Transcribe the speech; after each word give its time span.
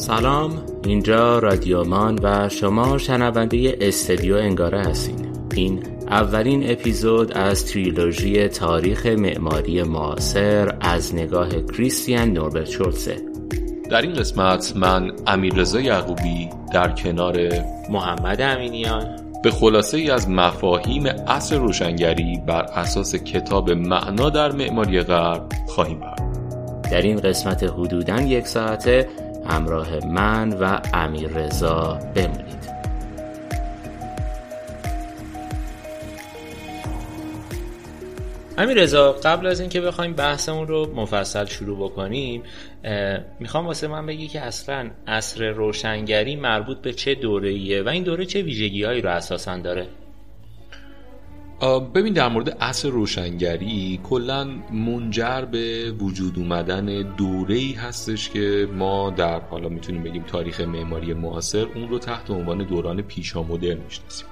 سلام 0.00 0.62
اینجا 0.84 1.38
رادیومان 1.38 2.18
و 2.22 2.48
شما 2.48 2.98
شنونده 2.98 3.76
استدیو 3.80 4.36
انگاره 4.36 4.80
هستین. 4.80 5.16
این 5.54 5.82
اولین 6.08 6.70
اپیزود 6.70 7.32
از 7.32 7.66
تریلوژی 7.66 8.48
تاریخ 8.48 9.06
معماری 9.06 9.82
معاصر 9.82 10.76
از 10.80 11.14
نگاه 11.14 11.48
کریستیان 11.48 12.32
نوربرت 12.32 12.70
شولتزه 12.70 13.16
در 13.90 14.02
این 14.02 14.12
قسمت 14.12 14.72
من 14.76 15.12
امیررضا 15.26 15.80
یعقوبی 15.80 16.48
در 16.72 16.92
کنار 16.92 17.38
محمد 17.90 18.40
امینیان. 18.40 19.16
به 19.42 19.50
خلاصه 19.50 19.96
ای 19.96 20.10
از 20.10 20.28
مفاهیم 20.28 21.06
اصر 21.06 21.56
روشنگری 21.56 22.42
بر 22.46 22.62
اساس 22.62 23.14
کتاب 23.14 23.70
معنا 23.70 24.30
در 24.30 24.52
معماری 24.52 25.00
غرب 25.00 25.48
خواهیم 25.66 26.00
برد 26.00 26.20
در 26.90 27.02
این 27.02 27.16
قسمت 27.16 27.62
حدوداً 27.62 28.20
یک 28.20 28.46
ساعته 28.46 29.08
همراه 29.50 30.06
من 30.06 30.52
و 30.52 30.80
امیر 30.94 31.28
رضا 31.28 31.98
بمونید. 32.14 32.70
امیر 38.58 38.76
رضا 38.76 39.12
قبل 39.12 39.46
از 39.46 39.60
اینکه 39.60 39.80
بخوایم 39.80 40.12
بحثمون 40.12 40.68
رو 40.68 40.94
مفصل 40.94 41.44
شروع 41.44 41.90
بکنیم 41.90 42.42
می‌خوام 43.40 43.66
واسه 43.66 43.88
من 43.88 44.06
بگی 44.06 44.28
که 44.28 44.40
اصلا 44.40 44.90
عصر 45.06 45.50
روشنگری 45.50 46.36
مربوط 46.36 46.78
به 46.78 46.92
چه 46.92 47.14
دوره 47.14 47.48
ایه 47.48 47.82
و 47.82 47.88
این 47.88 48.02
دوره 48.02 48.26
چه 48.26 48.42
ویژگی 48.42 48.84
هایی 48.84 49.00
رو 49.00 49.10
اساسا 49.10 49.58
داره؟ 49.58 49.86
ببین 51.94 52.12
در 52.12 52.28
مورد 52.28 52.50
عصر 52.50 52.88
روشنگری 52.88 54.00
کلا 54.02 54.44
منجر 54.72 55.44
به 55.44 55.90
وجود 55.90 56.38
اومدن 56.38 57.14
دوره 57.16 57.54
ای 57.54 57.72
هستش 57.72 58.30
که 58.30 58.68
ما 58.72 59.10
در 59.10 59.40
حالا 59.40 59.68
می‌تونیم 59.68 60.02
بگیم 60.02 60.22
تاریخ 60.22 60.60
معماری 60.60 61.14
معاصر 61.14 61.66
اون 61.74 61.88
رو 61.88 61.98
تحت 61.98 62.30
عنوان 62.30 62.64
دوران 62.64 63.02
پیشا 63.02 63.42
مدرن 63.42 63.78
می‌شناسیم. 63.78 64.26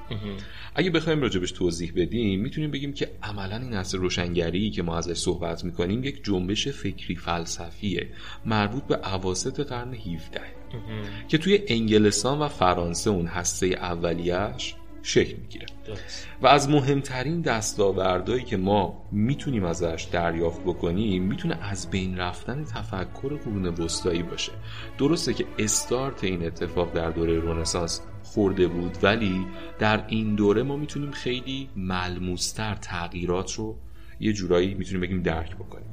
اگه 0.75 0.91
بخوایم 0.91 1.21
راجبش 1.21 1.53
توضیح 1.53 1.93
بدیم 1.97 2.41
می‌تونیم 2.41 2.71
بگیم 2.71 2.93
که 2.93 3.11
عملا 3.23 3.57
این 3.57 3.75
عصر 3.75 3.99
روشنگری 3.99 4.71
که 4.71 4.83
ما 4.83 4.99
ازش 4.99 5.17
صحبت 5.17 5.65
می‌کنیم 5.65 6.05
یک 6.05 6.25
جنبش 6.25 6.69
فکری 6.69 7.15
فلسفیه 7.15 8.09
مربوط 8.47 8.83
به 8.83 8.97
عواسط 8.97 9.61
قرن 9.61 9.95
17 9.95 10.41
که 11.29 11.39
توی 11.39 11.59
انگلستان 11.67 12.39
و 12.39 12.49
فرانسه 12.49 13.11
اون 13.11 13.27
هسته 13.27 13.67
اولیش 13.67 14.75
شکل 15.09 15.37
می‌گیره. 15.37 15.67
و 16.43 16.47
از 16.47 16.69
مهمترین 16.69 17.41
دستاوردهایی 17.41 18.45
که 18.45 18.57
ما 18.57 19.03
می‌تونیم 19.13 19.65
ازش 19.65 20.09
دریافت 20.13 20.61
بکنیم 20.61 21.23
می‌تونه 21.23 21.59
از 21.63 21.91
بین 21.91 22.19
رفتن 22.19 22.65
تفکر 22.65 23.37
قرون 23.37 23.67
وسطایی 23.67 24.23
باشه. 24.23 24.53
درسته 24.99 25.35
که 25.35 25.47
استارت 25.59 26.25
این 26.25 26.47
اتفاق 26.47 26.93
در 26.93 27.11
دوره 27.11 27.41
رنسانس 27.41 28.01
خورده 28.23 28.67
بود 28.67 28.99
ولی 29.03 29.47
در 29.79 30.05
این 30.09 30.35
دوره 30.35 30.63
ما 30.63 30.77
می‌تونیم 30.77 31.11
خیلی 31.11 31.69
ملموستر 31.77 32.75
تغییرات 32.75 33.53
رو 33.53 33.77
یه 34.21 34.33
جورایی 34.33 34.75
می‌تونیم 34.75 35.01
بگیم 35.01 35.23
درک 35.23 35.57
بکنیم. 35.57 35.89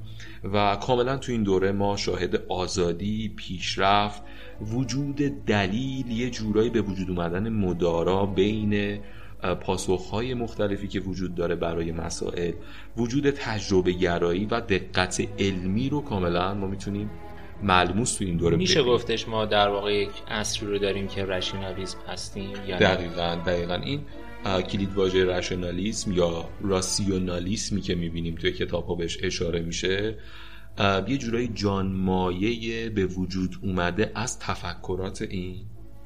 و 0.54 0.76
کاملا 0.76 1.18
تو 1.18 1.31
این 1.31 1.44
دوره 1.44 1.72
ما 1.72 1.98
شاهد 1.98 2.36
آزادی 2.50 3.34
پیشرفت 3.36 4.22
وجود 4.62 5.16
دلیل 5.45 6.12
یه 6.12 6.30
جورایی 6.30 6.70
به 6.70 6.82
وجود 6.82 7.09
اومدن 7.09 7.50
مدارا 7.50 8.26
بین 8.26 9.00
پاسخهای 9.62 10.34
مختلفی 10.34 10.88
که 10.88 11.00
وجود 11.00 11.36
داره 11.36 11.56
برای 11.56 11.92
مسائل 11.92 12.52
وجود 12.98 13.30
تجربه 13.30 13.92
گرایی 13.92 14.45
و 14.45 14.62
دقت 14.62 15.28
علمی 15.39 15.89
رو 15.89 16.02
کاملا 16.02 16.54
ما 16.54 16.67
می‌تونیم 16.67 17.10
ملموس 17.64 18.16
تو 18.16 18.26
این 18.26 18.38
دوره 18.38 18.58
میشه 18.58 18.84
گفتش 18.84 19.28
ما 19.28 19.45
در 19.45 19.70
واقع 19.70 19.94
یک 19.94 20.10
عصری 20.28 20.67
رو 20.67 20.78
داریم 20.78 21.08
که 21.08 21.26
رشنالیسم 21.26 21.98
هستیم 22.08 22.49
یا 22.67 22.78
دقیقا 22.78 23.38
دقیقا. 23.45 23.73
این 23.73 24.02
کلید 24.45 24.94
واژه 24.94 25.26
رشنالیسم 25.26 26.11
یا 26.11 26.50
راسیونالیسمی 26.61 27.82
که 27.82 27.95
می‌بینیم 27.95 28.36
توی 28.36 28.52
کتاب 28.52 28.86
ها 28.86 28.95
بهش 28.95 29.17
اشاره 29.23 29.61
میشه 29.61 30.17
یه 31.08 31.17
جورایی 31.17 31.48
جانمایه 31.48 32.89
به 32.89 33.05
وجود 33.05 33.55
اومده 33.64 34.11
از 34.16 34.39
تفکرات 34.39 35.22
این 35.22 35.55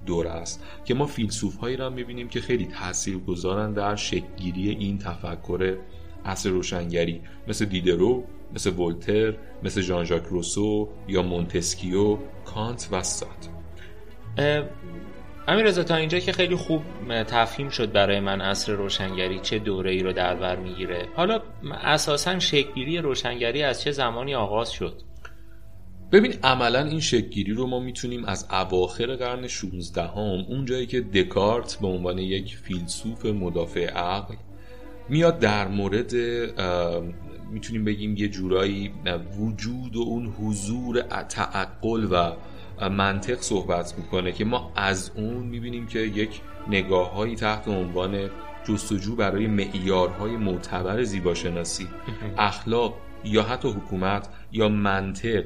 دوره 0.05 0.29
است 0.29 0.63
که 0.85 0.93
ما 0.93 1.05
فیلسوف 1.05 1.55
هایی 1.55 1.75
را 1.75 1.89
می‌بینیم 1.89 2.27
که 2.27 2.41
خیلی 2.41 2.65
تاثیر 2.65 3.17
گذارن 3.17 3.73
در 3.73 3.95
شکلگیری 3.95 4.69
این 4.69 4.97
تفکر 4.97 5.77
عصر 6.25 6.49
روشنگری 6.49 7.21
مثل 7.47 7.65
دیدرو 7.65 8.23
مثل 8.55 8.69
ولتر 8.69 9.33
مثل 9.63 9.81
ژان 9.81 10.05
ژاک 10.05 10.23
روسو 10.23 10.89
یا 11.07 11.21
مونتسکیو 11.21 12.17
کانت 12.45 12.89
و 12.91 13.03
سات. 13.03 13.49
امیر 15.49 15.65
رضا 15.65 15.83
تا 15.83 15.95
اینجا 15.95 16.19
که 16.19 16.31
خیلی 16.31 16.55
خوب 16.55 16.81
تفهیم 17.23 17.69
شد 17.69 17.91
برای 17.91 18.19
من 18.19 18.41
عصر 18.41 18.71
روشنگری 18.71 19.39
چه 19.39 19.59
دوره 19.59 19.91
ای 19.91 20.03
رو 20.03 20.13
در 20.13 20.35
بر 20.35 20.55
می‌گیره. 20.55 21.07
حالا 21.15 21.41
اساسا 21.83 22.39
شکلگیری 22.39 22.97
روشنگری 22.97 23.63
از 23.63 23.81
چه 23.81 23.91
زمانی 23.91 24.35
آغاز 24.35 24.71
شد؟ 24.71 25.01
ببین 26.11 26.33
عملا 26.43 26.83
این 26.83 26.99
شکلگیری 26.99 27.53
رو 27.53 27.67
ما 27.67 27.79
می‌تونیم 27.79 28.25
از 28.25 28.47
اواخر 28.51 29.15
قرن 29.15 29.47
16 29.47 30.01
هم 30.01 30.45
اون 30.49 30.65
جایی 30.65 30.85
که 30.85 31.01
دکارت 31.01 31.77
به 31.81 31.87
عنوان 31.87 32.17
یک 32.17 32.55
فیلسوف 32.55 33.25
مدافع 33.25 33.85
عقل 33.85 34.35
میاد 35.09 35.39
در 35.39 35.67
مورد 35.67 36.13
می‌تونیم 37.51 37.85
بگیم 37.85 38.17
یه 38.17 38.27
جورایی 38.27 38.91
وجود 39.39 39.95
و 39.95 39.99
اون 40.01 40.25
حضور 40.25 41.01
تعقل 41.29 42.07
و 42.11 42.31
منطق 42.81 43.41
صحبت 43.41 43.93
می‌کنه 43.97 44.31
که 44.31 44.45
ما 44.45 44.71
از 44.75 45.11
اون 45.15 45.43
می‌بینیم 45.43 45.87
که 45.87 45.99
یک 45.99 46.41
نگاه 46.67 47.13
هایی 47.13 47.35
تحت 47.35 47.67
عنوان 47.67 48.29
جستجو 48.63 49.15
برای 49.15 49.47
معیارهای 49.47 50.31
معتبر 50.31 51.03
زیباشناسی 51.03 51.87
اخلاق 52.37 52.97
یا 53.23 53.43
حتی 53.43 53.69
حکومت 53.69 54.29
یا 54.51 54.69
منطق 54.69 55.43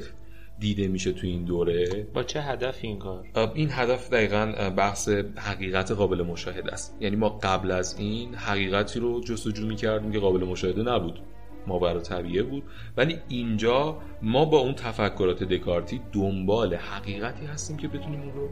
دیده 0.59 0.87
میشه 0.87 1.11
تو 1.11 1.27
این 1.27 1.43
دوره. 1.43 2.07
با 2.13 2.23
چه 2.23 2.41
هدف 2.41 2.77
این 2.81 2.99
کار؟ 2.99 3.25
این 3.53 3.69
هدف 3.71 4.09
دقیقا 4.09 4.69
بحث 4.77 5.09
حقیقت 5.37 5.91
قابل 5.91 6.21
مشاهده 6.21 6.73
است. 6.73 6.97
یعنی 6.99 7.15
ما 7.15 7.29
قبل 7.29 7.71
از 7.71 7.95
این 7.99 8.35
حقیقتی 8.35 8.99
رو 8.99 9.23
جستجو 9.23 9.67
می‌کردیم 9.67 10.11
که 10.11 10.19
قابل 10.19 10.43
مشاهده 10.43 10.83
نبود. 10.83 11.19
ماورا 11.67 11.99
طبیعه 11.99 12.43
بود. 12.43 12.63
ولی 12.97 13.19
اینجا 13.27 13.97
ما 14.21 14.45
با 14.45 14.57
اون 14.57 14.73
تفکرات 14.73 15.43
دکارتی 15.43 16.01
دنبال 16.13 16.75
حقیقتی 16.75 17.45
هستیم 17.45 17.77
که 17.77 17.87
بتونیم 17.87 18.21
اون 18.21 18.33
رو 18.33 18.49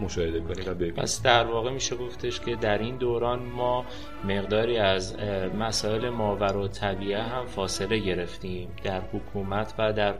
مشاهده 0.00 0.40
کنیم 0.40 0.70
و 0.70 0.74
ببینیم. 0.74 0.94
پس 0.94 1.22
در 1.22 1.44
واقع 1.44 1.70
میشه 1.70 1.96
گفتش 1.96 2.40
که 2.40 2.56
در 2.56 2.78
این 2.78 2.96
دوران 2.96 3.38
ما 3.38 3.84
مقداری 4.24 4.78
از 4.78 5.16
مسائل 5.58 6.08
ماورا 6.08 6.68
طبیعه 6.68 7.22
هم 7.22 7.46
فاصله 7.46 7.98
گرفتیم 7.98 8.68
در 8.84 9.00
حکومت 9.00 9.74
و 9.78 9.92
در 9.92 10.14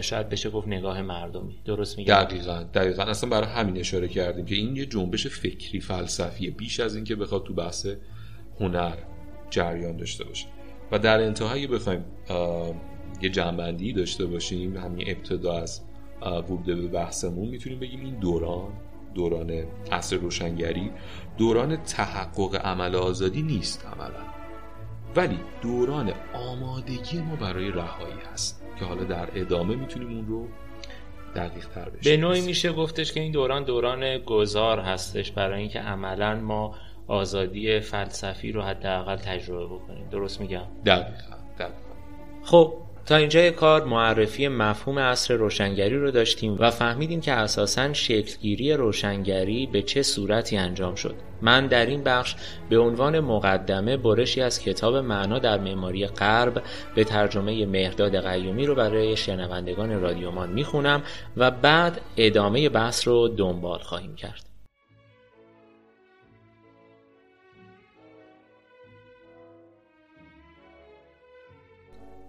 شاید 0.00 0.28
بشه 0.28 0.50
گفت 0.50 0.68
نگاه 0.68 1.02
مردمی. 1.02 1.58
درست 1.64 1.98
میگم؟ 1.98 2.14
دقیقا 2.14 2.64
دقیقا. 2.74 3.02
اصلا 3.02 3.30
برای 3.30 3.46
همین 3.46 3.76
اشاره 3.76 4.08
کردیم 4.08 4.44
که 4.44 4.54
این 4.54 4.76
یه 4.76 4.86
جنبش 4.86 5.26
فکری 5.26 5.80
فلسفیه 5.80 6.50
بیش 6.50 6.80
از 6.80 6.96
اینکه 6.96 7.16
بخواد 7.16 7.44
تو 7.44 7.54
بحث 7.54 7.86
هنر 8.60 8.96
جریان 9.50 9.96
داشته 9.96 10.24
باشه. 10.24 10.46
و 10.92 10.98
در 10.98 11.20
انتهای 11.20 11.66
بخوایم 11.66 12.04
یه 13.22 13.30
جنبندی 13.30 13.92
داشته 13.92 14.26
باشیم 14.26 14.76
همین 14.76 15.10
ابتدا 15.10 15.58
از 15.58 15.80
ورود 16.22 16.64
به 16.64 16.74
بحثمون 16.74 17.48
می‌تونیم 17.48 17.78
بگیم 17.78 18.00
این 18.00 18.14
دوران 18.14 18.72
دوران 19.14 19.50
عصر 19.92 20.16
روشنگری 20.16 20.90
دوران 21.38 21.76
تحقق 21.76 22.66
عمل 22.66 22.94
آزادی 22.94 23.42
نیست 23.42 23.86
عملا. 23.86 24.24
ولی 25.16 25.38
دوران 25.62 26.12
آمادگی 26.34 27.18
ما 27.18 27.36
برای 27.36 27.70
رهایی 27.70 28.14
هست 28.32 28.62
که 28.78 28.84
حالا 28.84 29.04
در 29.04 29.28
ادامه 29.34 29.76
می‌تونیم 29.76 30.08
اون 30.08 30.26
رو 30.26 30.48
دقیق 31.34 31.68
تر 31.68 31.88
بشیم 31.88 32.16
به 32.16 32.16
نوعی 32.16 32.40
میشه 32.40 32.72
گفتش 32.72 33.12
که 33.12 33.20
این 33.20 33.32
دوران 33.32 33.64
دوران 33.64 34.18
گذار 34.18 34.80
هستش 34.80 35.32
برای 35.32 35.60
اینکه 35.60 35.78
عملا 35.78 36.40
ما 36.40 36.74
آزادی 37.12 37.80
فلسفی 37.80 38.52
رو 38.52 38.62
حداقل 38.62 39.16
تجربه 39.16 39.66
بکنیم 39.74 40.08
درست 40.10 40.40
میگم 40.40 40.64
دقیقا 40.86 41.36
دقیقا 41.58 41.72
خب 42.42 42.74
تا 43.06 43.16
اینجای 43.16 43.50
کار 43.50 43.84
معرفی 43.84 44.48
مفهوم 44.48 44.98
عصر 44.98 45.34
روشنگری 45.34 45.98
رو 45.98 46.10
داشتیم 46.10 46.56
و 46.58 46.70
فهمیدیم 46.70 47.20
که 47.20 47.32
اساساً 47.32 47.92
شکلگیری 47.92 48.72
روشنگری 48.72 49.66
به 49.66 49.82
چه 49.82 50.02
صورتی 50.02 50.56
انجام 50.56 50.94
شد. 50.94 51.14
من 51.42 51.66
در 51.66 51.86
این 51.86 52.02
بخش 52.02 52.34
به 52.68 52.78
عنوان 52.78 53.20
مقدمه 53.20 53.96
برشی 53.96 54.40
از 54.40 54.60
کتاب 54.60 54.96
معنا 54.96 55.38
در 55.38 55.58
معماری 55.58 56.06
غرب 56.06 56.62
به 56.94 57.04
ترجمه 57.04 57.66
مهرداد 57.66 58.26
قیومی 58.26 58.66
رو 58.66 58.74
برای 58.74 59.16
شنوندگان 59.16 60.00
رادیومان 60.00 60.52
می‌خونم 60.52 61.02
و 61.36 61.50
بعد 61.50 62.00
ادامه 62.16 62.68
بحث 62.68 63.08
رو 63.08 63.28
دنبال 63.28 63.78
خواهیم 63.78 64.14
کرد. 64.14 64.51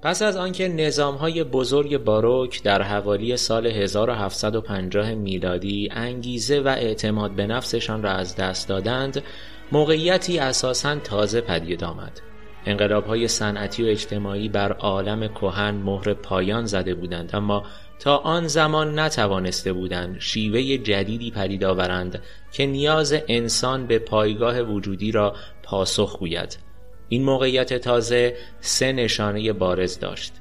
پس 0.04 0.22
از 0.22 0.38
آنکه 0.38 0.68
نظامهای 0.68 1.44
بزرگ 1.44 1.98
باروک 1.98 2.64
در 2.64 2.82
حوالی 2.82 3.38
سال 3.38 3.68
1750 3.68 5.14
میلادی 5.14 5.90
انگیزه 5.92 6.60
و 6.60 6.68
اعتماد 6.68 7.32
به 7.32 7.48
نفسشان 7.48 8.04
را 8.04 8.12
از 8.12 8.36
دست 8.36 8.68
دادند 8.68 9.24
موقعیتی 9.72 10.40
اساساً 10.40 10.96
تازه 10.96 11.42
پدید 11.42 11.84
آمد. 11.84 12.22
انقلاب 12.66 13.06
های 13.06 13.28
صنعتی 13.28 13.84
و 13.84 13.88
اجتماعی 13.88 14.50
بر 14.50 14.72
عالم 14.72 15.28
کهن 15.28 15.76
مهر 15.76 16.14
پایان 16.14 16.66
زده 16.66 16.96
بودند 16.96 17.36
اما 17.36 17.64
تا 18.00 18.18
آن 18.18 18.48
زمان 18.48 19.00
نتوانسته 19.00 19.74
بودند 19.74 20.20
شیوه 20.20 20.78
جدیدی 20.78 21.32
پدید 21.32 21.64
آورند 21.64 22.22
که 22.52 22.66
نیاز 22.66 23.16
انسان 23.28 23.88
به 23.88 24.00
پایگاه 24.00 24.62
وجودی 24.62 25.12
را 25.12 25.36
پاسخ 25.64 26.20
گوید. 26.20 26.73
این 27.13 27.24
موقعیت 27.24 27.74
تازه 27.74 28.36
سه 28.60 28.92
نشانه 28.92 29.54
بارز 29.54 30.00
داشت. 30.00 30.33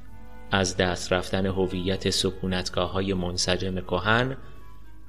از 0.50 0.76
دست 0.76 1.12
رفتن 1.12 1.46
هویت 1.46 2.10
سکونتگاه 2.10 2.92
های 2.92 3.14
منسجم 3.14 3.80
کهن 3.80 4.36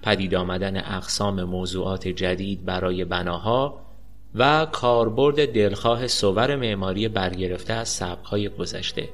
پدید 0.02 0.36
آمدن 0.36 0.78
اقسام 0.78 1.44
موضوعات 1.44 2.08
جدید 2.08 2.66
برای 2.66 3.06
بناها 3.06 3.86
و 4.36 4.68
کاربرد 4.72 5.54
دلخواه 5.54 6.08
صور 6.08 6.56
معماری 6.56 7.08
برگرفته 7.08 7.74
از 7.74 7.90
سبکهای 7.90 8.50
گذشته. 8.50 9.10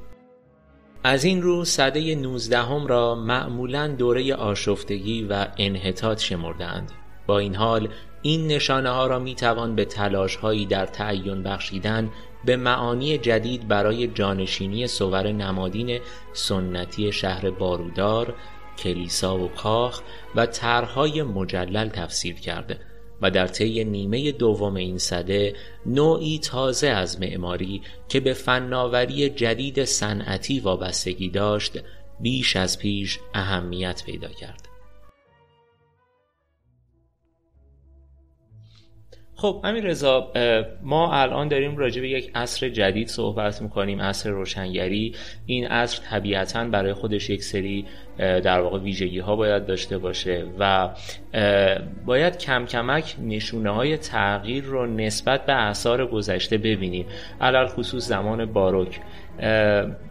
از 1.03 1.23
این 1.23 1.41
رو 1.41 1.65
صده 1.65 2.15
نوزدهم 2.15 2.87
را 2.87 3.15
معمولا 3.15 3.87
دوره 3.87 4.35
آشفتگی 4.35 5.27
و 5.29 5.47
انحطاط 5.57 6.21
شمردند 6.21 6.91
با 7.27 7.39
این 7.39 7.55
حال 7.55 7.89
این 8.21 8.47
نشانه 8.47 8.89
ها 8.89 9.07
را 9.07 9.19
می 9.19 9.35
توان 9.35 9.75
به 9.75 9.85
تلاش 9.85 10.35
هایی 10.35 10.65
در 10.65 10.85
تعین 10.85 11.43
بخشیدن 11.43 12.09
به 12.45 12.55
معانی 12.55 13.17
جدید 13.17 13.67
برای 13.67 14.07
جانشینی 14.07 14.87
صور 14.87 15.31
نمادین 15.31 15.99
سنتی 16.33 17.11
شهر 17.11 17.49
بارودار، 17.49 18.33
کلیسا 18.77 19.37
و 19.37 19.47
کاخ 19.47 20.01
و 20.35 20.45
طرحهای 20.45 21.23
مجلل 21.23 21.89
تفسیر 21.89 22.35
کرده 22.35 22.79
و 23.21 23.31
در 23.31 23.47
طی 23.47 23.83
نیمه 23.83 24.31
دوم 24.31 24.75
این 24.75 24.97
صده 24.97 25.55
نوعی 25.85 26.39
تازه 26.39 26.87
از 26.87 27.21
معماری 27.21 27.81
که 28.09 28.19
به 28.19 28.33
فناوری 28.33 29.29
جدید 29.29 29.83
صنعتی 29.83 30.59
وابستگی 30.59 31.29
داشت 31.29 31.79
بیش 32.19 32.55
از 32.55 32.79
پیش 32.79 33.19
اهمیت 33.33 34.03
پیدا 34.05 34.27
کرد. 34.27 34.68
خب 39.41 39.61
امیر 39.63 39.83
رضا 39.83 40.31
ما 40.83 41.13
الان 41.13 41.47
داریم 41.47 41.77
راجع 41.77 42.01
به 42.01 42.09
یک 42.09 42.31
عصر 42.35 42.69
جدید 42.69 43.07
صحبت 43.07 43.61
می‌کنیم 43.61 44.01
عصر 44.01 44.29
روشنگری. 44.29 45.15
این 45.45 45.67
عصر 45.67 46.01
طبیعتا 46.09 46.63
برای 46.63 46.93
خودش 46.93 47.29
یک 47.29 47.43
سری 47.43 47.85
در 48.17 48.59
واقع 48.59 48.79
ویژگی 48.79 49.19
ها 49.19 49.35
باید 49.35 49.65
داشته 49.65 49.97
باشه 49.97 50.45
و 50.59 50.89
باید 52.05 52.37
کم 52.37 52.65
کمک 52.65 53.15
نشونه 53.23 53.69
های 53.69 53.97
تغییر 53.97 54.63
رو 54.63 54.85
نسبت 54.85 55.45
به 55.45 55.53
اثار 55.53 56.07
گذشته 56.07 56.57
ببینیم. 56.57 57.05
علال 57.41 57.67
خصوص 57.67 58.07
زمان 58.07 58.45
باروک. 58.45 58.99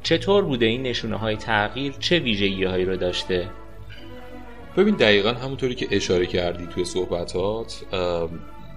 چطور 0.03 0.45
بوده 0.45 0.67
این 0.67 0.83
نشونه 0.83 1.17
های 1.17 1.37
تغییر؟ 1.37 1.93
چه 1.93 2.19
ویژگی 2.19 2.65
هایی 2.65 2.85
رو 2.85 2.97
داشته؟ 2.97 3.47
ببین 4.77 4.95
دقیقا 4.95 5.33
همونطوری 5.33 5.75
که 5.75 5.87
اشاره 5.91 6.27
کردی 6.27 6.67
توی 6.67 6.85
صحبتات 6.85 7.83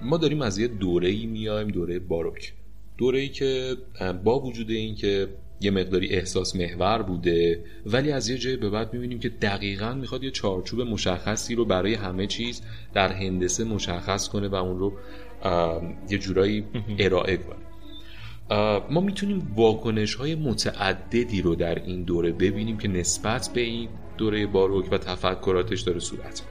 ما 0.03 0.17
داریم 0.17 0.41
از 0.41 0.57
یه 0.57 0.67
دوره 0.67 1.09
ای 1.09 1.25
میایم 1.25 1.67
دوره 1.67 1.99
باروک. 1.99 2.53
دوره 2.97 3.19
ای 3.19 3.29
که 3.29 3.77
با 4.23 4.39
وجود 4.39 4.69
این 4.69 4.95
که 4.95 5.27
یه 5.61 5.71
مقداری 5.71 6.09
احساس 6.09 6.55
محور 6.55 7.01
بوده 7.01 7.63
ولی 7.85 8.11
از 8.11 8.29
یه 8.29 8.37
جای 8.37 8.55
به 8.55 8.69
بعد 8.69 8.93
می‌بینیم 8.93 9.19
که 9.19 9.29
دقیقا 9.29 9.93
می‌خواد 9.93 10.23
یه 10.23 10.31
چارچوب 10.31 10.81
مشخصی 10.81 11.55
رو 11.55 11.65
برای 11.65 11.93
همه 11.93 12.27
چیز 12.27 12.61
در 12.93 13.11
هندسه 13.11 13.63
مشخص 13.63 14.29
کنه 14.29 14.47
و 14.47 14.55
اون 14.55 14.79
رو 14.79 14.93
یه 16.09 16.17
جورایی 16.17 16.63
ارائه 16.99 17.37
کنه. 17.37 17.65
ما 18.89 19.01
می‌تونیم 19.01 19.51
واکنش 19.55 20.15
های 20.15 20.35
متعددی 20.35 21.41
رو 21.41 21.55
در 21.55 21.83
این 21.85 22.03
دوره 22.03 22.31
ببینیم 22.31 22.77
که 22.77 22.87
نسبت 22.87 23.49
به 23.53 23.61
این 23.61 23.89
دوره 24.17 24.47
باروک 24.47 24.91
و 24.91 24.97
تفکراتش 24.97 25.81
داره 25.81 25.99
صورت 25.99 26.23
می‌گیره. 26.23 26.50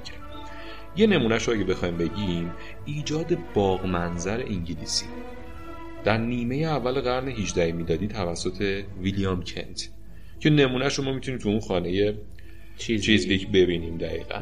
یه 1.00 1.06
نمونهش 1.06 1.49
رو 1.49 1.55
اگه 1.55 1.64
بخوایم 1.64 1.97
بگیم 1.97 2.52
ایجاد 2.85 3.38
باغ 3.55 3.87
منظر 3.87 4.41
انگلیسی. 4.41 5.06
در 6.05 6.19
نیمه 6.19 6.56
اول 6.56 7.00
قرن 7.00 7.29
18 7.29 7.73
میلادی 7.73 8.06
توسط 8.08 8.82
ویلیام 9.02 9.43
کنت. 9.43 9.88
که 10.41 10.50
نمونهش 10.50 10.94
رو 10.94 11.05
ما 11.05 11.12
می‌تونیم 11.12 11.41
تو 11.41 11.49
اون 11.49 11.61
خانه 11.61 12.14
چیزویک 12.76 13.49
ببینیم 13.49 13.99
دقیقا. 13.99 14.41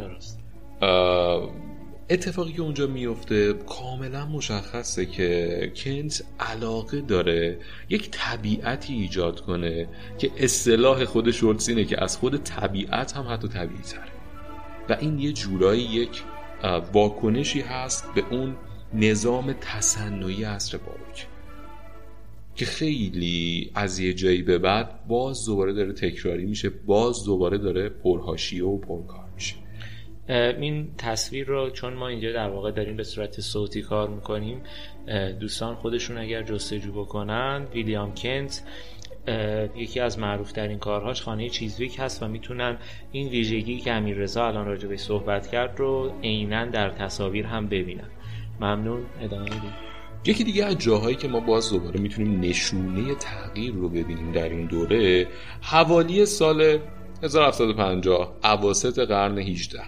اتفاقی 2.11 2.53
که 2.53 2.63
اونجا 2.63 2.87
میفته 2.87 3.53
کاملا 3.53 4.27
مشخصه 4.27 5.07
که 5.07 5.73
کنت 5.77 6.25
علاقه 6.41 7.01
داره 7.01 7.59
یک 7.89 8.09
طبیعتی 8.11 8.95
ایجاد 8.95 9.41
کنه 9.41 9.89
که 10.19 10.31
اصطلاح 10.37 11.05
خود 11.05 11.31
شولتز 11.31 11.71
که 11.71 12.03
از 12.03 12.17
خود 12.17 12.43
طبیعت 12.43 13.17
هم 13.17 13.27
حتی 13.33 13.49
طبیعی 13.49 13.83
تره 13.83 14.13
و 14.89 14.97
این 15.01 15.19
یه 15.19 15.33
جورایی 15.33 15.83
یک 15.83 16.23
واکنشی 16.93 17.61
هست 17.61 18.15
به 18.15 18.25
اون 18.31 18.57
نظام 18.95 19.55
تصنعی 19.61 20.45
عصر 20.45 20.79
باروک 20.79 21.27
که 22.55 22.67
خیلی 22.67 23.71
از 23.75 23.99
یه 23.99 24.15
جایی 24.15 24.43
به 24.43 24.59
بعد 24.59 25.07
باز 25.07 25.47
دوباره 25.47 25.73
داره 25.73 25.93
تکراری 25.93 26.47
میشه 26.47 26.71
باز 26.71 27.25
دوباره 27.25 27.59
داره 27.59 27.89
پرهاشیه 27.89 28.65
و 28.65 28.79
پرکار 28.79 29.25
میشه. 29.35 29.55
این 30.29 30.89
تصویر 30.99 31.47
رو 31.47 31.71
چون 31.71 31.95
ما 31.95 32.09
اینجا 32.09 32.33
در 32.33 32.49
واقع 32.49 32.71
داریم 32.71 32.97
به 32.97 33.05
صورت 33.05 33.41
صوتی 33.41 33.83
کار 33.83 34.09
می‌کنیم 34.09 34.63
دوستان 35.41 35.75
خودشون 35.75 36.19
اگر 36.19 36.43
جستجو 36.43 36.93
بکنن 36.93 37.67
ویلیام 37.75 38.15
کنت 38.15 38.63
یکی 39.77 40.01
از 40.01 40.19
معروف 40.19 40.53
ترین 40.53 40.79
کارهاش 40.79 41.23
خانه 41.23 41.49
چیزویک 41.49 41.97
هست 41.99 42.23
و 42.23 42.29
می‌تونن 42.29 42.77
این 43.13 43.29
ویژگی 43.29 43.81
که 43.81 43.93
امیر 43.93 44.17
رضا 44.17 44.47
الان 44.47 44.67
راجع 44.67 44.89
به 44.89 44.97
صحبت 44.97 45.47
کرد 45.47 45.79
رو 45.79 46.13
عینا 46.23 46.65
در 46.65 46.91
تصاویر 46.91 47.47
هم 47.47 47.67
ببینن 47.69 48.11
ممنون. 48.61 49.03
ادامه 49.21 49.45
بدید. 49.45 49.89
یکی 50.25 50.45
دیگه 50.45 50.65
از 50.65 50.79
جاهایی 50.79 51.17
که 51.17 51.29
ما 51.29 51.41
باز 51.41 51.71
دوباره 51.71 52.01
می‌تونیم 52.01 52.41
نشونه 52.41 53.15
تغییر 53.15 53.75
رو 53.75 53.89
ببینیم 53.89 54.33
در 54.33 54.49
این 54.49 54.67
دوره 54.67 55.27
حوالی 55.61 56.27
سال 56.27 56.79
1750 57.23 58.37
اواسط 58.45 58.99
قرن 58.99 59.39
18 59.39 59.81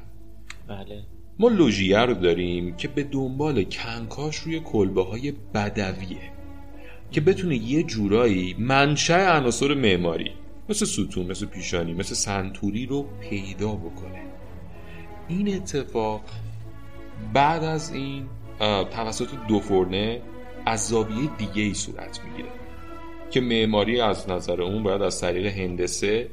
بله. 0.69 1.03
ما 1.39 1.49
لوژیه 1.49 1.99
رو 1.99 2.15
داریم 2.15 2.77
که 2.77 2.89
به 2.89 3.05
دنبال 3.05 3.65
کنکاش 3.65 4.37
روی 4.37 4.61
کلبه 4.61 5.05
های 5.05 5.33
بدویه. 5.55 6.40
که 7.11 7.21
بتونه 7.21 7.57
یه 7.57 7.83
جورایی 7.83 8.57
منشأ 8.59 9.37
عناصر 9.37 9.75
معماری 9.75 10.31
مثل 10.69 10.85
ستون 10.85 11.27
مثل 11.27 11.47
پیشانی 11.47 11.95
مثل 11.95 12.15
سنتوری 12.15 12.87
رو 12.87 13.07
پیدا 13.21 13.73
بکنه. 13.73 14.23
این 15.29 15.55
اتفاق 15.55 16.25
بعد 17.35 17.65
از 17.65 17.93
این 17.95 18.27
توسط 18.91 19.29
دو 19.49 19.61
فرنه 19.61 20.23
از 20.67 20.89
زاویه 20.89 21.31
دیگه 21.39 21.63
ای 21.63 21.75
صورت 21.75 22.21
می‌گیره 22.25 22.49
که 23.31 23.41
معماری 23.41 24.01
از 24.01 24.31
نظر 24.31 24.63
اون 24.63 24.83
باید 24.83 25.03
از 25.03 25.21
طریق 25.21 25.47
هندسه 25.47 26.29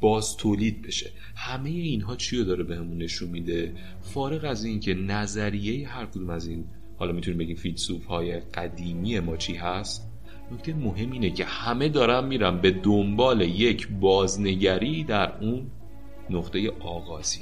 باز 0.00 0.36
تولید 0.36 0.82
بشه. 0.82 1.10
همه 1.36 1.70
اینها 1.70 2.16
چی 2.16 2.36
رو 2.36 2.44
داره 2.44 2.64
بهمون 2.64 2.98
نشون 2.98 3.28
میده؟ 3.28 3.74
فارغ 4.02 4.44
از 4.44 4.64
این 4.64 4.80
که 4.80 4.94
نظریه 4.94 5.88
هر 5.88 6.06
کدوم 6.06 6.30
از 6.30 6.46
این 6.46 6.64
حالا 6.98 7.12
می‌تونیم 7.12 7.38
بگیم 7.38 7.56
فیلسوف 7.56 8.04
های 8.04 8.40
قدیمی 8.40 9.20
ما 9.20 9.36
چی 9.36 9.54
هست 9.54 10.07
نکته 10.52 10.74
مهم 10.74 11.12
اینه 11.12 11.30
که 11.30 11.44
همه 11.44 11.88
دارن 11.88 12.24
میرن 12.24 12.58
به 12.58 12.70
دنبال 12.70 13.40
یک 13.40 13.88
بازنگری 13.88 15.04
در 15.04 15.32
اون 15.40 15.66
نقطه 16.30 16.72
آغازی. 16.80 17.40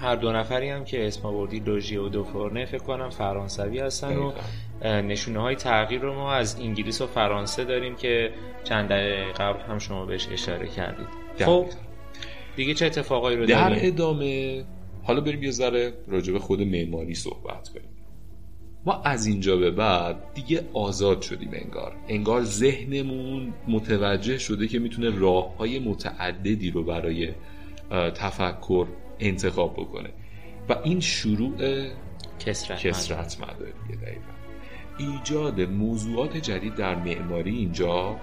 هر 0.00 0.16
دو 0.16 0.32
نفری 0.32 0.68
هم 0.68 0.84
که 0.84 1.06
اسم 1.06 1.26
آوردی 1.26 1.60
لوژی 1.60 1.96
و 1.96 2.08
دوفورنه 2.08 2.64
فکر 2.66 2.82
کنم 2.82 3.10
فرانسوی 3.10 3.78
هستن 3.78 4.16
و 4.16 4.32
نشونه 4.82 5.40
های 5.40 5.56
تغییر 5.56 6.00
رو 6.00 6.14
ما 6.14 6.32
از 6.32 6.60
انگلیس 6.60 7.00
و 7.00 7.06
فرانسه 7.06 7.64
داریم 7.64 7.96
که 7.96 8.30
چند 8.64 8.88
دقیقه 8.88 9.32
قبل 9.32 9.60
هم 9.60 9.78
شما 9.78 10.06
بهش 10.06 10.28
اشاره 10.32 10.68
کردید. 10.68 11.06
خب 11.38 11.66
دیگه 12.56 12.74
چه 12.74 12.86
اتفاقایی 12.86 13.36
رو 13.36 13.46
در 13.46 13.86
ادامه 13.86 14.64
حالا 15.02 15.20
بریم 15.20 15.42
یه 15.42 15.50
ذره 15.50 15.92
راجع 16.08 16.32
به 16.32 16.38
خود 16.38 16.60
معماری 16.60 17.14
صحبت 17.14 17.68
کنیم. 17.68 17.88
ما 18.86 19.02
از 19.02 19.26
اینجا 19.26 19.56
به 19.56 19.70
بعد 19.70 20.34
دیگه 20.34 20.68
آزاد 20.72 21.22
شدیم 21.22 21.50
انگار. 21.52 21.96
انگار 22.08 22.42
ذهنمون 22.44 23.54
متوجه 23.68 24.38
شده 24.38 24.68
که 24.68 24.78
می‌تونه 24.78 25.18
راه 25.18 25.56
های 25.56 25.78
متعددی 25.78 26.70
رو 26.70 26.82
برای 26.82 27.32
تفکر 27.90 28.86
انتخاب 29.20 29.72
بکنه. 29.72 30.10
و 30.68 30.76
این 30.84 31.00
شروع 31.00 31.52
کسرت, 32.38 32.78
کسرت 32.78 33.40
مداریه 33.40 33.96
دقیقا. 34.02 34.20
ایجاد 34.98 35.60
موضوعات 35.60 36.36
جدید 36.36 36.74
در 36.74 36.94
معماری 36.94 37.56
اینجا 37.56 38.16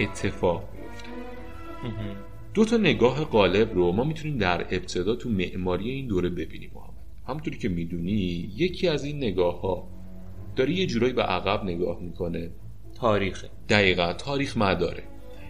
اتفاق 0.00 0.68
میفته 0.74 1.08
دو 2.54 2.64
تا 2.64 2.76
نگاه 2.76 3.24
قالب 3.24 3.74
رو 3.74 3.92
ما 3.92 4.04
می‌تونیم 4.04 4.38
در 4.38 4.60
ابتدا 4.60 5.14
تو 5.14 5.28
معماری 5.28 5.90
این 5.90 6.06
دوره 6.06 6.28
ببینیم 6.28 6.70
همونطوری 7.28 7.58
که 7.58 7.68
می‌دونی 7.68 8.50
یکی 8.56 8.88
از 8.88 9.04
این 9.04 9.16
نگاه 9.16 9.60
ها 9.60 9.88
داره 10.56 10.72
یه 10.72 10.86
جورایی 10.86 11.12
به 11.12 11.22
عقب 11.22 11.64
نگاه 11.64 12.00
می‌کنه. 12.00 12.50
تاریخ 12.94 13.44
دقیقا 13.68 14.12
تاریخ 14.12 14.56
مداره. 14.56 15.02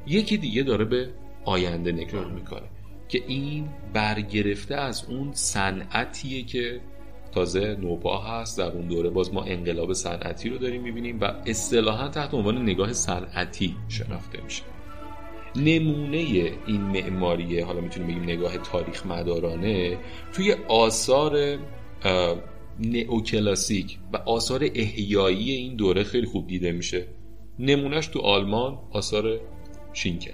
یکی 0.06 0.37
دیگه 0.37 0.62
داره 0.62 0.85
به 0.85 1.09
آینده 1.44 1.92
نگاه 1.92 2.32
می‌کنه 2.32 2.68
که 3.09 3.23
این 3.26 3.68
برگرفته 3.92 4.75
از 4.75 5.04
اون 5.09 5.30
صنعتیه 5.32 6.42
که 6.42 6.80
تازه 7.32 7.76
نوپا 7.80 8.18
هست 8.18 8.59
در 8.59 8.73
اون 8.73 8.88
دوره. 8.88 9.11
باز 9.11 9.35
ما 9.35 9.42
انقلاب 9.42 9.92
صنعتی 9.92 10.49
رو 10.49 10.59
داریم 10.59 10.82
می‌بینیم 10.82 11.21
و 11.21 11.25
اصطلاحا 11.47 12.09
تحت 12.09 12.35
عنوان 12.35 12.62
نگاه 12.62 12.92
صنعتی 12.92 13.76
شناخته 13.88 14.42
میشه. 14.44 14.62
نمونه 15.56 16.16
این 16.66 16.80
معماریه 16.80 17.64
حالا 17.64 17.80
می‌تونیم 17.80 18.09
بگیم 18.09 18.23
نگاه 18.23 18.59
تاریخ 18.59 19.06
مدارانه 19.06 19.99
توی 20.32 20.54
آثار 20.68 21.59
نئوکلاسیک 22.81 23.99
و 24.12 24.17
آثار 24.17 24.69
احیایی 24.75 25.50
این 25.52 25.76
دوره 25.76 26.05
خیلی 26.05 26.26
خوب 26.26 26.47
دیده 26.47 26.73
میشه. 26.73 27.07
نمونهش 27.59 28.07
تو 28.07 28.21
آلمان 28.21 28.79
آثار 28.91 29.41
شینکل. 29.93 30.31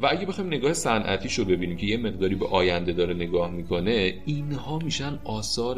و 0.00 0.06
اگه 0.10 0.26
بخوایم 0.26 0.54
نگاه 0.54 0.72
صنعتیش 0.72 1.38
رو 1.38 1.44
ببینیم 1.44 1.76
که 1.76 1.86
یه 1.86 1.96
مقداری 1.96 2.34
به 2.34 2.46
آینده 2.46 2.92
داره 2.92 3.14
نگاه 3.14 3.50
می‌کنه 3.50 4.22
اینها 4.26 4.78
میشن 4.78 5.18
آثار 5.24 5.76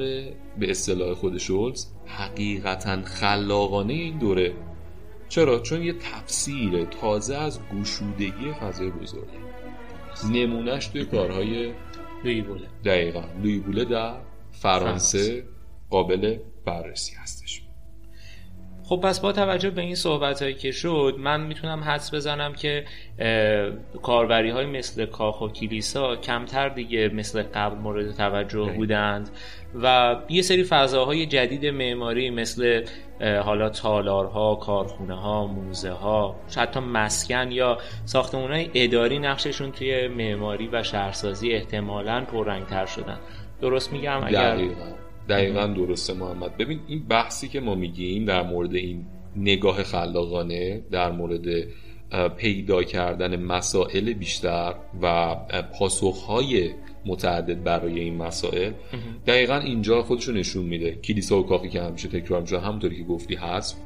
به 0.59 0.71
اصطلاح 0.71 1.15
خود 1.15 1.39
شولز 1.39 1.87
حقیقتا 2.07 3.03
خلاقانه 3.03 3.93
این 3.93 4.19
دوره. 4.19 4.53
چرا؟ 5.29 5.59
چون 5.59 5.83
یه 5.83 5.93
تفسیر 5.93 6.85
تازه 6.85 7.37
از 7.37 7.61
گشودگی 7.81 8.53
فضای 8.61 8.91
بزرگ. 8.91 9.29
نمونهش 10.33 10.87
توی 10.87 11.05
کارهای 11.05 11.73
لوی 12.25 12.43
بوله. 12.43 12.69
دقیقا. 12.85 13.23
لوی 13.43 13.59
بوله 13.59 13.85
در 13.85 14.15
فرانسه 14.63 15.45
قابل 15.91 16.39
بررسی 16.65 17.15
هستش. 17.17 17.63
خب 18.89 19.01
پس 19.03 19.21
با 19.21 19.33
توجه 19.33 19.71
به 19.71 19.83
این 19.83 19.95
صحبت 19.95 20.43
هایی 20.43 20.55
که 20.55 20.71
شد 20.71 21.17
من 21.19 21.41
می‌تونم 21.41 21.81
حدس 21.81 22.15
بزنم 22.15 22.53
که 22.53 22.85
کاربری 24.03 24.51
های 24.51 24.67
مثل 24.67 25.07
کاخ 25.07 25.41
و 25.41 25.49
کلیسا 25.49 26.17
کمتر 26.17 26.69
دیگه 26.69 27.09
مثل 27.09 27.43
قبل 27.43 27.77
مورد 27.77 28.17
توجه 28.17 28.73
بودند 28.73 29.31
و 29.83 30.17
یه 30.29 30.43
سری 30.43 30.65
فضاهای 30.65 31.27
جدید 31.27 31.67
معماری 31.67 32.31
مثل 32.31 32.85
حالا 33.21 33.69
تالارها، 33.69 34.55
کارخونه 34.55 35.21
ها، 35.21 35.47
موزه 35.47 35.91
ها 35.91 36.37
حتی 36.57 36.81
مسکن 36.81 37.53
یا 37.53 37.79
ساختمان 38.05 38.53
های 38.53 38.71
اداری 38.75 39.19
نقششون 39.19 39.73
توی 39.73 40.09
معماری 40.09 40.69
و 40.69 40.83
شهرسازی 40.83 41.53
احتمالا 41.53 42.25
پررنگتر 42.25 42.87
شدن. 42.87 43.19
درست 43.61 43.93
میگم؟ 43.93 44.25
اگر 44.25 44.57
دقیقا. 45.29 45.67
درسته 45.67 46.15
محمد. 46.15 46.57
ببین 46.57 46.81
این 46.87 47.07
بحثی 47.09 47.49
که 47.49 47.61
ما 47.61 47.75
میگیم 47.75 48.25
در 48.25 48.43
مورد 48.43 48.75
این 48.75 49.05
نگاه 49.37 49.83
خلاقانه 49.83 50.83
در 50.91 51.11
مورد 51.11 51.47
پیدا 52.37 52.83
کردن 52.83 53.37
مسائل 53.37 54.13
بیشتر 54.13 54.75
و 55.03 55.35
پاسخهای 55.79 56.71
متعدد 57.07 57.65
برای 57.65 58.01
این 58.01 58.17
مسائل 58.17 58.73
دقیقا 59.27 59.57
اینجا 59.57 60.03
خودشو 60.03 60.33
نشون 60.33 60.65
میده. 60.65 60.95
کلیسا 60.95 61.39
و 61.39 61.47
کافی 61.47 61.69
که 61.69 61.83
همیشه 61.83 62.09
تکرار 62.09 62.41
میشه 62.41 62.61
همونطوری 62.61 62.97
که 62.97 63.05
گفتی 63.05 63.35
هست 63.35 63.83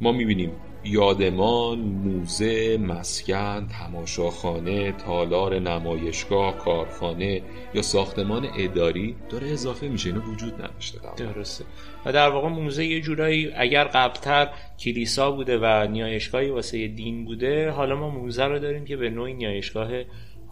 ما 0.00 0.12
می‌بینیم 0.12 0.50
یادمان، 0.84 1.78
موزه، 1.78 2.78
مسکن، 2.78 3.66
تماشاخانه، 3.66 4.92
تالار 4.92 5.58
نمایشگاه، 5.58 6.58
کارخانه 6.58 7.42
یا 7.74 7.82
ساختمان 7.82 8.48
اداری 8.58 9.16
داره 9.30 9.48
اضافه 9.48 9.88
میشه 9.88 10.08
اینو 10.08 10.20
وجود 10.20 10.54
نداشته 10.54 10.98
درسته. 11.16 11.64
و 12.06 12.12
در 12.12 12.30
واقع 12.30 12.48
موزه 12.48 12.84
یه 12.84 13.00
جورایی 13.00 13.50
اگر 13.56 13.84
قبلتر 13.84 14.48
کلیسا 14.80 15.30
بوده 15.30 15.58
و 15.58 15.86
نیایشگاهی 15.90 16.50
واسه 16.50 16.88
دین 16.88 17.24
بوده 17.24 17.70
حالا 17.70 17.96
ما 17.96 18.10
موزه 18.10 18.44
رو 18.44 18.58
داریم 18.58 18.84
که 18.84 18.96
به 18.96 19.10
نوعی 19.10 19.34
نیایشگاه 19.34 19.90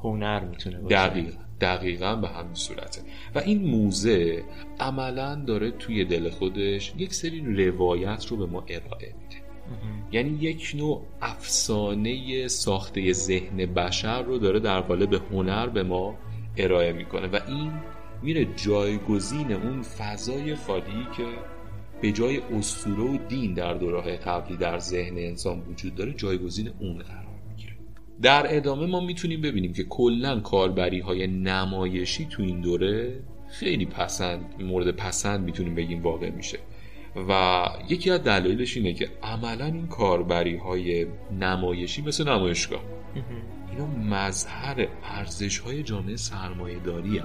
هنر 0.03 0.41
می‌تونه 0.41 0.79
باشه. 0.81 0.97
دقیقا. 0.97 1.42
دقیقا 1.62 2.16
به 2.16 2.28
همین 2.28 2.54
صورته. 2.54 3.00
و 3.35 3.38
این 3.38 3.71
موزه 3.71 4.45
عملا 4.81 5.35
داره 5.35 5.71
توی 5.71 6.04
دل 6.04 6.31
خودش 6.31 6.92
یک 6.99 7.14
سری 7.14 7.66
روایت 7.66 8.26
رو 8.26 8.37
به 8.37 8.47
ما 8.47 8.64
ارائه 8.69 9.14
میده. 9.23 9.42
یعنی 10.12 10.38
یک 10.40 10.73
نوع 10.78 11.02
افسانه 11.23 12.49
ساخته 12.49 13.12
ذهن 13.12 13.57
بشر 13.57 14.23
رو 14.23 14.38
داره 14.38 14.61
در 14.61 14.81
قالب 14.81 15.14
هنر 15.14 15.66
به 15.66 15.83
ما 15.83 16.14
ارائه 16.57 16.92
می‌کنه. 16.92 17.26
و 17.26 17.38
این 17.49 17.73
میره 18.23 18.45
جایگزین 18.57 19.52
اون 19.52 19.83
فضای 19.83 20.54
خالی 20.54 21.07
که 21.16 21.25
به 22.02 22.12
جای 22.12 22.38
اسطوره 22.38 23.02
و 23.02 23.19
دین 23.28 23.54
در 23.54 23.75
دوره 23.75 24.16
قبلی 24.16 24.57
در 24.57 24.78
ذهن 24.78 25.19
انسان 25.19 25.61
وجود 25.61 25.95
داره 25.95 26.12
جایگزین 26.12 26.71
اون 26.81 26.99
قرار 26.99 27.22
در 28.23 28.57
ادامه 28.57 28.87
ما 28.87 29.00
می‌تونیم 29.00 29.41
ببینیم 29.41 29.73
که 29.73 29.85
کلا 29.85 30.41
کاربری 30.41 31.00
های 31.00 31.26
نمایشی 31.26 32.26
تو 32.31 32.43
این 32.43 32.61
دوره 32.61 33.21
خیلی 33.49 33.87
پسند 33.87 34.55
مورد 34.59 34.91
پسند 34.91 35.41
می‌تونیم 35.45 35.75
بگیم 35.75 36.02
واقع 36.02 36.31
میشه. 36.31 36.59
و 37.29 37.62
یکی 37.88 38.11
از 38.11 38.23
دلایلش 38.23 38.76
اینه 38.76 38.93
که 38.93 39.09
عملا 39.23 39.64
این 39.64 39.87
کاربری 39.87 40.57
های 40.57 41.07
نمایشی 41.41 42.02
مثل 42.02 42.29
نمایشگاه. 42.29 42.83
اینا 43.71 43.87
مظهر 43.87 44.88
ارزش 45.05 45.59
های 45.59 45.83
جامعه 45.83 46.17
سرمایه 46.17 46.79
داری 46.79 47.23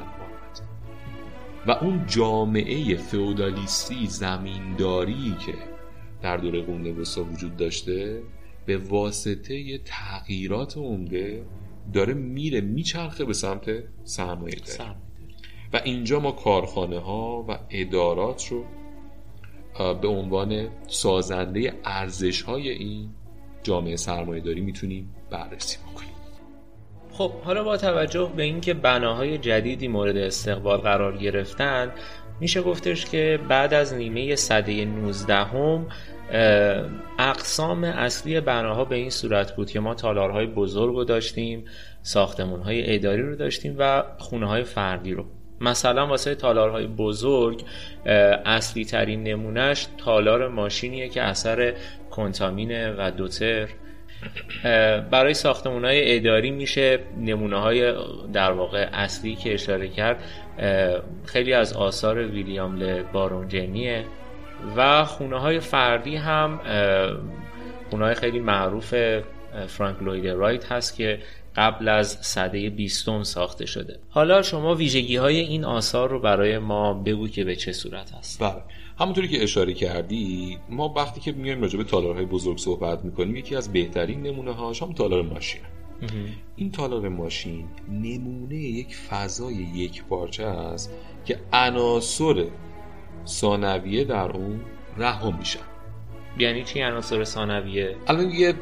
و 1.67 1.71
اون 1.71 2.05
جامعه 2.07 2.95
فئودالیستی 2.95 4.07
زمینداری 4.07 5.35
که 5.45 5.53
در 6.21 6.37
دوره 6.37 6.61
قرون 6.61 6.87
وسطا 6.87 7.23
وجود 7.23 7.57
داشته 7.57 8.21
به 8.67 8.77
واسطه 8.77 9.77
تغییرات 9.77 10.77
عمده 10.77 11.45
داره 11.93 12.13
میره 12.13 12.61
میچرخه 12.61 13.25
به 13.25 13.33
سمت 13.33 13.83
سرمایه 14.03 14.55
داری. 14.55 14.89
و 15.73 15.81
اینجا 15.83 16.19
ما 16.19 16.31
کارخانه 16.31 16.99
ها 16.99 17.45
و 17.47 17.59
ادارات 17.69 18.47
رو 18.47 18.65
به 20.01 20.07
عنوان 20.07 20.69
سازنده 20.87 21.73
ارزش 21.85 22.41
های 22.41 22.69
این 22.69 23.09
جامعه 23.63 23.95
سرمایه 23.95 24.41
داری 24.41 24.61
می‌تونیم 24.61 25.15
بررسی 25.31 25.77
بکنیم. 25.77 26.09
خب 27.11 27.31
حالا 27.31 27.63
با 27.63 27.77
توجه 27.77 28.31
به 28.35 28.43
اینکه 28.43 28.73
بناهای 28.73 29.37
جدیدی 29.37 29.87
مورد 29.87 30.17
استقبال 30.17 30.77
قرار 30.77 31.17
گرفتند 31.17 31.91
میشه 32.39 32.61
گفتش 32.61 33.05
که 33.05 33.39
بعد 33.49 33.73
از 33.73 33.93
نیمه 33.93 34.35
صده 34.35 34.85
19 34.85 35.35
هم 35.35 35.87
اقسام 37.19 37.83
اصلی 37.83 38.39
بناها 38.39 38.85
به 38.85 38.95
این 38.95 39.09
صورت 39.09 39.55
بود 39.55 39.71
که 39.71 39.79
ما 39.79 39.93
تالارهای 39.93 40.45
بزرگ 40.45 40.95
رو 40.95 41.03
داشتیم 41.03 41.65
ساختمانهای 42.01 42.95
اداری 42.95 43.21
رو 43.21 43.35
داشتیم 43.35 43.75
و 43.79 44.03
خونه 44.17 44.47
های 44.47 44.63
فردی 44.63 45.13
رو. 45.13 45.25
مثلا 45.61 46.07
واسه 46.07 46.35
تالارهای 46.35 46.87
بزرگ 46.87 47.63
اصلی 48.45 48.85
ترین 48.85 49.23
نمونهش 49.23 49.87
تالار 49.97 50.47
ماشینیه 50.47 51.09
که 51.09 51.21
اثر 51.21 51.73
کنتامینه 52.11 52.95
و 52.97 53.11
دوتر 53.11 53.67
برای 55.11 55.33
ساختمون 55.33 55.85
های 55.85 56.15
اداری 56.15 56.51
میشه 56.51 56.99
نمونه 57.17 57.59
های 57.59 57.93
در 58.33 58.51
واقع 58.51 58.89
اصلی 58.93 59.35
که 59.35 59.53
اشاره 59.53 59.87
کرد. 59.87 60.23
خیلی 61.25 61.53
از 61.53 61.73
آثار 61.73 62.17
ویلیام 62.17 62.83
ل 62.83 63.03
بارونجنیه 63.03 64.05
و 64.77 65.05
خونه 65.05 65.39
های 65.39 65.59
فردی 65.59 66.15
هم 66.15 66.59
خونه 67.89 68.05
های 68.05 68.13
خیلی 68.13 68.39
معروف 68.39 68.95
فرانک 69.67 70.03
لوید 70.03 70.27
رایت 70.27 70.71
هست 70.71 70.95
که 70.95 71.19
قبل 71.55 71.87
از 71.87 72.17
صده 72.21 72.69
بیستم 72.69 73.23
ساخته 73.23 73.65
شده. 73.65 73.99
حالا 74.09 74.41
شما 74.41 74.75
ویژگی 74.75 75.15
های 75.15 75.39
این 75.39 75.65
آثار 75.65 76.09
رو 76.09 76.19
برای 76.19 76.57
ما 76.57 76.93
بگو 76.93 77.27
که 77.27 77.43
به 77.43 77.55
چه 77.55 77.71
صورت 77.71 78.13
هست. 78.13 78.39
بله. 78.39 78.61
همونطوری 78.99 79.27
که 79.27 79.43
اشاره 79.43 79.73
کردی 79.73 80.57
ما 80.69 80.93
وقتی 80.95 81.21
که 81.21 81.31
میایم 81.31 81.61
راجع 81.61 81.77
به 81.77 81.83
تالارهای 81.83 82.25
بزرگ 82.25 82.57
صحبت 82.57 83.05
می‌کنیم 83.05 83.35
یکی 83.35 83.55
از 83.55 83.73
بهترین 83.73 84.21
نمونه 84.21 84.51
هاش 84.51 84.81
هم 84.81 84.93
تالار 84.93 85.21
ماشین. 85.21 85.61
این 86.55 86.71
تالار 86.71 87.09
ماشین 87.09 87.65
نمونه 87.91 88.55
یک 88.55 88.95
فضای 88.95 89.53
یک 89.55 90.03
پارچه 90.03 90.45
است 90.45 90.93
که 91.25 91.39
عناصر 91.53 92.45
ثانویه 93.27 94.03
در 94.03 94.31
اون 94.31 94.59
رها 94.97 95.31
میشن 95.31 95.59
یعنی 96.39 96.63
چی 96.63 96.81
عناصر 96.81 97.23
ثانویه؟ 97.23 97.95
الان 98.07 98.29
یه 98.29 98.53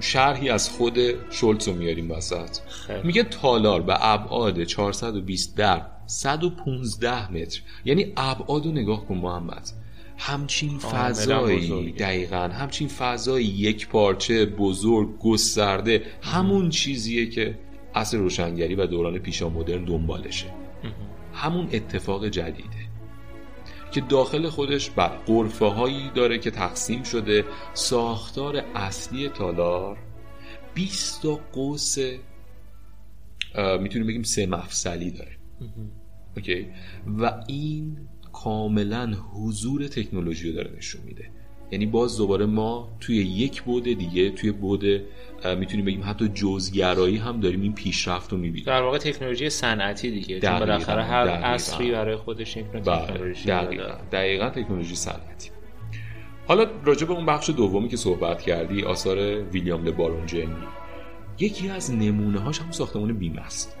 شرحی 0.00 0.50
از 0.50 0.70
خود 0.70 0.98
شولتز 1.30 1.68
رو 1.68 1.74
میاریم 1.74 2.10
وسط. 2.10 2.58
میگه 3.04 3.22
تالار 3.22 3.82
به 3.82 4.06
ابعاد 4.06 4.64
420 4.64 5.56
در 5.56 5.82
115 6.10 7.32
متر. 7.32 7.60
یعنی 7.84 8.12
ابعاد 8.16 8.66
رو 8.66 8.72
نگاه 8.72 9.06
کن 9.06 9.14
محمد. 9.14 9.70
همچین 10.18 10.78
فضایی 10.78 11.92
دقیقا 11.92 12.36
همچین 12.36 12.88
فضایی 12.88 13.46
یک 13.46 13.88
پارچه 13.88 14.46
بزرگ 14.46 15.18
گسترده 15.18 16.02
همون 16.22 16.70
چیزیه 16.70 17.26
که 17.26 17.58
اصل 17.94 18.18
روشنگری 18.18 18.74
و 18.74 18.86
دوران 18.86 19.18
پیشا 19.18 19.48
مدرن 19.48 19.84
دنبالشه. 19.84 20.46
همون 21.34 21.68
اتفاق 21.72 22.28
جدیده 22.28 22.90
که 23.92 24.00
داخل 24.00 24.48
خودش 24.48 24.90
بر 24.90 25.08
قرفه 25.08 25.66
هایی 25.66 26.10
داره 26.14 26.38
که 26.38 26.50
تقسیم 26.50 27.02
شده. 27.02 27.44
ساختار 27.74 28.64
اصلی 28.74 29.28
تالار 29.28 29.98
20 30.74 31.22
تا 31.22 31.40
قوس 31.52 31.98
می‌تونیم 33.80 34.06
بگیم 34.06 34.22
سه 34.22 34.46
مفصلی 34.46 35.10
داره. 35.10 35.36
اوکی. 36.36 36.66
و 37.18 37.32
این 37.46 37.96
کاملا 38.32 39.14
حضور 39.34 39.86
تکنولوژی 39.86 40.48
رو 40.48 40.54
داره 40.54 40.70
نشون 40.76 41.00
میده. 41.06 41.30
یعنی 41.72 41.86
باز 41.86 42.16
دوباره 42.16 42.46
ما 42.46 42.96
توی 43.00 43.16
یک 43.16 43.62
بود 43.62 43.84
دیگه 43.84 44.30
توی 44.30 44.52
بود 44.52 44.84
می‌تونیم 45.58 45.84
بگیم 45.84 46.02
حتی 46.04 46.28
جزگرایی 46.28 47.16
هم 47.16 47.40
داریم 47.40 47.62
این 47.62 47.72
پیشرفت 47.72 48.32
رو 48.32 48.38
می‌بینیم. 48.38 48.66
در 48.66 48.82
واقع 48.82 48.98
تکنولوژی 48.98 49.50
صنعتی 49.50 50.10
دیگه 50.10 50.40
چون 50.40 50.58
بالاخره 50.58 51.04
هر 51.04 51.28
عصری 51.28 51.92
برای 51.92 52.16
خودش 52.16 52.56
یک 52.56 52.64
بله، 52.64 52.80
تکنولوژی 52.80 53.46
دقیقا. 53.46 53.88
دقیقا 54.12 54.50
تکنولوژی 54.50 54.94
صنعتی. 54.94 55.50
حالا 56.46 56.66
راجع 56.84 57.06
به 57.06 57.12
اون 57.12 57.26
بخش 57.26 57.50
دومی 57.50 57.88
که 57.88 57.96
صحبت 57.96 58.42
کردی 58.42 58.82
آثار 58.82 59.42
ویلیام 59.42 59.84
لبارون 59.84 60.26
یکی 61.38 61.68
از 61.68 61.90
نمونه 61.94 62.38
هاش 62.38 62.60
هم 62.60 62.70
ساختمان 62.70 63.12
بیم 63.12 63.36
است 63.36 63.76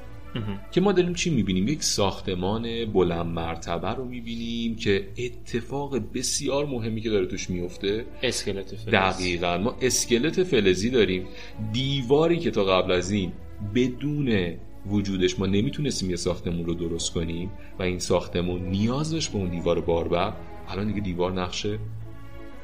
که 0.70 0.80
ما 0.80 0.92
داریم 0.92 1.14
چی 1.14 1.30
می‌بینیم؟ 1.30 1.68
یک 1.68 1.82
ساختمان 1.82 2.84
بلند 2.84 3.26
مرتبه 3.26 3.88
رو 3.88 4.04
می‌بینیم 4.04 4.76
که 4.76 5.08
اتفاق 5.18 5.98
بسیار 6.14 6.66
مهمی 6.66 7.00
که 7.00 7.10
داره 7.10 7.26
توش 7.26 7.50
میفته 7.50 8.04
اسکلت 8.22 8.76
فلزی. 8.76 8.90
دقیقا. 8.90 9.58
ما 9.58 9.76
اسکلت 9.80 10.42
فلزی 10.42 10.90
داریم. 10.90 11.26
دیواری 11.72 12.38
که 12.38 12.50
تا 12.50 12.64
قبل 12.64 12.92
از 12.92 13.10
این 13.10 13.32
بدون 13.74 14.54
وجودش 14.86 15.38
ما 15.38 15.46
نمی‌تونستیم 15.46 16.10
یه 16.10 16.16
ساختمون 16.16 16.66
رو 16.66 16.74
درست 16.74 17.12
کنیم 17.12 17.50
و 17.78 17.82
این 17.82 17.98
ساختمون 17.98 18.62
نیاز 18.62 19.10
داشت 19.10 19.32
به 19.32 19.38
اون 19.38 19.50
دیوار 19.50 19.80
باربر 19.80 20.32
الان 20.68 20.86
دیگه 20.86 21.00
دیوار 21.00 21.32
نقشه 21.32 21.78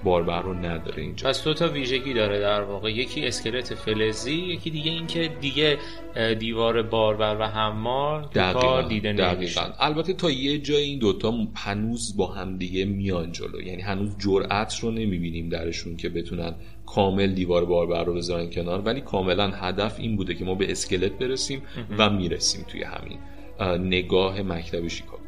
باربر 0.05 0.43
رو 0.43 0.55
نداره 0.55 1.03
اینجا. 1.03 1.29
پس 1.29 1.45
دو 1.45 1.55
تا 1.55 1.69
ویژگی 1.69 2.15
داره 2.15 2.41
در 2.41 2.63
واقع. 2.63 2.91
یکی 2.93 3.27
اسکلت 3.27 3.75
فلزی 3.75 4.35
یکی 4.35 4.71
دیگه 4.71 4.91
اینکه 4.91 5.31
دیگه 5.41 5.79
دیوار 6.39 6.83
باربر 6.83 7.37
و 7.41 7.47
حمال 7.47 8.29
کار 8.53 8.83
دیده 8.83 9.13
نمیشه. 9.13 9.61
البته 9.79 10.13
تا 10.13 10.31
یه 10.31 10.59
جای 10.59 10.83
این 10.83 10.99
دوتا 10.99 11.35
هنوز 11.55 12.17
با 12.17 12.27
هم 12.27 12.59
دیگه 12.59 12.85
میان 12.85 13.33
جلو. 13.33 13.61
یعنی 13.61 13.83
هنوز 13.83 14.17
جرأت 14.19 14.81
رو 14.81 14.91
نمی‌بینیم 14.91 15.49
درشون 15.49 15.97
که 15.97 16.09
بتونن 16.09 16.55
کامل 16.87 17.35
دیوار 17.35 17.65
باربر 17.65 18.05
رو 18.05 18.15
بذارن 18.15 18.51
کنار. 18.51 18.81
ولی 18.81 19.01
کاملا 19.01 19.51
هدف 19.51 20.01
این 20.01 20.17
بوده 20.17 20.35
که 20.35 20.45
ما 20.45 20.55
به 20.55 20.71
اسکلت 20.71 21.13
برسیم 21.13 21.63
و 21.99 22.11
می‌رسیم 22.11 22.65
توی 22.69 22.83
همین 22.83 23.19
نگاه 23.89 24.43
مکتب 24.43 24.89
شیکاگو. 24.89 25.26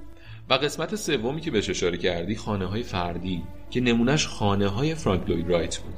و 0.50 0.54
قسمت 0.54 0.96
سومی 0.96 1.40
که 1.40 1.50
بهش 1.50 1.70
اشاره 1.70 1.96
کردی 1.96 2.36
خانه 2.36 2.66
های 2.66 2.82
فردی 2.82 3.42
که 3.70 3.80
نمونهش 3.80 4.26
خانه 4.26 4.68
های 4.68 4.94
فرانک 4.94 5.30
لوید 5.30 5.48
رایت 5.48 5.78
بود. 5.78 5.94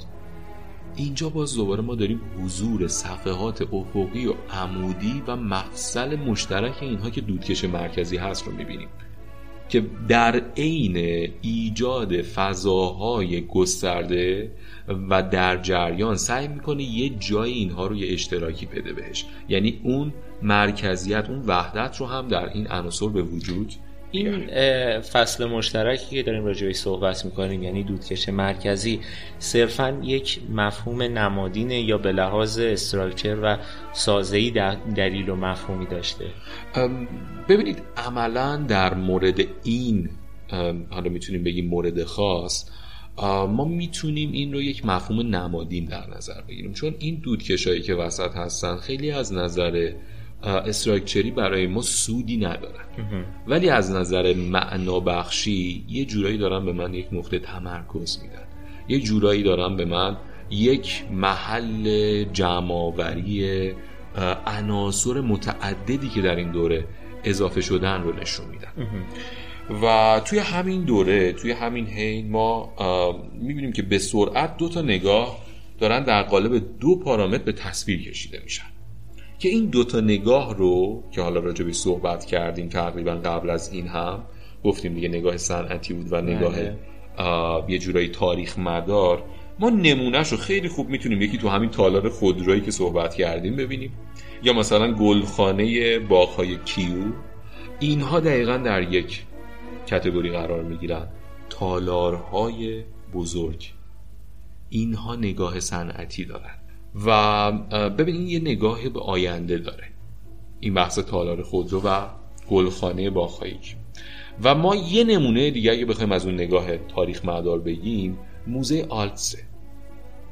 اینجا 0.96 1.28
باز 1.28 1.54
دوباره 1.54 1.82
ما 1.82 1.94
داریم 1.94 2.20
حضور 2.38 2.88
صفحات 2.88 3.62
افقی 3.74 4.26
و 4.26 4.34
عمودی 4.50 5.22
و 5.26 5.36
مفصل 5.36 6.16
مشترک 6.16 6.82
اینها 6.82 7.10
که 7.10 7.20
دودکش 7.20 7.64
مرکزی 7.64 8.16
هست 8.16 8.46
رو 8.46 8.52
می‌بینیم. 8.52 8.88
که 9.68 9.86
در 10.08 10.42
عین 10.56 10.96
ایجاد 11.42 12.22
فضاهای 12.22 13.46
گسترده 13.46 14.52
و 15.10 15.22
در 15.22 15.62
جریان 15.62 16.16
سعی 16.16 16.48
می‌کنه 16.48 16.82
یه 16.82 17.08
جای 17.08 17.52
اینها 17.52 17.86
رو 17.86 17.96
یه 17.96 18.12
اشتراکی 18.12 18.66
بده 18.66 18.92
بهش. 18.92 19.24
یعنی 19.48 19.80
اون 19.84 20.12
مرکزیت 20.42 21.30
اون 21.30 21.42
وحدت 21.46 21.96
رو 21.96 22.06
هم 22.06 22.28
در 22.28 22.48
این 22.52 22.66
عناصر 22.66 23.08
به 23.08 23.22
وجود 23.22 23.72
این 24.10 24.46
فصل 25.00 25.44
مشترکی 25.44 26.16
که 26.16 26.22
داریم 26.22 26.44
راجعش 26.44 26.76
صحبت 26.76 27.24
می‌کنیم 27.24 27.62
یعنی 27.62 27.82
دودکش 27.82 28.28
مرکزی 28.28 29.00
صرفا 29.38 30.00
یک 30.02 30.40
مفهوم 30.50 31.02
نمادینه 31.02 31.80
یا 31.80 31.98
به 31.98 32.12
لحاظ 32.12 32.58
استراکچر 32.58 33.38
و 33.42 33.58
سازهی 33.92 34.50
دلیل 34.96 35.28
و 35.28 35.36
مفهومی 35.36 35.86
داشته؟ 35.86 36.24
ببینید 37.48 37.82
عملا 37.96 38.56
در 38.56 38.94
مورد 38.94 39.40
این 39.64 40.10
حالا 40.90 41.10
می‌تونیم 41.10 41.44
بگیم 41.44 41.66
مورد 41.66 42.04
خاص 42.04 42.70
ما 43.48 43.64
می‌تونیم 43.64 44.32
این 44.32 44.52
رو 44.52 44.62
یک 44.62 44.86
مفهوم 44.86 45.36
نمادین 45.36 45.84
در 45.84 46.06
نظر 46.16 46.40
بگیریم. 46.48 46.72
چون 46.72 46.94
این 46.98 47.20
دودکشایی 47.24 47.80
که 47.80 47.94
وسط 47.94 48.36
هستن 48.36 48.76
خیلی 48.76 49.10
از 49.10 49.32
نظر 49.32 49.92
استراکچری 50.42 51.30
برای 51.30 51.66
ما 51.66 51.82
سودی 51.82 52.36
ندارن. 52.36 52.84
ولی 53.46 53.68
از 53.68 53.90
نظر 53.90 54.34
معنا 54.34 55.00
بخشی 55.00 55.84
یه 55.88 56.04
جورایی 56.04 56.38
دارن 56.38 56.64
به 56.64 56.72
من 56.72 56.94
یک 56.94 57.06
نقطه 57.12 57.38
تمرکز 57.38 58.18
میدن. 58.22 58.46
یه 58.88 59.00
جورایی 59.00 59.42
دارن 59.42 59.76
به 59.76 59.84
من 59.84 60.16
یک 60.50 61.04
محل 61.10 62.24
جمعآوری 62.24 63.72
عناصر 64.46 65.20
متعددی 65.20 66.08
که 66.08 66.20
در 66.20 66.36
این 66.36 66.52
دوره 66.52 66.84
اضافه 67.24 67.60
شدن 67.60 68.02
رو 68.02 68.20
نشون 68.20 68.46
میدن. 68.46 68.72
و 69.82 70.20
توی 70.24 70.38
همین 70.38 70.84
دوره 70.84 71.32
توی 71.32 71.52
همین 71.52 71.86
حین 71.86 72.30
ما 72.30 72.72
می‌بینیم 73.34 73.72
که 73.72 73.82
به 73.82 73.98
سرعت 73.98 74.56
دو 74.56 74.68
تا 74.68 74.82
نگاه 74.82 75.38
دارن 75.78 76.04
در 76.04 76.22
قالب 76.22 76.78
دو 76.80 76.96
پارامتر 76.96 77.44
به 77.44 77.52
تصویر 77.52 78.10
کشیده 78.10 78.40
میشن. 78.44 78.66
که 79.40 79.48
این 79.48 79.66
دوتا 79.66 80.00
نگاه 80.00 80.54
رو 80.54 81.02
که 81.10 81.22
حالا 81.22 81.40
راجع 81.40 81.64
به 81.64 81.72
صحبت 81.72 82.24
کردیم 82.24 82.68
تقریبا 82.68 83.14
قبل 83.14 83.50
از 83.50 83.72
این 83.72 83.86
هم 83.86 84.22
گفتیم 84.64 84.94
دیگه 84.94 85.08
نگاه 85.08 85.36
صنعتی 85.36 85.94
بود 85.94 86.12
و 86.12 86.20
نگاه 86.20 86.56
بله. 86.56 86.76
یه 87.68 87.78
جورایی 87.78 88.08
تاریخ 88.08 88.58
مدار. 88.58 89.22
ما 89.58 89.70
نمونهش 89.70 90.28
رو 90.28 90.38
خیلی 90.38 90.68
خوب 90.68 90.88
می‌تونیم 90.88 91.22
یکی 91.22 91.38
تو 91.38 91.48
همین 91.48 91.70
تالار 91.70 92.08
خودرویی 92.08 92.60
که 92.60 92.70
صحبت 92.70 93.14
کردیم 93.14 93.56
ببینیم. 93.56 93.92
یا 94.42 94.52
مثلا 94.52 94.92
گلخانه 94.92 95.98
باغهای 95.98 96.56
کیو. 96.64 97.04
اینها 97.80 98.20
دقیقا 98.20 98.56
در 98.56 98.92
یک 98.92 99.24
کتگوری 99.86 100.30
قرار 100.30 100.62
می‌گیرن. 100.62 101.08
تالارهای 101.50 102.84
بزرگ. 103.14 103.72
اینها 104.68 105.16
نگاه 105.16 105.60
صنعتی 105.60 106.24
دارن. 106.24 106.59
و 106.94 107.52
ببینید 107.90 108.28
یه 108.28 108.38
نگاه 108.38 108.88
به 108.88 109.00
آینده 109.00 109.58
داره. 109.58 109.84
این 110.60 110.74
بحث 110.74 110.98
تالار 110.98 111.42
خودرو 111.42 111.80
و 111.84 112.06
گلخانه 112.48 113.10
باخایی 113.10 113.58
و 114.42 114.54
ما 114.54 114.76
یه 114.76 115.04
نمونه 115.04 115.50
دیگه 115.50 115.72
اگه 115.72 115.84
بخوایم 115.84 116.12
از 116.12 116.26
اون 116.26 116.34
نگاه 116.34 116.76
تاریخ 116.76 117.24
مدار 117.24 117.58
بگیم 117.58 118.18
موزه 118.46 118.86
آلتسه 118.88 119.38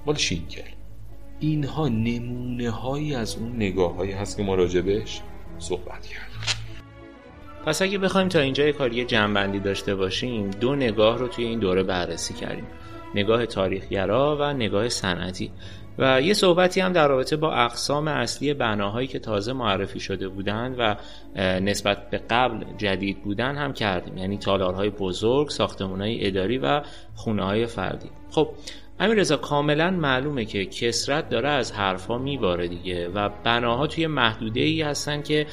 مال 0.06 0.16
شینکل. 0.16 0.62
اینها 1.40 1.88
نمونه 1.88 2.70
هایی 2.70 3.14
از 3.14 3.36
اون 3.36 3.56
نگاه 3.56 3.94
هایی 3.94 4.12
هست 4.12 4.36
که 4.36 4.42
ما 4.42 4.54
راجبش 4.54 5.20
صحبت 5.58 6.06
کردیم. 6.06 6.38
پس 7.66 7.82
اگه 7.82 7.98
بخوایم 7.98 8.28
تا 8.28 8.40
اینجا 8.40 8.68
یه 8.68 9.04
جنبندی 9.04 9.60
داشته 9.60 9.94
باشیم 9.94 10.50
دو 10.50 10.74
نگاه 10.74 11.18
رو 11.18 11.28
توی 11.28 11.44
این 11.44 11.58
دوره 11.58 11.82
بررسی 11.82 12.34
کردیم. 12.34 12.66
نگاه 13.14 13.46
تاریخگرا 13.46 14.36
و 14.40 14.52
نگاه 14.52 14.88
صنعتی. 14.88 15.50
و 15.98 16.22
یه 16.22 16.34
صحبتی 16.34 16.80
هم 16.80 16.92
در 16.92 17.08
رابطه 17.08 17.36
با 17.36 17.54
اقسام 17.54 18.08
اصلی 18.08 18.54
بناهایی 18.54 19.08
که 19.08 19.18
تازه 19.18 19.52
معرفی 19.52 20.00
شده 20.00 20.28
بودند 20.28 20.76
و 20.78 20.96
نسبت 21.60 22.10
به 22.10 22.20
قبل 22.30 22.64
جدید 22.78 23.22
بودن 23.22 23.56
هم 23.56 23.72
کردیم. 23.72 24.18
یعنی 24.18 24.38
تالارهای 24.38 24.90
بزرگ، 24.90 25.48
ساختمانهای 25.48 26.26
اداری 26.26 26.58
و 26.58 26.82
خونه 27.14 27.44
های 27.44 27.66
فردی. 27.66 28.10
خب 28.30 28.48
امیر 29.00 29.16
رضا 29.16 29.36
کاملا 29.36 29.90
معلومه 29.90 30.44
که 30.44 30.64
کسرت 30.64 31.28
داره 31.28 31.48
از 31.48 31.72
حرفا 31.72 32.18
میباره 32.18 32.68
دیگه 32.68 33.08
و 33.08 33.28
بناها 33.44 33.86
توی 33.86 34.06
محدوده 34.06 34.60
ای 34.60 34.82
هستن 34.82 35.22
که 35.22 35.46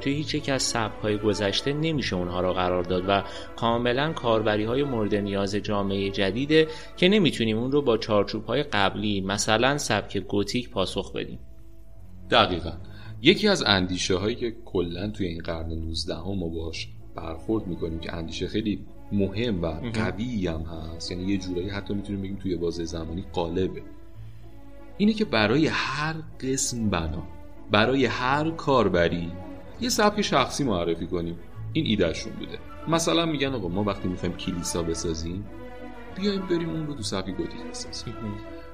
توی 0.00 0.12
هیچ 0.12 0.34
یک 0.34 0.48
از 0.48 0.62
سبک 0.62 1.02
های 1.02 1.18
گذشته 1.18 1.72
نمیشه 1.72 2.16
اونها 2.16 2.40
را 2.40 2.52
قرار 2.52 2.82
داد 2.82 3.04
و 3.08 3.22
کاملا 3.56 4.12
کاربری 4.12 4.64
های 4.64 4.84
مورد 4.84 5.14
نیاز 5.14 5.54
جامعه 5.54 6.10
جدیده 6.10 6.68
که 6.96 7.08
نمی‌تونیم 7.08 7.58
اون 7.58 7.72
رو 7.72 7.82
با 7.82 7.98
چارچوب 7.98 8.44
های 8.44 8.62
قبلی 8.62 9.20
مثلا 9.20 9.78
سبک 9.78 10.16
گوتیک 10.16 10.70
پاسخ 10.70 11.12
بدیم. 11.12 11.38
دقیقا. 12.30 12.72
یکی 13.22 13.48
از 13.48 13.62
اندیشه 13.66 14.16
هایی 14.16 14.36
که 14.36 14.54
کلا 14.64 15.10
توی 15.10 15.26
این 15.26 15.42
قرن 15.42 15.72
19 15.72 16.14
هم 16.14 16.38
ما 16.38 16.48
باش 16.48 16.88
برخورد 17.16 17.66
می‌کنیم 17.66 18.00
که 18.00 18.14
اندیشه 18.14 18.46
خیلی 18.46 18.86
مهم 19.12 19.62
و 19.62 19.66
قوی 19.66 20.46
هم 20.46 20.60
هست. 20.60 21.10
یعنی 21.10 21.32
یه 21.32 21.38
جورایی 21.38 21.68
حتی 21.68 21.94
می‌تونیم 21.94 22.22
بگیم 22.22 22.36
توی 22.36 22.56
بازه 22.56 22.84
زمانی 22.84 23.24
قالبه. 23.32 23.82
اینه 24.98 25.12
که 25.12 25.24
برای 25.24 25.66
هر 25.66 26.14
قسم 26.40 26.90
بنا 26.90 27.22
برای 27.70 28.06
هر 28.06 28.50
کاربری 28.50 29.32
یه 29.80 29.88
سبک 29.88 30.22
شخصی 30.22 30.64
معرفی 30.64 31.06
کنیم. 31.06 31.38
این 31.72 31.86
ایدهشون 31.86 32.32
بوده. 32.32 32.58
مثلا 32.88 33.26
میگن 33.26 33.54
آقا 33.54 33.68
ما 33.68 33.84
وقتی 33.84 34.08
می‌خوایم 34.08 34.36
کلیسا 34.36 34.82
بسازیم 34.82 35.44
بیایم 36.20 36.46
بریم 36.46 36.70
اون 36.70 36.86
رو 36.86 36.94
تو 36.94 37.02
سبک 37.02 37.30
گوتیک 37.30 37.60
بسازیم. 37.70 38.14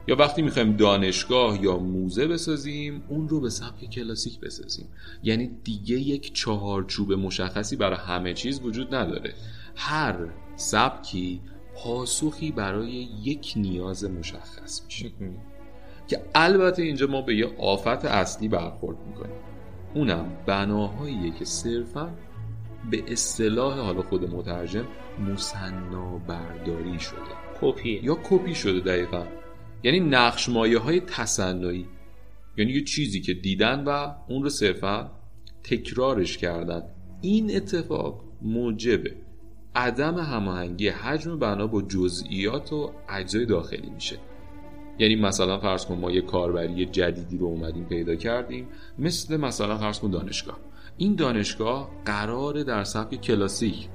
یا 0.08 0.16
وقتی 0.16 0.42
می‌خوایم 0.42 0.76
دانشگاه 0.76 1.62
یا 1.62 1.78
موزه 1.78 2.26
بسازیم 2.26 3.02
اون 3.08 3.28
رو 3.28 3.40
به 3.40 3.50
سبک 3.50 3.90
کلاسیک 3.90 4.40
بسازیم. 4.40 4.86
یعنی 5.22 5.50
دیگه 5.64 5.96
یک 5.96 6.32
چهارچوب 6.32 7.12
مشخصی 7.12 7.76
برای 7.76 7.96
همه 7.96 8.34
چیز 8.34 8.60
وجود 8.60 8.94
نداره. 8.94 9.34
هر 9.80 10.16
سبکی 10.56 11.40
پاسخی 11.74 12.52
برای 12.52 13.08
یک 13.22 13.52
نیاز 13.56 14.04
مشخص 14.04 14.84
میشه. 14.84 15.10
که 16.08 16.22
البته 16.34 16.82
اینجا 16.82 17.06
ما 17.06 17.22
به 17.22 17.36
یه 17.36 17.46
آفت 17.58 18.04
اصلی 18.04 18.48
برخورد 18.48 18.96
می‌کنیم. 19.06 19.36
اونم 19.94 20.36
بناهاییه 20.46 21.30
که 21.30 21.44
صرفا 21.44 22.14
به 22.90 23.12
اصطلاح 23.12 23.78
حالا 23.78 24.02
خود 24.02 24.34
مترجم 24.34 24.84
مصنا 25.28 26.18
برداری 26.18 27.00
شده. 27.00 27.18
کپی. 27.60 28.00
یا 28.02 28.18
کپی 28.30 28.54
شده 28.54 28.80
دقیقا. 28.80 29.24
یعنی 29.82 30.00
نقش 30.00 30.48
مایه 30.48 30.78
های 30.78 31.00
تصنعی. 31.00 31.86
یعنی 32.56 32.72
یه 32.72 32.84
چیزی 32.84 33.20
که 33.20 33.34
دیدن 33.34 33.84
و 33.84 34.14
اون 34.28 34.42
رو 34.42 34.48
صرفا 34.48 35.10
تکرارش 35.64 36.38
کردن. 36.38 36.82
این 37.20 37.56
اتفاق 37.56 38.24
موجبه. 38.42 39.27
عدم 39.74 40.18
هماهنگی 40.18 40.88
حجم 40.88 41.38
بنا 41.38 41.66
با 41.66 41.82
جزئیات 41.82 42.72
و 42.72 42.92
اجزای 43.08 43.46
داخلی 43.46 43.90
میشه. 43.90 44.18
یعنی 44.98 45.16
مثلا 45.16 45.58
فرض 45.58 45.86
کن 45.86 45.94
ما 45.94 46.10
یه 46.10 46.20
کاربری 46.20 46.86
جدیدی 46.86 47.38
رو 47.38 47.46
اومدیم 47.46 47.84
پیدا 47.84 48.14
کردیم 48.14 48.68
مثل 48.98 49.36
مثلا 49.36 49.78
فرض 49.78 49.98
کن 49.98 50.10
دانشگاه. 50.10 50.58
این 50.96 51.14
دانشگاه 51.14 51.90
قراره 52.04 52.64
در 52.64 52.84
سبک 52.84 53.20
کلاسیک 53.20 53.88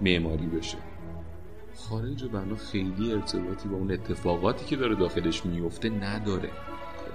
معماری 0.00 0.46
بشه. 0.46 0.78
خارج 1.76 2.24
بنا 2.24 2.56
خیلی 2.56 3.12
ارتباطی 3.12 3.68
با 3.68 3.76
اون 3.76 3.92
اتفاقاتی 3.92 4.64
که 4.64 4.76
داره 4.76 4.94
داخلش 4.94 5.46
میفته 5.46 5.90
نداره. 5.90 6.50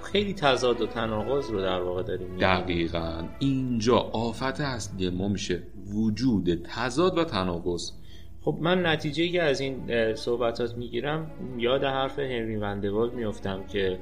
خیلی 0.03 0.33
تضاد 0.33 0.81
و 0.81 0.87
تناقض 0.87 1.49
رو 1.49 1.61
در 1.61 1.81
واقع 1.81 2.03
داریم. 2.03 2.37
دقیقا. 2.37 3.23
اینجا 3.39 3.97
آفت 3.97 4.61
اصلی 4.61 5.09
ما 5.09 5.27
میشه. 5.27 5.63
وجود 5.93 6.55
تضاد 6.55 7.17
و 7.17 7.23
تناقض. 7.23 7.81
خب 8.41 8.57
من 8.61 8.85
نتیجه 8.85 9.27
که 9.29 9.43
از 9.43 9.59
این 9.59 10.15
صحبتات 10.15 10.77
می‌گیرم 10.77 11.31
یاد 11.57 11.83
حرف 11.83 12.19
هنری 12.19 12.55
وندوال 12.55 13.09
میفتم 13.09 13.63
که 13.63 13.99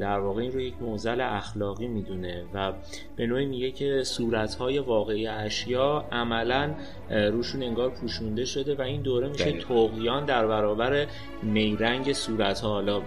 در 0.00 0.18
واقع 0.18 0.42
این 0.42 0.52
رو 0.52 0.60
یک 0.60 0.74
موزل 0.80 1.20
اخلاقی 1.20 1.86
می‌دونه 1.86 2.44
و 2.54 2.72
به 3.16 3.26
نوعی 3.26 3.46
میگه 3.46 3.70
که 3.70 4.02
صورتهای 4.04 4.78
واقعی 4.78 5.26
اشیا 5.26 6.04
عملا 6.12 6.74
روشون 7.10 7.62
انگار 7.62 7.90
پوشونده 7.90 8.44
شده 8.44 8.74
و 8.74 8.80
این 8.80 9.02
دوره 9.02 9.28
میشه 9.28 9.52
تقیان 9.52 10.24
در 10.24 10.46
برابر 10.46 11.06
نیرنگ 11.42 12.12
صورتها. 12.12 12.68
حالا 12.68 13.02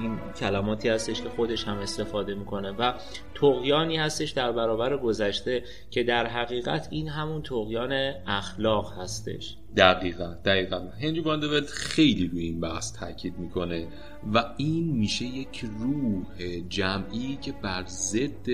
این 0.00 0.18
کلماتی 0.40 0.88
هستش 0.88 1.22
که 1.22 1.28
خودش 1.28 1.64
هم 1.64 1.78
استفاده 1.78 2.34
می‌کنه 2.34 2.70
و 2.70 2.92
تقیانی 3.34 3.96
هستش 3.96 4.30
در 4.30 4.52
برابر 4.52 4.96
گذشته 4.96 5.62
که 5.90 6.02
در 6.02 6.26
حقیقت 6.26 6.88
این 6.90 7.08
همون 7.08 7.42
تقیان 7.42 8.12
اخلاق 8.26 8.92
هستش. 8.98 9.56
دقیقا 9.76 10.34
دقیقا. 10.44 10.78
هنری 11.00 11.20
واندولت 11.20 11.66
خیلی 11.66 12.26
روی 12.26 12.44
این 12.44 12.60
بحث 12.60 12.92
تاکید 12.92 13.38
می‌کنه 13.38 13.88
و 14.34 14.44
این 14.56 14.92
میشه 14.92 15.24
یک 15.24 15.64
روح 15.80 16.24
جمعی 16.68 17.38
که 17.42 17.52
بر 17.52 17.84
ضد 17.86 18.48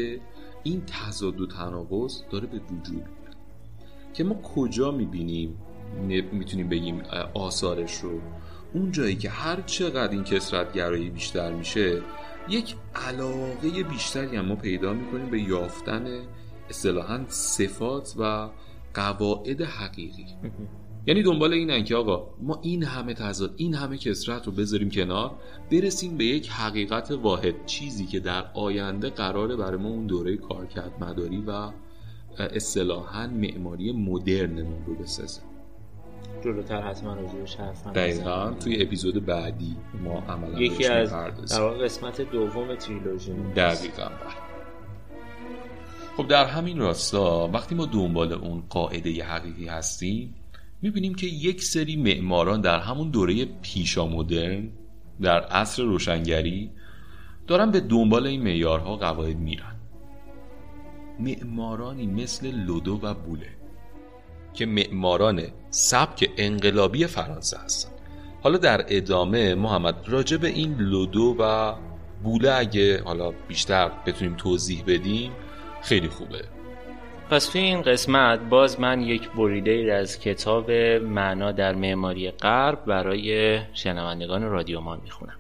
این 0.62 0.82
تضاد 0.86 1.40
و 1.40 1.46
تناقض 1.46 2.22
داره 2.30 2.46
به 2.46 2.58
وجود 2.58 2.92
میاد. 2.92 3.36
که 4.14 4.24
ما 4.24 4.34
کجا 4.34 4.90
می‌بینیم 4.90 5.58
می‌تونیم 6.32 6.68
بگیم 6.68 7.02
آثارش 7.34 7.94
رو؟ 7.94 8.20
اون 8.74 8.92
جایی 8.92 9.16
که 9.16 9.30
هر 9.30 9.60
چقدر 9.60 10.12
این 10.12 10.24
کسرت 10.24 10.72
گرایی 10.72 11.10
بیشتر 11.10 11.52
میشه 11.52 12.02
یک 12.48 12.74
علاقه 12.94 13.82
بیشتری 13.90 14.36
هم 14.36 14.44
ما 14.44 14.56
پیدا 14.56 14.92
می‌کنیم 14.92 15.30
به 15.30 15.40
یافتن 15.40 16.06
اصطلاحا 16.70 17.24
صفات 17.28 18.14
و 18.18 18.48
قواعد 18.94 19.60
حقیقی. 19.60 20.26
یعنی 21.06 21.22
دنبال 21.22 21.52
اینن 21.52 21.84
که 21.84 21.96
آقا 21.96 22.26
ما 22.42 22.58
این 22.62 22.84
همه 22.84 23.14
تضاد 23.14 23.54
این 23.56 23.74
همه 23.74 23.98
کسرت 23.98 24.46
رو 24.46 24.52
بذاریم 24.52 24.90
کنار 24.90 25.30
برسیم 25.70 26.16
به 26.16 26.24
یک 26.24 26.48
حقیقت 26.48 27.10
واحد 27.10 27.66
چیزی 27.66 28.06
که 28.06 28.20
در 28.20 28.44
آینده 28.54 29.10
قراره 29.10 29.56
برای 29.56 29.80
ما 29.80 29.88
اون 29.88 30.06
دوره 30.06 30.36
کارکرد 30.36 30.92
مداری 31.00 31.40
و 31.46 31.70
اصطلاحا 32.38 33.26
معماری 33.26 33.92
مدرنمون 33.92 34.84
رو 34.86 34.94
بسازه. 34.94 35.40
جلوتر 36.44 36.80
حتما 36.80 37.14
راجعش 37.14 37.56
حرف 37.56 37.86
دقیقا 37.86 38.50
توی 38.50 38.82
اپیزود 38.82 39.26
بعدی 39.26 39.76
ما 40.04 40.18
عملا 40.28 40.60
یکی 40.60 40.86
از 40.86 41.10
در 41.50 41.60
واقع 41.60 41.84
قسمت 41.84 42.20
دوم 42.20 42.74
تریلوژی 42.74 43.32
دقیقا. 43.56 44.08
خب 46.16 46.28
در 46.28 46.44
همین 46.44 46.78
راستا 46.78 47.50
وقتی 47.52 47.74
ما 47.74 47.86
دنبال 47.86 48.32
اون 48.32 48.62
قاعده 48.68 49.24
حقیقی 49.24 49.66
هستیم 49.66 50.34
می‌بینیم 50.82 51.14
که 51.14 51.26
یک 51.26 51.62
سری 51.62 51.96
معماران 51.96 52.60
در 52.60 52.78
همون 52.78 53.10
دوره 53.10 53.44
پیشا 53.44 54.06
مدرن 54.06 54.68
در 55.20 55.40
عصر 55.40 55.82
روشنگری 55.82 56.70
دارن 57.46 57.70
به 57.70 57.80
دنبال 57.80 58.26
این 58.26 58.42
معیارها 58.42 58.96
قواعد 58.96 59.36
میرن. 59.36 59.76
معمارانی 61.20 62.06
مثل 62.06 62.50
لودو 62.50 63.00
و 63.02 63.14
بوله 63.14 63.48
که 64.54 64.66
معماران 64.66 65.42
سبک 65.70 66.30
انقلابی 66.36 67.06
فرانسه 67.06 67.58
هستن. 67.58 67.90
حالا 68.42 68.58
در 68.58 68.84
ادامه 68.88 69.54
محمد 69.54 70.08
راجع 70.08 70.36
به 70.36 70.48
این 70.48 70.76
لودو 70.78 71.36
و 71.38 71.74
بوله 72.22 72.52
اگه 72.52 73.02
حالا 73.02 73.30
بیشتر 73.48 73.90
بتونیم 74.06 74.34
توضیح 74.36 74.84
بدیم 74.86 75.32
خیلی 75.82 76.08
خوبه. 76.08 76.44
پس 77.32 77.46
توی 77.46 77.60
این 77.60 77.82
قسمت 77.82 78.40
باز 78.40 78.80
من 78.80 79.02
یک 79.02 79.30
بریده 79.30 79.94
از 79.94 80.20
کتاب 80.20 80.70
معنا 80.70 81.52
در 81.52 81.74
معماری 81.74 82.30
غرب 82.30 82.84
برای 82.84 83.58
شنوندگان 83.74 84.42
رادیومان 84.42 85.00
می‌خونم. 85.04 85.38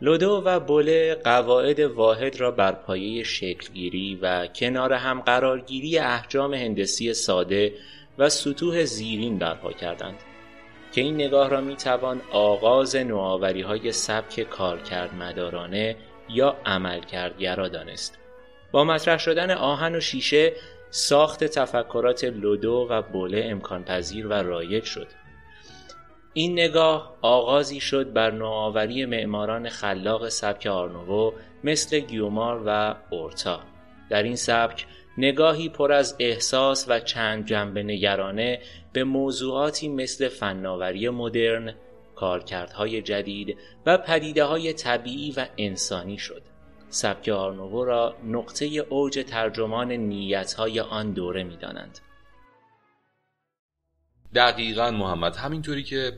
لودو 0.00 0.42
و 0.44 0.60
بوله 0.60 1.14
قواعد 1.14 1.80
واحد 1.80 2.40
را 2.40 2.50
بر 2.50 2.72
پایه 2.72 3.22
شکلگیری 3.22 4.18
و 4.22 4.46
کنار 4.46 4.92
هم 4.92 5.20
قرارگیری 5.20 5.98
احجام 5.98 6.54
هندسی 6.54 7.14
ساده 7.14 7.72
و 8.18 8.28
سطوح 8.28 8.84
زیرین 8.84 9.38
برپا 9.38 9.72
کردند 9.72 10.18
که 10.92 11.00
این 11.00 11.14
نگاه 11.14 11.48
را 11.48 11.60
می‌توان 11.60 12.20
آغاز 12.32 12.96
نوآوری 12.96 13.62
های 13.62 13.92
سبک 13.92 14.40
کارکرد 14.40 15.14
مدارانه 15.14 15.96
یا 16.28 16.56
عملکردگرا 16.66 17.68
دانست. 17.68 18.18
با 18.72 18.84
مطرح 18.84 19.18
شدن 19.18 19.50
آهن 19.50 19.94
و 19.94 20.00
شیشه 20.00 20.52
ساخت 20.90 21.44
تفکرات 21.44 22.24
لودو 22.24 22.86
و 22.90 23.02
بوله 23.02 23.46
امکان 23.50 23.84
پذیر 23.84 24.26
و 24.26 24.32
رایج 24.32 24.84
شد. 24.84 25.06
این 26.32 26.52
نگاه 26.52 27.16
آغازی 27.22 27.80
شد 27.80 28.12
بر 28.12 28.30
نوآوری 28.30 29.06
معماران 29.06 29.68
خلاق 29.68 30.28
سبک 30.28 30.66
آرنوو 30.66 31.32
مثل 31.64 31.98
گیومار 31.98 32.62
و 32.66 32.94
اورتا. 33.10 33.60
در 34.10 34.22
این 34.22 34.36
سبک 34.36 34.86
نگاهی 35.18 35.68
پر 35.68 35.92
از 35.92 36.16
احساس 36.18 36.86
و 36.88 37.00
چند 37.00 37.46
جنبه 37.46 37.82
نگرانه 37.82 38.60
به 38.92 39.04
موضوعاتی 39.04 39.88
مثل 39.88 40.28
فناوری 40.28 41.08
مدرن، 41.08 41.74
کارکردهای 42.16 43.02
جدید 43.02 43.58
و 43.86 43.98
پدیده 43.98 44.44
های 44.44 44.72
طبیعی 44.72 45.32
و 45.36 45.46
انسانی 45.58 46.18
شد. 46.18 46.42
سبک 46.88 47.28
آرنوو 47.28 47.84
را 47.84 48.14
نقطه 48.24 48.64
اوج 48.64 49.24
ترجمان 49.26 49.92
نیتهای 49.92 50.80
آن 50.80 51.12
دوره 51.12 51.44
می 51.44 51.56
دانند. 51.56 51.98
دقیقا 54.34 54.90
محمد 54.90 55.36
همینطوری 55.36 55.82
که 55.82 56.12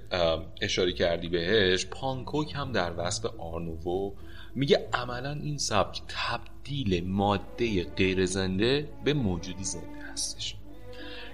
اشاره 0.60 0.92
کردی 0.92 1.28
بهش 1.28 1.86
پانکوک 1.86 2.54
هم 2.54 2.72
در 2.72 2.92
وصف 2.96 3.26
آرنوو 3.38 4.14
میگه 4.54 4.88
عملا 4.92 5.32
این 5.32 5.58
سبک 5.58 6.02
تبدیل 6.08 7.08
ماده 7.08 7.84
غیر 7.84 8.26
زنده 8.26 8.88
به 9.04 9.14
موجودی 9.14 9.64
زنده 9.64 10.02
هستش 10.12 10.56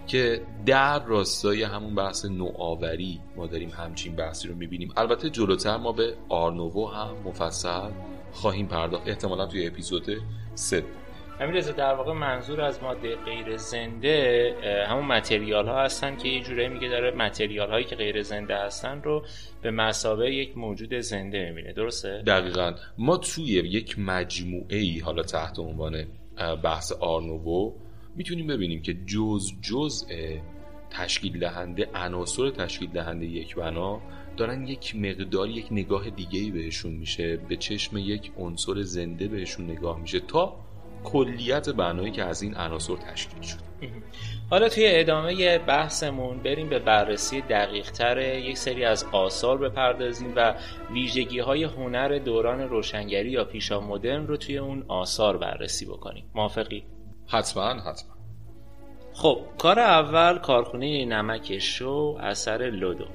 که 0.06 0.40
در 0.66 1.04
راستای 1.04 1.62
همون 1.62 1.94
بحث 1.94 2.24
نوآوری 2.24 3.20
ما 3.36 3.46
داریم 3.46 3.70
همچین 3.70 4.16
بحثی 4.16 4.48
رو 4.48 4.54
می‌بینیم. 4.54 4.92
البته 4.96 5.30
جلوتر 5.30 5.76
ما 5.76 5.92
به 5.92 6.14
آرنوو 6.28 6.88
هم 6.88 7.16
مفصل 7.24 7.90
خواهیم 8.32 8.66
پرداخت. 8.66 9.08
احتمالا 9.08 9.46
توی 9.46 9.66
اپیزود 9.66 10.06
سه. 10.54 10.84
همین 11.40 11.60
در 11.60 11.94
واقع 11.94 12.12
منظور 12.12 12.60
از 12.60 12.82
ماده 12.82 13.16
غیر 13.16 13.56
زنده 13.56 14.54
همون 14.88 15.04
متریال 15.04 15.68
ها 15.68 15.82
هستن 15.84 16.16
که 16.16 16.28
یه 16.28 16.42
جوری 16.42 16.68
میگه 16.68 16.88
داره 16.88 17.10
متریال 17.16 17.70
هایی 17.70 17.84
که 17.84 17.96
غیر 17.96 18.22
زنده 18.22 18.56
هستن 18.56 19.02
رو 19.02 19.24
به 19.62 19.70
مسابه 19.70 20.34
یک 20.34 20.58
موجود 20.58 20.94
زنده 20.94 21.48
می‌بینه. 21.48 21.72
درسته؟ 21.72 22.22
دقیقا. 22.26 22.74
ما 22.98 23.16
توی 23.16 23.44
یک 23.44 23.98
مجموعه 23.98 24.76
ای 24.76 24.98
حالا 24.98 25.22
تحت 25.22 25.58
عنوان 25.58 26.06
بحث 26.64 26.92
آرنوو 26.92 27.72
می‌تونیم 28.16 28.46
ببینیم 28.46 28.82
که 28.82 28.94
جز 28.94 29.52
جزء 29.62 30.06
تشکیل 30.90 31.38
دهنده 31.38 31.88
عناصر 31.94 32.50
تشکیل 32.50 32.90
دهنده 32.90 33.26
یک 33.26 33.54
بنا 33.54 34.00
دارن 34.36 34.66
یک 34.66 34.96
مقدار 34.96 35.48
یک 35.48 35.66
نگاه 35.70 36.10
دیگه 36.10 36.52
بهشون 36.52 36.92
میشه 36.92 37.36
به 37.36 37.56
چشم 37.56 37.96
یک 37.96 38.32
عنصر 38.38 38.82
زنده 38.82 39.28
بهشون 39.28 39.70
نگاه 39.70 40.00
میشه 40.00 40.20
تا 40.20 40.56
کلیت 41.04 41.68
بنایی 41.68 42.10
که 42.10 42.24
از 42.24 42.42
این 42.42 42.54
عناصر 42.54 42.96
تشکیل 42.96 43.42
شده 43.42 43.62
حالا 44.50 44.68
توی 44.68 44.84
ادامه 44.86 45.58
بحثمون 45.58 46.38
بریم 46.38 46.68
به 46.68 46.78
بررسی 46.78 47.40
دقیقتر 47.40 48.38
یک 48.38 48.58
سری 48.58 48.84
از 48.84 49.04
آثار 49.12 49.58
بپردازیم 49.58 50.32
و 50.36 50.54
ویژگی 50.92 51.38
های 51.38 51.64
هنر 51.64 52.18
دوران 52.18 52.60
روشنگری 52.60 53.30
یا 53.30 53.44
پیشا 53.44 53.80
مدرن 53.80 54.26
رو 54.26 54.36
توی 54.36 54.58
اون 54.58 54.84
آثار 54.88 55.38
بررسی 55.38 55.86
بکنیم 55.86 56.24
موافقی؟ 56.34 56.84
حتما 57.32 57.68
حتما. 57.68 58.12
خب 59.12 59.40
کار 59.58 59.78
اول 59.78 60.38
کارخونه 60.38 61.04
نمک 61.04 61.58
شو 61.58 62.18
اثر 62.20 62.70
لودو. 62.70 63.06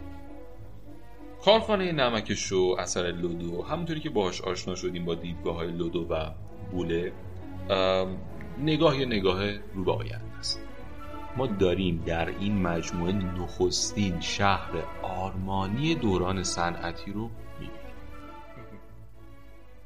کارخانه 1.45 1.91
نمک 1.91 2.33
شو 2.33 2.75
اثر 2.79 3.11
لودو. 3.11 3.63
همونطوری 3.63 3.99
که 3.99 4.09
باهاش 4.09 4.41
آشنا 4.41 4.75
شدیم 4.75 5.05
با 5.05 5.15
دیدگاه 5.15 5.55
های 5.55 5.71
لودو 5.71 6.07
و 6.09 6.31
بوله 6.71 7.11
نگاه 8.57 8.95
نگاه 8.97 9.51
رو 9.73 9.83
به 9.83 9.91
آینده 9.91 10.37
است. 10.39 10.61
ما 11.37 11.47
داریم 11.47 12.03
در 12.05 12.29
این 12.29 12.61
مجموعه 12.61 13.11
نخستین 13.11 14.19
شهر 14.19 14.71
آرمانی 15.03 15.95
دوران 15.95 16.43
صنعتی 16.43 17.11
رو 17.11 17.29
می‌بینیم. 17.59 17.81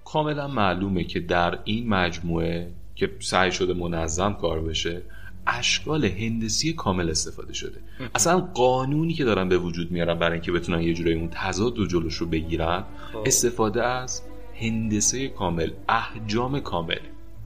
کاملا 0.05 0.47
معلومه 0.47 1.03
که 1.03 1.19
در 1.19 1.59
این 1.63 1.89
مجموعه 1.89 2.71
که 3.01 3.11
سعی 3.19 3.51
شده 3.51 3.73
منظم 3.73 4.33
کار 4.33 4.61
بشه 4.61 5.01
اشکال 5.47 6.05
هندسی 6.05 6.73
کامل 6.73 7.09
استفاده 7.09 7.53
شده. 7.53 7.79
اصلا 8.15 8.39
قانونی 8.39 9.13
که 9.13 9.23
دارن 9.23 9.49
به 9.49 9.57
وجود 9.57 9.91
میارن 9.91 10.19
برای 10.19 10.33
اینکه 10.33 10.51
بتونن 10.51 10.81
یه 10.81 10.93
جورایی 10.93 11.17
اون 11.17 11.29
تضاد 11.31 11.79
و 11.79 11.85
جلوش 11.85 12.15
رو 12.15 12.25
بگیرن 12.25 12.83
خب. 13.13 13.23
استفاده 13.25 13.83
از 13.83 14.21
هندسه 14.61 15.27
کامل 15.27 15.71
احجام 15.89 16.59
کامل 16.59 16.99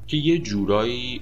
که 0.07 0.17
یه 0.17 0.39
جورایی 0.39 1.21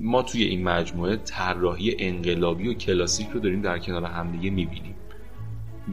ما 0.00 0.22
توی 0.22 0.42
این 0.42 0.64
مجموعه 0.64 1.16
طراحی 1.16 1.96
انقلابی 1.98 2.68
و 2.68 2.74
کلاسیک 2.74 3.28
رو 3.34 3.40
داریم 3.40 3.62
در 3.62 3.78
کنار 3.78 4.04
همدیگه 4.04 4.50
می‌بینیم. 4.50 4.94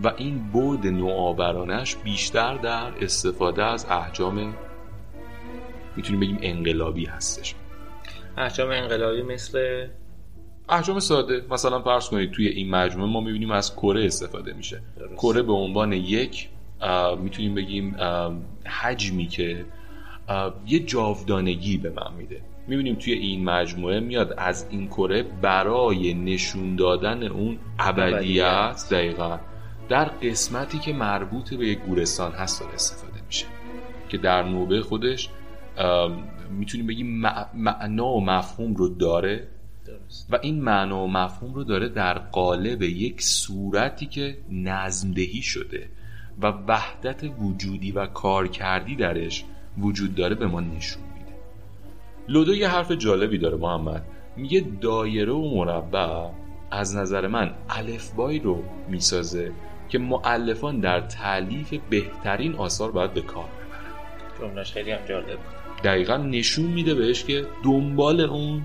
و 0.04 0.14
این 0.18 0.40
بود 0.52 0.88
نوآورانش 0.88 1.96
بیشتر 1.96 2.58
در 2.58 2.92
استفاده 3.02 3.64
از 3.64 3.86
احجام 3.90 4.54
می‌تونیم 5.96 6.20
بگیم 6.20 6.38
انقلابی 6.42 7.06
هستش. 7.06 7.56
احجام 8.38 8.70
انقلابی 8.70 9.22
مثل 9.22 9.88
احجام 10.70 11.00
ساده. 11.00 11.44
مثلا 11.50 11.82
فرض 11.82 12.10
کنید 12.10 12.32
توی 12.32 12.48
این 12.48 12.70
مجموعه 12.70 13.12
ما 13.12 13.22
می‌بینیم 13.22 13.52
از 13.52 13.76
کره 13.76 14.06
استفاده 14.06 14.54
میشه. 14.54 14.82
کره 15.18 15.42
به 15.42 15.54
عنوان 15.54 15.94
یک 15.94 16.50
می‌تونیم 17.18 17.56
بگیم 17.56 17.96
حجمی 18.82 19.28
که 19.28 19.66
یه 20.68 20.80
جاودانگی 20.80 21.78
به 21.78 21.90
من 21.90 22.14
میده. 22.18 22.42
می‌بینیم 22.68 22.96
توی 22.96 23.14
این 23.14 23.44
مجموعه 23.44 24.00
میاد 24.00 24.34
از 24.38 24.68
این 24.70 24.88
کره 24.88 25.24
برای 25.24 26.14
نشون 26.14 26.76
دادن 26.76 27.24
اون 27.24 27.58
ابدیت 27.80 28.86
دقیقا 28.92 29.40
در 29.90 30.06
قسمتی 30.06 30.80
که 30.80 30.94
مربوط 30.94 31.54
به 31.54 31.68
یک 31.68 31.80
گورستان 31.80 32.32
هست 32.32 32.60
داره 32.60 32.74
استفاده 32.74 33.22
میشه. 33.28 33.46
که 34.10 34.18
در 34.18 34.44
نوبه 34.44 34.82
خودش 34.82 35.30
می‌تونیم 36.50 36.88
بگیم 36.88 37.22
معنا 37.54 38.08
و 38.08 38.26
مفهوم 38.26 38.74
رو 38.76 38.90
داره؟ 38.90 39.48
و 40.30 40.40
این 40.42 40.62
معنا 40.62 41.04
و 41.04 41.08
مفهوم 41.08 41.54
رو 41.54 41.64
داره 41.64 41.90
در 41.90 42.20
قالب 42.20 42.82
یک 42.82 43.22
صورتی 43.22 44.06
که 44.06 44.38
نظمدهی 44.52 45.42
شده 45.42 45.90
و 46.42 46.48
وحدت 46.68 47.24
وجودی 47.40 47.92
و 47.92 48.06
کارکردی 48.06 48.96
درش 48.96 49.46
وجود 49.78 50.16
داره 50.16 50.36
به 50.36 50.48
ما 50.48 50.62
نشون 50.62 51.04
میده. 51.04 51.34
لودو 52.28 52.56
یه 52.56 52.70
حرف 52.70 52.92
جالبی 52.92 53.38
داره 53.38 53.58
محمد. 53.58 54.06
میگه 54.38 54.66
دایره 54.82 55.34
و 55.34 55.56
مربع 55.56 56.30
از 56.72 56.96
نظر 56.96 57.28
من 57.28 57.54
الفبایی 57.70 58.40
رو 58.40 58.64
می‌سازه 58.90 59.52
که 59.90 60.00
معلفان 60.00 60.80
در 60.80 61.02
تعلیف 61.02 61.74
بهترین 61.90 62.56
آثار 62.56 62.92
باید 62.92 63.14
به 63.14 63.22
کار 63.22 63.46
ببرن. 63.46 64.50
جملش 64.52 64.72
خیلی 64.72 64.92
هم 64.92 65.06
جالب 65.10 65.38
دقیقا 65.84 66.18
نشون 66.18 66.66
میده 66.66 66.96
بهش 66.96 67.24
که 67.24 67.48
دنبال 67.64 68.22
اون 68.22 68.62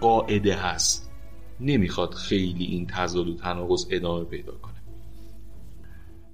قاعده 0.00 0.54
هست. 0.54 1.10
نمی‌خواد 1.60 2.14
خیلی 2.14 2.64
این 2.64 2.86
تضاد 2.86 3.28
و 3.28 3.34
تناقض 3.34 3.86
ادامه 3.90 4.24
پیدا 4.24 4.52
کنه. 4.52 4.74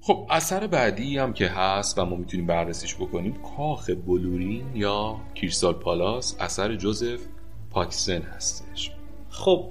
خب 0.01 0.27
اثر 0.31 0.67
بعدی 0.67 1.19
هم 1.19 1.33
که 1.33 1.49
هست 1.49 1.99
و 1.99 2.05
ما 2.05 2.17
می‌تونیم 2.17 2.47
بررسیش 2.47 2.95
بکنیم 2.95 3.39
کاخ 3.57 3.91
بلورین 4.07 4.65
یا 4.75 5.17
کریستال 5.35 5.75
پالاس 5.75 6.37
اثر 6.41 6.77
جوزف 6.77 7.21
پاکسن 7.71 8.23
هستش. 8.23 8.91
خب 9.31 9.69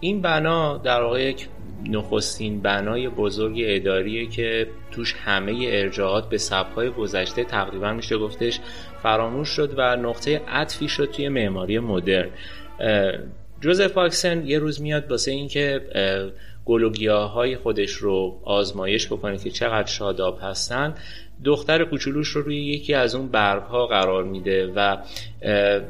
این 0.00 0.22
بنا 0.22 0.78
در 0.78 1.02
واقع 1.02 1.22
یک 1.22 1.48
نخستین 1.88 2.60
بنای 2.60 3.08
بزرگ 3.08 3.56
اداریه 3.64 4.26
که 4.26 4.66
توش 4.90 5.14
همه 5.14 5.68
ارجاعات 5.68 6.28
به 6.28 6.38
سبهای 6.38 6.90
گذشته 6.90 7.44
تقریبا 7.44 7.92
میشه 7.92 8.18
گفتش 8.18 8.60
فراموش 9.02 9.48
شد 9.48 9.74
و 9.76 9.96
نقطه 9.96 10.40
عطفی 10.48 10.88
شد 10.88 11.10
توی 11.10 11.28
معماری 11.28 11.78
مدرن. 11.78 12.28
جوزف 13.60 13.92
پاکسن 13.92 14.46
یه 14.46 14.58
روز 14.58 14.82
میاد 14.82 15.10
واسه 15.10 15.30
اینکه 15.30 15.80
های 17.34 17.56
خودش 17.56 17.92
رو 17.92 18.40
آزمایش 18.44 19.06
بکنه 19.06 19.38
که 19.38 19.50
چقدر 19.50 19.88
شاداب 19.88 20.38
هستن. 20.42 20.94
دختر 21.44 21.84
کوچولوش 21.84 22.28
رو 22.28 22.42
روی 22.42 22.64
یکی 22.64 22.94
از 22.94 23.14
اون 23.14 23.28
برگ 23.28 23.62
ها 23.62 23.86
قرار 23.86 24.24
میده 24.24 24.72
و 24.76 24.96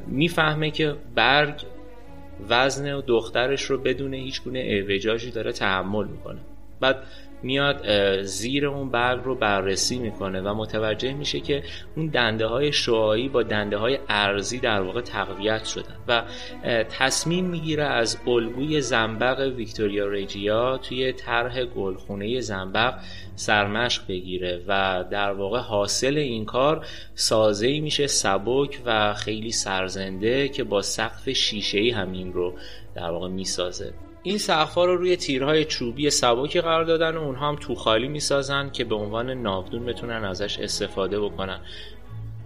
می‌فهمه 0.06 0.70
که 0.70 0.94
برگ 1.14 1.62
وزن 2.48 2.94
و 2.94 3.02
دخترش 3.02 3.62
رو 3.62 3.78
بدون 3.78 4.14
هیچ 4.14 4.42
گونه 4.42 4.58
اعوجاجی 4.58 5.30
داره 5.30 5.52
تحمل 5.52 6.06
می‌کنه. 6.06 6.38
بعد 6.80 6.96
میاد 7.42 7.86
زیر 8.22 8.66
اون 8.66 8.90
برگ 8.90 9.20
رو 9.24 9.34
بررسی 9.34 9.98
می‌کنه 9.98 10.40
و 10.40 10.54
متوجه 10.54 11.12
میشه 11.12 11.40
که 11.40 11.62
اون 11.96 12.06
دنده 12.06 12.46
های 12.46 12.72
شعایی 12.72 13.28
با 13.28 13.42
دنده 13.42 13.76
های 13.76 13.98
ارزی 14.08 14.58
در 14.58 14.80
واقع 14.80 15.00
تقویت 15.00 15.64
شدن 15.64 15.96
و 16.08 16.24
تصمیم 16.84 17.44
می‌گیره 17.44 17.84
از 17.84 18.18
الگوی 18.26 18.80
زنبق 18.80 19.52
ویکتوریا 19.56 20.08
ریجیا 20.08 20.78
توی 20.78 21.12
طرح 21.12 21.64
گلخونه 21.64 22.40
زنبق 22.40 22.94
سرمشق 23.36 24.06
بگیره 24.08 24.62
و 24.68 25.04
در 25.10 25.32
واقع 25.32 25.58
حاصل 25.58 26.16
این 26.16 26.44
کار 26.44 26.86
سازه 27.14 27.80
میشه 27.80 28.06
سبک 28.06 28.80
و 28.86 29.14
خیلی 29.14 29.52
سرزنده 29.52 30.48
که 30.48 30.64
با 30.64 30.82
سقف 30.82 31.30
شیشه 31.30 31.78
ای 31.78 31.90
همین 31.90 32.32
رو 32.32 32.54
در 32.94 33.10
واقع 33.10 33.28
می‌سازه. 33.28 33.92
این 34.22 34.38
سقف‌ها 34.38 34.84
رو 34.84 34.96
روی 34.96 35.16
تیرهای 35.16 35.64
چوبی 35.64 36.10
سبکی 36.10 36.60
قرار 36.60 36.84
دادن 36.84 37.16
و 37.16 37.20
اونها 37.20 37.48
هم 37.48 37.56
تو 37.56 37.74
خالی 37.74 38.08
می‌سازن 38.08 38.70
که 38.70 38.84
به 38.84 38.94
عنوان 38.94 39.30
ناودون 39.30 39.84
بتونن 39.84 40.24
ازش 40.24 40.58
استفاده 40.58 41.20
بکنن. 41.20 41.60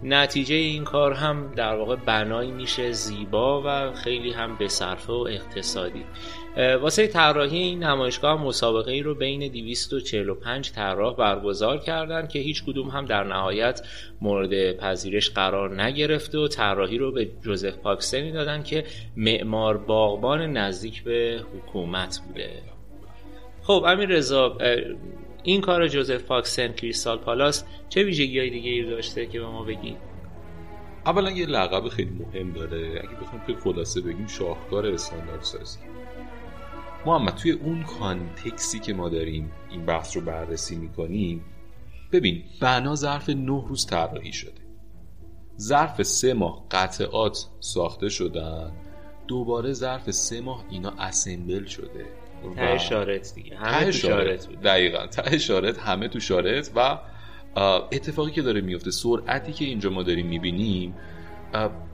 نتیجه 0.03 0.55
این 0.55 0.83
کار 0.83 1.13
هم 1.13 1.51
در 1.55 1.75
واقع 1.75 1.95
بنایی 1.95 2.51
میشه 2.51 2.91
زیبا 2.91 3.63
و 3.65 3.93
خیلی 3.93 4.31
هم 4.31 4.55
به 4.55 4.67
صرفه 4.67 5.13
و 5.13 5.27
اقتصادی. 5.29 6.05
واسه 6.57 7.07
طراحی 7.07 7.57
این 7.57 7.83
نمایشگاه 7.83 8.43
مسابقه 8.43 8.91
ای 8.91 9.01
رو 9.01 9.15
بین 9.15 9.51
245 9.51 10.71
طراح 10.71 11.15
برگزار 11.15 11.77
کردن 11.77 12.27
که 12.27 12.39
هیچ 12.39 12.63
کدوم 12.63 12.89
هم 12.89 13.05
در 13.05 13.23
نهایت 13.23 13.81
مورد 14.21 14.77
پذیرش 14.77 15.29
قرار 15.29 15.81
نگرفته 15.81 16.37
و 16.37 16.47
طراحی 16.47 16.97
رو 16.97 17.11
به 17.11 17.29
جوزف 17.41 17.77
پاکستانی 17.77 18.31
دادن 18.31 18.63
که 18.63 18.83
معمار 19.17 19.77
باغبان 19.77 20.41
نزدیک 20.41 21.03
به 21.03 21.41
حکومت 21.53 22.19
بوده. 22.27 22.49
خب 23.63 23.83
امیر 23.87 24.09
رضا 24.09 24.57
این 25.43 25.61
کار 25.61 25.87
جوزف 25.87 26.23
پاکسن 26.23 26.73
کریستال 26.73 27.17
پالاس 27.17 27.63
چه 27.89 28.03
ویژگی 28.03 28.39
های 28.39 28.49
دیگه 28.49 28.71
ای 28.71 28.83
داشته 28.83 29.25
که 29.25 29.39
به 29.39 29.45
ما 29.45 29.63
بگی؟ 29.63 29.97
اولا 31.05 31.31
یه 31.31 31.45
لقب 31.45 31.87
خیلی 31.87 32.09
مهم 32.09 32.51
داره. 32.51 32.77
اگه 32.77 33.21
بخوام 33.21 33.41
که 33.47 33.53
خلاصه 33.53 34.01
بگیم 34.01 34.27
شاهکار 34.27 34.87
استانداردسازی. 34.87 35.79
محمد 37.07 37.35
توی 37.35 37.51
اون 37.51 37.83
کانتکسی 37.83 38.79
که 38.79 38.93
ما 38.93 39.09
داریم 39.09 39.51
این 39.69 39.85
بحث 39.85 40.17
رو 40.17 40.21
بررسی 40.21 40.75
می‌کنیم 40.75 41.45
ببین 42.11 42.43
بنا 42.61 42.95
ظرف 42.95 43.29
نه 43.29 43.63
روز 43.67 43.85
طراحی 43.85 44.33
شده. 44.33 44.61
ظرف 45.59 46.03
سه 46.03 46.33
ماه 46.33 46.65
قطعات 46.71 47.45
ساخته 47.59 48.09
شدن 48.09 48.71
دوباره 49.27 49.73
ظرف 49.73 50.11
سه 50.11 50.41
ماه 50.41 50.65
اینا 50.69 50.93
اسمبل 50.99 51.65
شده. 51.65 52.05
ته 52.55 52.77
شارت 52.77 53.33
دیگه. 53.35 53.57
همه 53.57 53.85
تو 53.85 53.91
شارت. 53.91 54.61
دقیقا. 54.61 55.07
ته 55.07 55.73
همه 55.81 56.07
تو 56.07 56.19
شارت 56.19 56.71
و 56.75 56.99
اتفاقی 57.91 58.31
که 58.31 58.41
داره 58.41 58.61
میفته 58.61 58.91
سرعتی 58.91 59.53
که 59.53 59.65
اینجا 59.65 59.89
ما 59.89 60.03
داریم 60.03 60.27
می‌بینیم 60.27 60.95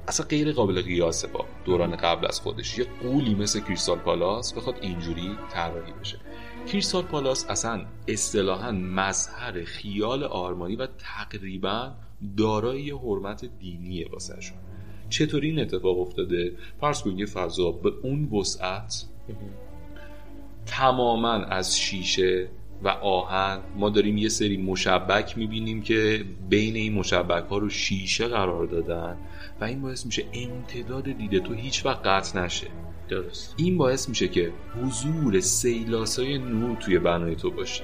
اصلا 0.08 0.26
غیر 0.26 0.52
قابل 0.52 0.82
قیاسه 0.82 1.28
با 1.28 1.46
دوران 1.66 1.96
قبل 1.96 2.28
از 2.28 2.40
خودش. 2.40 2.78
یه 2.78 2.86
قولی 3.02 3.36
مثل 3.36 3.60
کریستال 3.60 3.98
پالاس 3.98 4.54
بخواد 4.54 4.76
اینجوری 4.82 5.38
طراحی 5.50 5.94
بشه. 6.02 6.20
کریستال 6.68 7.04
پالاس 7.04 7.50
اصلا 7.50 7.86
اصطلاحا 8.08 8.72
مظهر 8.72 9.64
خیال 9.64 10.24
آرمانی 10.24 10.76
و 10.76 10.88
تقریبا 10.88 11.92
دارای 12.38 12.82
یه 12.82 12.98
حرمت 12.98 13.46
دینیه 13.60 14.08
واسهشون 14.12 14.58
چطوری 15.10 15.50
این 15.50 15.60
اتفاق 15.60 16.00
افتاده؟ 16.00 16.52
فرض 16.82 17.02
کنید 17.02 17.20
یه 17.20 17.26
فضا 17.26 17.72
به 17.72 17.92
اون 18.04 18.30
وسعت 18.30 19.06
تماما 20.66 21.34
از 21.34 21.80
شیشه 21.80 22.50
و 22.84 22.88
آهن 22.88 23.60
ما 23.76 23.90
داریم 23.90 24.18
یه 24.18 24.30
سری 24.30 24.58
مشبک 24.58 25.38
می‌بینیم 25.38 25.82
که 25.82 26.26
بین 26.50 26.76
این 26.76 26.94
مشبک 26.94 27.44
ها 27.50 27.58
رو 27.58 27.70
شیشه 27.70 28.28
قرار 28.28 28.66
دادن 28.66 29.18
و 29.62 29.64
این 29.64 29.82
باعث 29.82 30.06
میشه 30.06 30.24
امتداد 30.34 31.12
دیده 31.12 31.40
تو 31.40 31.54
هیچ 31.54 31.86
وقت 31.86 32.08
قطع 32.08 32.46
نشه. 32.46 32.68
درست. 33.10 33.54
این 33.58 33.78
باعث 33.78 34.10
میشه 34.10 34.28
که 34.28 34.52
حضور 34.82 35.40
سیلاسای 35.40 36.38
نور 36.38 36.76
توی 36.76 37.00
بنای 37.00 37.36
تو 37.36 37.52
باشه. 37.52 37.84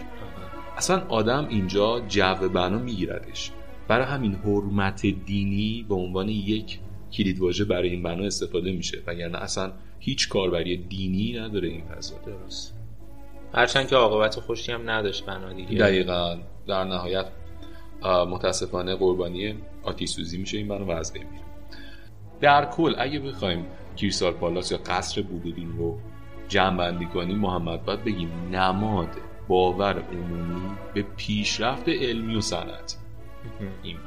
اصلا 0.78 1.06
آدم 1.10 1.48
اینجا 1.50 2.00
جو 2.08 2.50
بنا 2.50 2.78
میگیردش. 2.78 3.52
برای 3.88 4.06
همین 4.06 4.34
حرمت 4.34 5.06
دینی 5.06 5.86
به 5.90 5.96
عنوان 5.96 6.30
یک 6.30 6.80
کلیدواژه 7.12 7.66
برای 7.66 7.90
این 7.90 8.04
بنا 8.04 8.26
استفاده 8.26 8.72
میشه 8.72 9.04
و 9.08 9.14
یعنی 9.14 9.34
اصلا 9.34 9.72
هیچ 10.00 10.30
کاربری 10.30 10.78
دینی 10.78 11.40
نداره 11.40 11.68
این 11.68 11.84
فضا. 11.86 12.16
درست. 12.26 12.79
هرچند 13.54 13.88
که 13.88 13.96
عاقبت 13.96 14.40
خوشی 14.40 14.72
هم 14.72 14.90
نداشت 14.90 15.26
بنا 15.26 15.54
دیگه. 15.54 15.78
دقیقا. 15.78 16.38
در 16.68 16.84
نهایت 16.84 17.26
متاسفانه 18.04 18.96
قربانی 18.96 19.56
آتیش 19.84 20.10
سوزی 20.10 20.38
میشه 20.38 20.58
این 20.58 20.68
بنا 20.68 20.86
و 20.86 20.92
از 20.92 21.14
بین 21.14 21.24
میره. 21.24 21.44
در 22.42 22.66
کل 22.66 22.96
اگه 22.98 23.20
بخوایم 23.20 23.66
کیرسال 23.96 24.34
پالاس 24.34 24.72
یا 24.72 24.78
قصر 24.86 25.22
بودودین 25.22 25.78
رو 25.78 26.00
جمع 26.48 26.78
بندی 26.78 27.06
کنیم 27.06 27.38
محمد 27.38 27.86
باید 27.86 28.04
بگیم 28.04 28.32
نماد 28.52 29.10
باور 29.48 30.04
عمومی 30.12 30.72
به 30.94 31.06
پیشرفت 31.18 31.90
علمی 31.90 32.36
و 32.36 32.42
صنعتی 32.42 32.98
این 33.84 33.98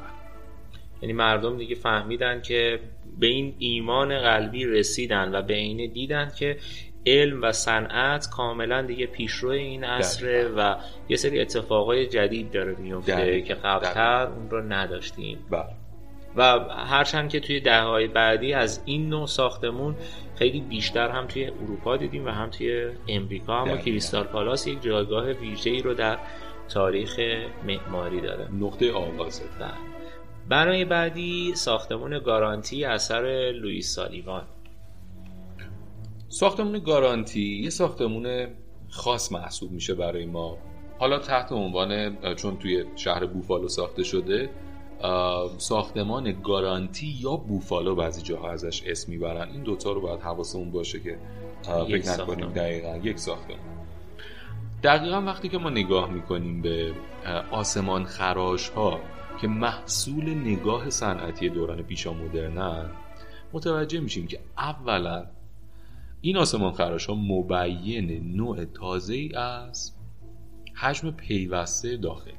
یعنی 1.01 1.13
مردم 1.13 1.57
دیگه 1.57 1.75
فهمیدن 1.75 2.41
که 2.41 2.79
به 3.19 3.27
این 3.27 3.55
ایمان 3.57 4.19
قلبی 4.19 4.65
رسیدن 4.65 5.35
و 5.35 5.41
به 5.41 5.53
اینه 5.53 5.87
دیدن 5.87 6.31
که 6.39 6.57
علم 7.05 7.41
و 7.41 7.51
صنعت 7.51 8.29
کاملا 8.29 8.81
دیگه 8.81 9.05
پیشرو 9.05 9.49
این 9.49 9.83
عصره 9.83 10.47
و 10.47 10.75
یه 11.09 11.17
سری 11.17 11.39
اتفاقای 11.39 12.07
جدید 12.07 12.51
داره 12.51 12.75
میفته 12.75 13.41
که 13.41 13.53
قبلتر 13.53 14.27
اون 14.27 14.49
رو 14.49 14.61
نداشتیم. 14.61 15.45
بله. 15.51 15.65
و 16.35 16.59
هرچند 16.69 17.29
که 17.29 17.39
توی 17.39 17.59
دههای 17.59 18.07
بعدی 18.07 18.53
از 18.53 18.81
این 18.85 19.09
نوع 19.09 19.27
ساختمون 19.27 19.95
خیلی 20.35 20.61
بیشتر 20.61 21.09
هم 21.09 21.27
توی 21.27 21.45
اروپا 21.45 21.97
دیدیم 21.97 22.25
و 22.25 22.29
هم 22.29 22.49
توی 22.49 22.89
امریکا 23.07 23.61
اما 23.61 23.77
کریستال 23.77 24.23
پالاس 24.23 24.67
یک 24.67 24.81
جایگاه 24.81 25.31
ویژه‌ای 25.31 25.81
رو 25.81 25.93
در 25.93 26.17
تاریخ 26.69 27.19
معماری 27.67 28.21
داره. 28.21 28.47
نقطه 28.51 28.91
آغازه. 28.91 29.43
بله. 29.59 29.71
برای 30.49 30.85
بعدی 30.85 31.55
ساختمون 31.55 32.19
گارانتی 32.19 32.85
اثر 32.85 33.51
لوئیس 33.55 33.95
سالیوان. 33.95 34.43
ساختمون 36.33 36.79
گارانتی 36.79 37.61
یه 37.63 37.69
ساختمون 37.69 38.47
خاص 38.89 39.31
محسوب 39.31 39.71
میشه 39.71 39.93
برای 39.93 40.25
ما. 40.25 40.57
حالا 40.99 41.19
تحت 41.19 41.51
عنوان 41.51 42.17
چون 42.35 42.57
توی 42.57 42.85
شهر 42.95 43.25
بوفالو 43.25 43.67
ساخته 43.67 44.03
شده 44.03 44.49
ساختمان 45.57 46.41
گارانتی 46.43 47.17
یا 47.21 47.35
بوفالو 47.35 47.95
بعضی 47.95 48.21
جاها 48.21 48.51
ازش 48.51 48.83
اسم 48.85 49.11
می‌برن. 49.11 49.49
این 49.49 49.63
دوتا 49.63 49.91
رو 49.91 50.01
باید 50.01 50.19
حواسمون 50.19 50.71
باشه 50.71 50.99
که 50.99 51.17
فکر 51.63 52.11
نکنیم 52.11 52.49
دقیقا 52.49 52.97
یک 52.97 53.19
ساختمان. 53.19 53.59
دقیقا 54.83 55.21
وقتی 55.21 55.49
که 55.49 55.57
ما 55.57 55.69
نگاه 55.69 56.11
می‌کنیم 56.11 56.61
به 56.61 56.93
آسمان 57.51 58.03
خراش 58.03 58.69
ها 58.69 58.99
که 59.41 59.47
محصول 59.47 60.29
نگاه 60.29 60.89
صنعتی 60.89 61.49
دوران 61.49 61.83
پیشا 61.83 62.13
مدرنن 62.13 62.89
متوجه 63.53 63.99
میشیم 63.99 64.27
که 64.27 64.39
اولا 64.57 65.25
این 66.25 66.37
آسمان 66.37 66.71
خراش 66.71 67.05
ها 67.05 67.15
مبین 67.15 68.35
نوع 68.35 68.65
تازه 68.65 69.13
ای 69.13 69.35
از 69.35 69.91
حجم 70.73 71.11
پیوسته 71.11 71.97
داخلی 71.97 72.33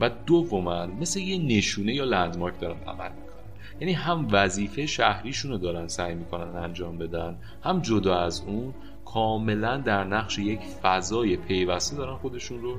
و 0.00 0.10
دوما 0.26 0.86
مثل 0.86 1.20
یه 1.20 1.38
نشونه 1.38 1.94
یا 1.94 2.04
لندمارک 2.04 2.60
دارن 2.60 2.80
عمل 2.86 3.10
می‌کنن. 3.12 3.80
یعنی 3.80 3.92
هم 3.92 4.28
وظیفه 4.32 4.86
شهریشون 4.86 5.50
رو 5.50 5.58
دارن 5.58 5.88
سعی 5.88 6.14
می‌کنن 6.14 6.56
انجام 6.56 6.98
بدن 6.98 7.38
هم 7.62 7.80
جدا 7.80 8.18
از 8.18 8.42
اون 8.46 8.74
کاملا 9.04 9.76
در 9.76 10.04
نقش 10.04 10.38
یک 10.38 10.60
فضای 10.60 11.36
پیوسته 11.36 11.96
دارن 11.96 12.16
خودشون 12.16 12.62
رو 12.62 12.78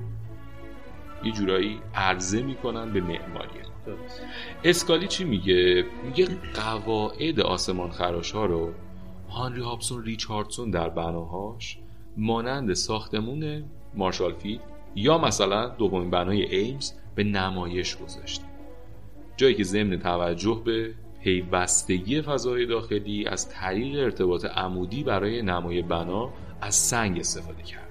یه 1.23 1.31
جورایی 1.31 1.79
عرضه 1.93 2.41
می‌کنن 2.41 2.93
به 2.93 3.01
معماری. 3.01 3.59
اسکالی 4.63 5.07
چی 5.07 5.23
میگه؟ 5.23 5.85
میگه 6.05 6.27
قواعد 6.53 7.39
آسمان 7.39 7.89
خراش 7.91 8.31
ها 8.31 8.45
رو 8.45 8.73
هانری 9.29 9.61
هابسون 9.61 10.03
ریچاردسون 10.03 10.71
در 10.71 10.89
بناهاش 10.89 11.77
مانند 12.17 12.73
ساختمون 12.73 13.63
مارشال 13.93 14.33
فیلد 14.33 14.61
یا 14.95 15.17
مثلا 15.17 15.67
دومین 15.67 16.09
بنای 16.09 16.55
ایمز 16.55 16.91
به 17.15 17.23
نمایش 17.23 17.97
گذاشته 17.97 18.45
جایی 19.37 19.55
که 19.55 19.63
ضمن 19.63 19.99
توجه 19.99 20.61
به 20.65 20.93
پیوستگی 21.21 22.21
فضای 22.21 22.65
داخلی 22.65 23.27
از 23.27 23.49
طریق 23.49 23.99
ارتباط 23.99 24.45
عمودی 24.45 25.03
برای 25.03 25.41
نمای 25.41 25.81
بنا 25.81 26.29
از 26.61 26.75
سنگ 26.75 27.19
استفاده 27.19 27.63
کرده. 27.63 27.85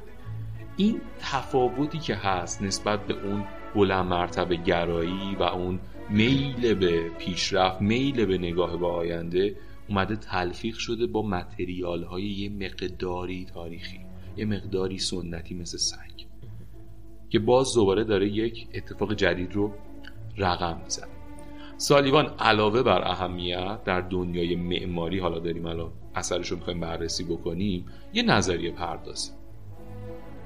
این 0.77 1.01
تفاوتی 1.21 1.99
که 1.99 2.15
هست 2.15 2.63
نسبت 2.63 3.07
به 3.07 3.15
اون 3.25 3.45
بلند 3.75 4.07
مرتبه 4.07 4.57
گرایی 4.57 5.37
و 5.41 5.43
اون 5.43 5.81
میل 6.11 6.75
به 6.75 7.09
پیشرفت 7.19 7.81
میل 7.81 8.25
به 8.25 8.39
نگاه 8.39 8.77
به 8.77 8.87
آینده 8.87 9.57
اومده 9.89 10.17
تلفیق 10.17 10.75
شده 10.75 11.07
با 11.07 11.23
متریال 11.23 12.05
های 12.05 12.23
یه 12.23 12.49
مقداری 12.49 13.47
تاریخی 13.55 14.01
یه 14.37 14.45
مقداری 14.45 14.99
سنتی 14.99 15.55
مثل 15.55 15.79
سنگ 15.79 16.27
که 17.31 17.39
باز 17.39 17.75
دوباره 17.75 18.05
داره 18.05 18.29
یک 18.29 18.69
اتفاق 18.75 19.15
جدید 19.15 19.53
رو 19.53 19.73
رقم 20.37 20.81
می‌زنه. 20.85 21.09
سالیوان 21.77 22.27
علاوه 22.27 22.83
بر 22.83 23.09
اهمیت 23.09 23.85
در 23.85 24.01
دنیای 24.01 24.57
معماری 24.57 25.19
حالا 25.19 25.39
داریم 25.39 25.67
الان 25.67 25.93
اثرش 26.15 26.49
رو 26.49 26.57
می‌خوایم 26.57 26.81
بررسی 26.81 27.25
بکنیم 27.25 27.87
یه 28.13 28.23
نظریه 28.23 28.71
پردازه. 28.71 29.33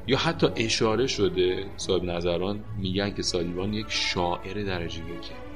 یا 0.06 0.18
حتی 0.18 0.46
اشاره 0.56 1.06
شده 1.06 1.66
صاحب 1.76 2.04
نظران 2.04 2.64
میگن 2.78 3.14
که 3.14 3.22
سالیوان 3.22 3.74
یک 3.74 3.86
شاعر 3.88 4.64
درجه 4.64 4.98
یکه. 4.98 5.47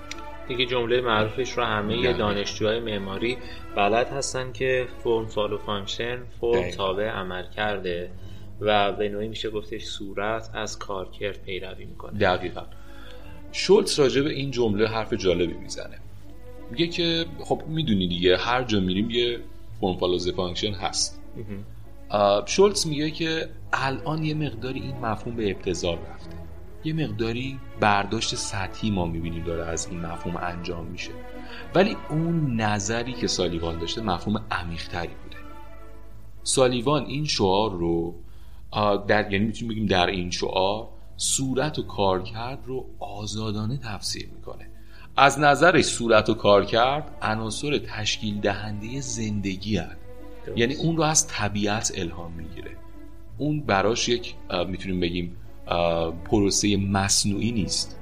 دیگه 0.49 0.67
جمله 0.67 1.01
معروفش 1.01 1.53
رو 1.53 1.65
همه 1.65 2.13
دانشجوهای 2.13 2.81
معماری 2.81 3.37
بلد 3.77 4.07
هستن 4.07 4.53
که 4.53 4.87
فرم 5.05 5.27
فالو 5.27 5.59
فانکشن 5.59 6.19
فرم 6.41 6.71
تابع 6.71 7.09
عمل 7.09 7.51
کرده 7.51 8.11
و 8.61 8.93
به 8.93 9.09
نوعی 9.09 9.29
میشه 9.29 9.51
گفتش 9.51 9.85
صورت 9.85 10.51
از 10.55 10.79
کارکرد 10.79 11.43
پیروی 11.43 11.85
می‌کنه. 11.85 12.19
دقیقا. 12.19 12.63
شولتز 13.53 13.99
راجع 14.01 14.23
به 14.23 14.31
این 14.31 14.51
جمله 14.51 14.89
حرف 14.89 15.13
جالبی 15.13 15.55
می‌زنه. 15.55 15.99
میگه 16.71 16.87
که 16.87 17.25
خب 17.41 17.63
می‌دونی 17.67 18.09
دیگه 18.09 18.37
هر 18.37 18.63
جا 18.63 18.81
میریم 18.81 19.11
یه 19.11 19.39
form 19.81 19.97
follow 19.97 20.19
function 20.19 20.73
هست. 20.73 21.23
شولتز 22.47 22.87
میگه 22.87 23.11
که 23.11 23.49
الان 23.73 24.23
یه 24.23 24.35
مقداری 24.35 24.81
این 24.81 24.97
مفهوم 24.97 25.37
به 25.37 25.51
ابتذال 25.51 25.99
رفته. 26.15 26.42
یه 26.85 26.93
مقداری 26.93 27.59
برداشت 27.81 28.35
سطحی 28.35 28.91
ما 28.91 29.07
می‌بینیم 29.07 29.45
داره 29.45 29.65
از 29.65 29.87
این 29.87 30.01
مفهوم 30.01 30.37
انجام 30.37 30.87
میشه. 30.87 31.11
ولی 31.75 31.97
اون 32.11 32.61
نظری 32.61 33.13
که 33.13 33.27
سالیوان 33.27 33.79
داشته 33.79 34.03
مفهوم 34.03 34.45
عمیقتری 34.51 35.15
بوده. 35.23 35.37
سالیوان 36.43 37.05
این 37.05 37.25
شعار 37.25 37.71
رو 37.71 38.15
در 39.09 39.33
یعنی 39.33 39.45
می‌تونیم 39.45 39.75
بگیم 39.75 39.87
در 39.87 40.07
این 40.07 40.31
شعار 40.31 40.89
صورت 41.17 41.79
و 41.79 41.83
کارکرد 41.83 42.59
رو 42.67 42.87
آزادانه 42.99 43.77
تفسیر 43.77 44.29
می‌کنه. 44.37 44.67
از 45.17 45.39
نظر 45.39 45.83
صورت 45.83 46.31
و 46.31 46.35
کارکرد 46.35 47.19
عناصر 47.23 47.79
تشکیل 47.79 48.41
دهنده 48.41 49.01
زندگی 49.01 49.77
هست. 49.77 49.97
یعنی 50.57 50.75
اون 50.75 50.97
رو 50.97 51.03
از 51.03 51.27
طبیعت 51.27 51.93
الهام 51.97 52.33
می‌گیره. 52.33 52.71
اون 53.39 53.61
براش 53.61 54.09
یک 54.09 54.35
می‌تونیم 54.69 55.01
بگیم 55.01 55.37
پروسه 56.25 56.77
مصنوعی 56.77 57.53
نیست. 57.53 57.99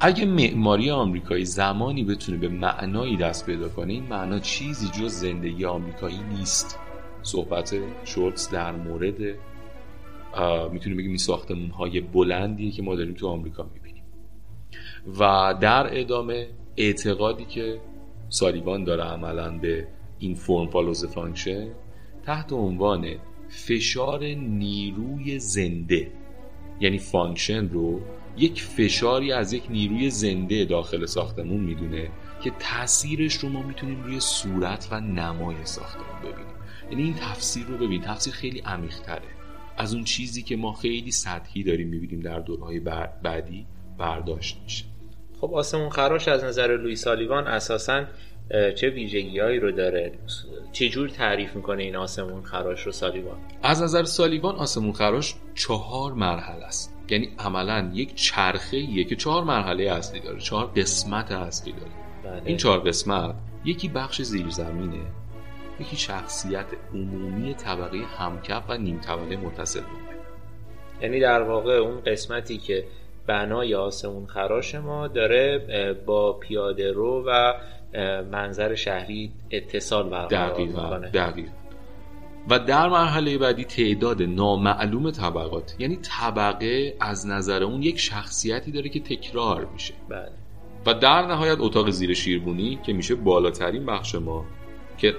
اگه 0.00 0.24
معماری 0.24 0.90
آمریکایی 0.90 1.44
زمانی 1.44 2.04
بتونه 2.04 2.38
به 2.38 2.48
معنایی 2.48 3.16
دست 3.16 3.46
پیدا 3.46 3.68
کنه 3.68 3.92
این 3.92 4.02
معنا 4.02 4.38
چیزی 4.38 4.88
جز 4.88 5.12
زندگی 5.12 5.64
آمریکایی 5.64 6.20
نیست. 6.38 6.78
صحبت 7.22 7.74
شورتز 8.04 8.50
در 8.50 8.72
مورد 8.72 9.20
می‌تونیم 10.72 10.98
بگیم 10.98 11.08
این 11.10 11.16
ساختمون 11.16 11.70
های 11.70 12.00
بلندی 12.00 12.70
که 12.70 12.82
ما 12.82 12.94
داریم 12.94 13.14
تو 13.14 13.28
آمریکا 13.28 13.70
می‌بینیم. 13.74 14.02
و 15.20 15.54
در 15.60 16.00
ادامه 16.00 16.48
اعتقادی 16.76 17.44
که 17.44 17.80
سالیوان 18.28 18.84
داره 18.84 19.02
عملا 19.02 19.58
به 19.58 19.86
این 20.18 20.34
form 20.34 20.66
follows 20.66 21.06
function 21.06 21.68
تحت 22.26 22.52
عنوان 22.52 23.06
فشار 23.48 24.24
نیروی 24.34 25.38
زنده. 25.38 26.12
یعنی 26.80 26.98
function 26.98 27.68
رو 27.68 28.00
یک 28.36 28.62
فشاری 28.62 29.32
از 29.32 29.52
یک 29.52 29.62
نیروی 29.70 30.10
زنده 30.10 30.64
داخل 30.64 31.06
ساختمون 31.06 31.60
می‌دونه 31.60 32.10
که 32.42 32.52
تاثیرش 32.58 33.34
رو 33.34 33.48
ما 33.48 33.62
می‌تونیم 33.62 34.02
روی 34.02 34.20
صورت 34.20 34.88
و 34.90 35.00
نمای 35.00 35.56
ساختمون 35.64 36.20
ببینیم. 36.22 36.54
یعنی 36.90 37.02
این 37.02 37.14
تفسیر 37.14 37.66
رو 37.66 37.76
ببین 37.76 38.02
تفسیر 38.02 38.32
خیلی 38.32 38.60
عمیق‌تره. 38.60 39.28
از 39.76 39.94
اون 39.94 40.04
چیزی 40.04 40.42
که 40.42 40.56
ما 40.56 40.72
خیلی 40.72 41.10
سطحی 41.10 41.62
داریم 41.62 41.88
می‌بینیم 41.88 42.20
در 42.20 42.40
دورهای 42.40 42.80
بعدی 43.22 43.66
برداشت 43.98 44.60
میشه. 44.64 44.84
خب 45.40 45.54
آسمون 45.54 45.90
خراش 45.90 46.28
از 46.28 46.44
نظر 46.44 46.76
لوی 46.76 46.96
سالیوان 46.96 47.46
اساسا 47.46 48.04
چه 48.76 48.90
ویژگیهایی 48.90 49.58
رو 49.60 49.72
داره؟ 49.72 50.12
چجور 50.72 51.08
تعریف 51.08 51.56
می‌کنه 51.56 51.82
این 51.82 51.96
آسمون 51.96 52.42
خراش 52.42 52.80
رو 52.80 52.92
سالیوان 52.92 53.36
از 53.62 53.82
نظر 53.82 54.04
سالیوان 54.04 54.54
آسمون 54.54 54.92
خراش 54.92 55.34
چهار 55.54 56.12
مرحله 56.12 56.64
است. 56.64 56.96
یعنی 57.08 57.28
عملا 57.38 57.90
یک 57.94 58.14
چرخه 58.14 58.76
یه 58.76 59.04
که 59.04 59.16
چهار 59.16 59.44
مرحله 59.44 59.84
اصلی 59.84 60.20
داره 60.20 60.38
چهار 60.38 60.66
قسمت 60.66 61.32
اصلی 61.32 61.72
داره. 61.72 61.90
بله. 62.24 62.42
این 62.44 62.56
چهار 62.56 62.80
قسمت 62.80 63.34
یکی 63.64 63.88
بخش 63.88 64.22
زیرزمینه 64.22 65.00
یکی 65.80 65.96
شخصیت 65.96 66.66
عمومی 66.94 67.54
طبقه 67.54 67.98
همکف 68.18 68.62
و 68.68 68.76
نیم 68.76 69.00
طبقه 69.00 69.36
متصل 69.36 69.80
یعنی 71.02 71.20
در 71.20 71.42
واقع 71.42 71.72
اون 71.72 72.00
قسمتی 72.00 72.58
که 72.58 72.84
بنای 73.26 73.74
آسمون 73.74 74.26
خراش 74.26 74.74
ما 74.74 75.08
داره 75.08 75.58
با 76.06 76.32
پیاده 76.32 76.92
رو 76.92 77.24
و 77.26 77.54
منظر 78.32 78.74
شهری 78.74 79.32
اتصال 79.50 80.08
برقرار 80.08 80.60
می‌کنه. 80.60 81.10
دقیقا 81.10 81.50
و 82.50 82.58
در 82.58 82.88
مرحله 82.88 83.38
بعدی 83.38 83.64
تعداد 83.64 84.22
نامعلوم 84.22 85.10
طبقات 85.10 85.74
یعنی 85.78 85.96
طبقه 85.96 86.96
از 87.00 87.26
نظر 87.26 87.62
اون 87.62 87.82
یک 87.82 87.98
شخصیتی 87.98 88.72
داره 88.72 88.88
که 88.88 89.00
تکرار 89.00 89.64
میشه. 89.72 89.94
بله. 90.08 90.32
و 90.86 90.94
در 90.94 91.26
نهایت 91.26 91.56
اتاق 91.60 91.90
زیر 91.90 92.14
شیربونی 92.14 92.78
که 92.82 92.92
میشه 92.92 93.14
بالاترین 93.14 93.86
بخش 93.86 94.14
ما 94.14 94.44
که 94.98 95.14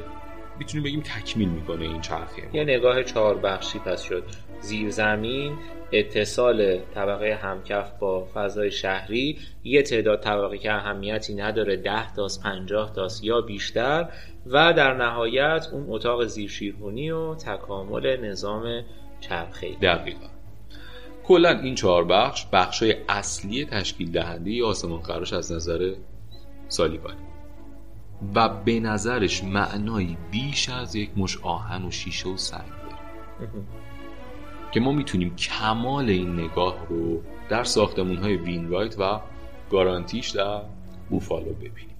می‌تونیم 0.59 0.84
بگیم 0.84 1.01
تکمیل 1.01 1.49
می‌کنه 1.49 1.84
این 1.86 2.01
چرخه. 2.01 2.41
یه 2.53 2.63
نگاه 2.63 3.03
چهار 3.03 3.38
بخشی 3.38 3.80
پس 3.80 4.01
شد. 4.01 4.24
زیر 4.62 4.89
زمین 4.89 5.57
اتصال 5.91 6.78
طبقه 6.95 7.39
همکف 7.41 7.91
با 7.99 8.28
فضای 8.34 8.72
شهری 8.72 9.39
یه 9.64 9.82
تعداد 9.82 10.22
طبقه 10.22 10.57
که 10.57 10.74
اهمیتی 10.74 11.34
نداره 11.34 11.78
ده 11.78 12.14
تاست 12.14 12.43
پنجاه 12.43 12.93
تاست 12.93 13.24
یا 13.24 13.41
بیشتر. 13.41 14.09
و 14.45 14.74
در 14.74 14.93
نهایت 14.93 15.68
اون 15.72 15.86
اتاق 15.89 16.26
زیرشیرهونی 16.26 17.12
و 17.12 17.36
تکامل 17.36 18.18
نظام 18.18 18.84
چرخه 19.20 19.76
دقیقا. 19.82 20.28
کلا 21.24 21.49
این 21.49 21.76
چهار 21.76 22.05
بخش 22.05 22.45
بخشای 22.53 22.95
اصلی 23.09 23.66
تشکیل 23.66 24.12
دهنده 24.12 24.66
آسمان 24.66 25.01
خراش 25.01 25.34
از 25.34 25.51
نظر 25.51 25.93
سالیوانی 26.68 27.22
و 28.36 28.49
به 28.49 28.80
نظرش 28.80 29.43
معنایی 29.43 30.18
بیش 30.32 30.70
از 30.70 30.95
یک 30.95 31.09
مشت 31.17 31.38
آهن 31.41 31.86
و 31.86 31.91
شیشه 31.91 32.30
و 32.30 32.38
سنگ 32.38 32.70
داره. 32.70 33.51
که 34.72 34.80
ما 34.80 34.91
می‌تونیم 34.91 35.36
کمال 35.36 36.09
این 36.09 36.39
نگاه 36.39 36.88
رو 36.89 37.22
در 37.49 37.63
ساختمون 37.63 38.17
های 38.17 38.36
وینرایت 38.36 38.99
و 38.99 39.19
گارانتیش 39.72 40.30
در 40.30 40.61
بوفالو 41.09 41.53
ببینیم. 41.53 41.95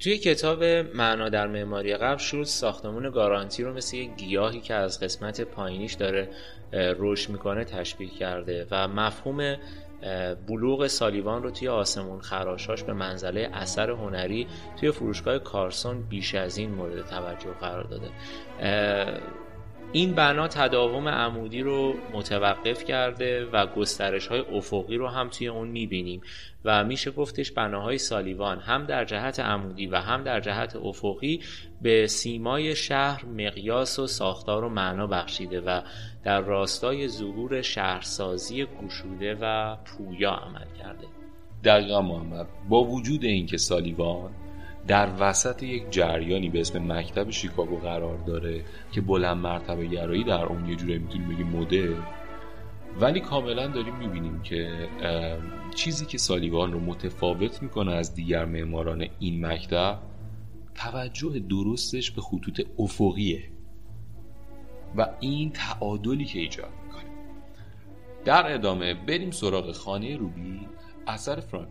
توی 0.00 0.18
کتاب 0.18 0.64
معنا 0.94 1.28
در 1.28 1.46
معماری 1.46 1.96
قبل 1.96 2.18
شد 2.18 2.42
ساختمون 2.42 3.10
گارانتی 3.10 3.62
رو 3.62 3.74
مثل 3.74 3.96
یک 3.96 4.16
گیاهی 4.16 4.60
که 4.60 4.74
از 4.74 5.00
قسمت 5.00 5.40
پایینیش 5.40 5.94
داره 5.94 6.28
رشد 6.72 7.30
می‌کنه 7.30 7.64
تشبیه 7.64 8.08
کرده 8.08 8.66
و 8.70 8.88
مفهوم 8.88 9.56
بلوغ 10.48 10.86
سالیوان 10.86 11.42
رو 11.42 11.50
توی 11.50 11.68
آسمون 11.68 12.20
خراشاش 12.20 12.82
به 12.82 12.92
منزله 12.92 13.50
اثر 13.52 13.90
هنری 13.90 14.46
توی 14.80 14.90
فروشگاه 14.90 15.38
کارسون 15.38 16.02
بیش 16.02 16.34
از 16.34 16.58
این 16.58 16.70
مورد 16.70 17.06
توجه 17.06 17.50
قرار 17.60 17.84
داده. 17.84 18.10
این 19.92 20.14
بنا 20.14 20.48
تداوم 20.48 21.08
عمودی 21.08 21.62
رو 21.62 21.94
متوقف 22.12 22.84
کرده 22.84 23.44
و 23.44 23.66
گسترش 23.66 24.26
های 24.26 24.40
افقی 24.40 24.96
رو 24.96 25.08
هم 25.08 25.28
توی 25.28 25.48
اون 25.48 25.68
می‌بینیم. 25.68 26.20
و 26.64 26.84
میشه 26.84 27.10
گفتش 27.10 27.52
بناهای 27.52 27.98
سالیوان 27.98 28.60
هم 28.60 28.86
در 28.86 29.04
جهت 29.04 29.40
عمودی 29.40 29.86
و 29.86 29.96
هم 29.96 30.22
در 30.22 30.40
جهت 30.40 30.76
افقی 30.76 31.40
به 31.82 32.06
سیمای 32.06 32.76
شهر 32.76 33.24
مقیاس 33.24 33.98
و 33.98 34.06
ساختار 34.06 34.64
و 34.64 34.68
معنا 34.68 35.06
بخشیده 35.06 35.60
و 35.60 35.80
در 36.24 36.40
راستای 36.40 37.08
ظهور 37.08 37.62
شهرسازی 37.62 38.66
گشوده 38.82 39.36
و 39.40 39.76
پویا 39.76 40.30
عمل 40.30 40.66
کرده. 40.78 41.06
دقیقا 41.64 42.02
محمد 42.02 42.46
با 42.68 42.84
وجود 42.84 43.24
اینکه 43.24 43.56
سالیوان 43.56 44.30
در 44.88 45.08
وسط 45.20 45.62
یک 45.62 45.90
جریانی 45.90 46.48
به 46.48 46.60
اسم 46.60 46.92
مکتب 46.92 47.30
شیکاگو 47.30 47.76
قرار 47.76 48.18
داره 48.18 48.64
که 48.92 49.00
بلند 49.00 49.36
مرتبه 49.36 49.86
گرایی 49.86 50.24
در 50.24 50.44
اون 50.44 50.68
یه 50.68 50.76
جوری 50.76 50.98
می‌تونیم 50.98 51.28
بگیم 51.28 51.46
مدل. 51.46 51.94
ولی 53.00 53.20
کاملا 53.20 53.66
داریم 53.66 53.96
می‌بینیم 53.96 54.42
که 54.42 54.88
چیزی 55.74 56.06
که 56.06 56.18
سالیوان 56.18 56.72
رو 56.72 56.80
متفاوت 56.80 57.62
می‌کنه 57.62 57.92
از 57.92 58.14
دیگر 58.14 58.44
معماران 58.44 59.06
این 59.18 59.46
مکتب 59.46 59.98
توجه 60.74 61.38
درستش 61.38 62.10
به 62.10 62.20
خطوط 62.20 62.66
افقیه. 62.78 63.44
و 64.96 65.06
این 65.20 65.50
تعادلی 65.50 66.24
که 66.24 66.38
ایجاد 66.38 66.70
می‌کنه. 66.84 67.10
در 68.24 68.54
ادامه 68.54 68.94
بریم 68.94 69.30
سراغ 69.30 69.72
خانه 69.72 70.16
روبی 70.16 70.60
اثر 71.06 71.40
فرانک 71.40 71.68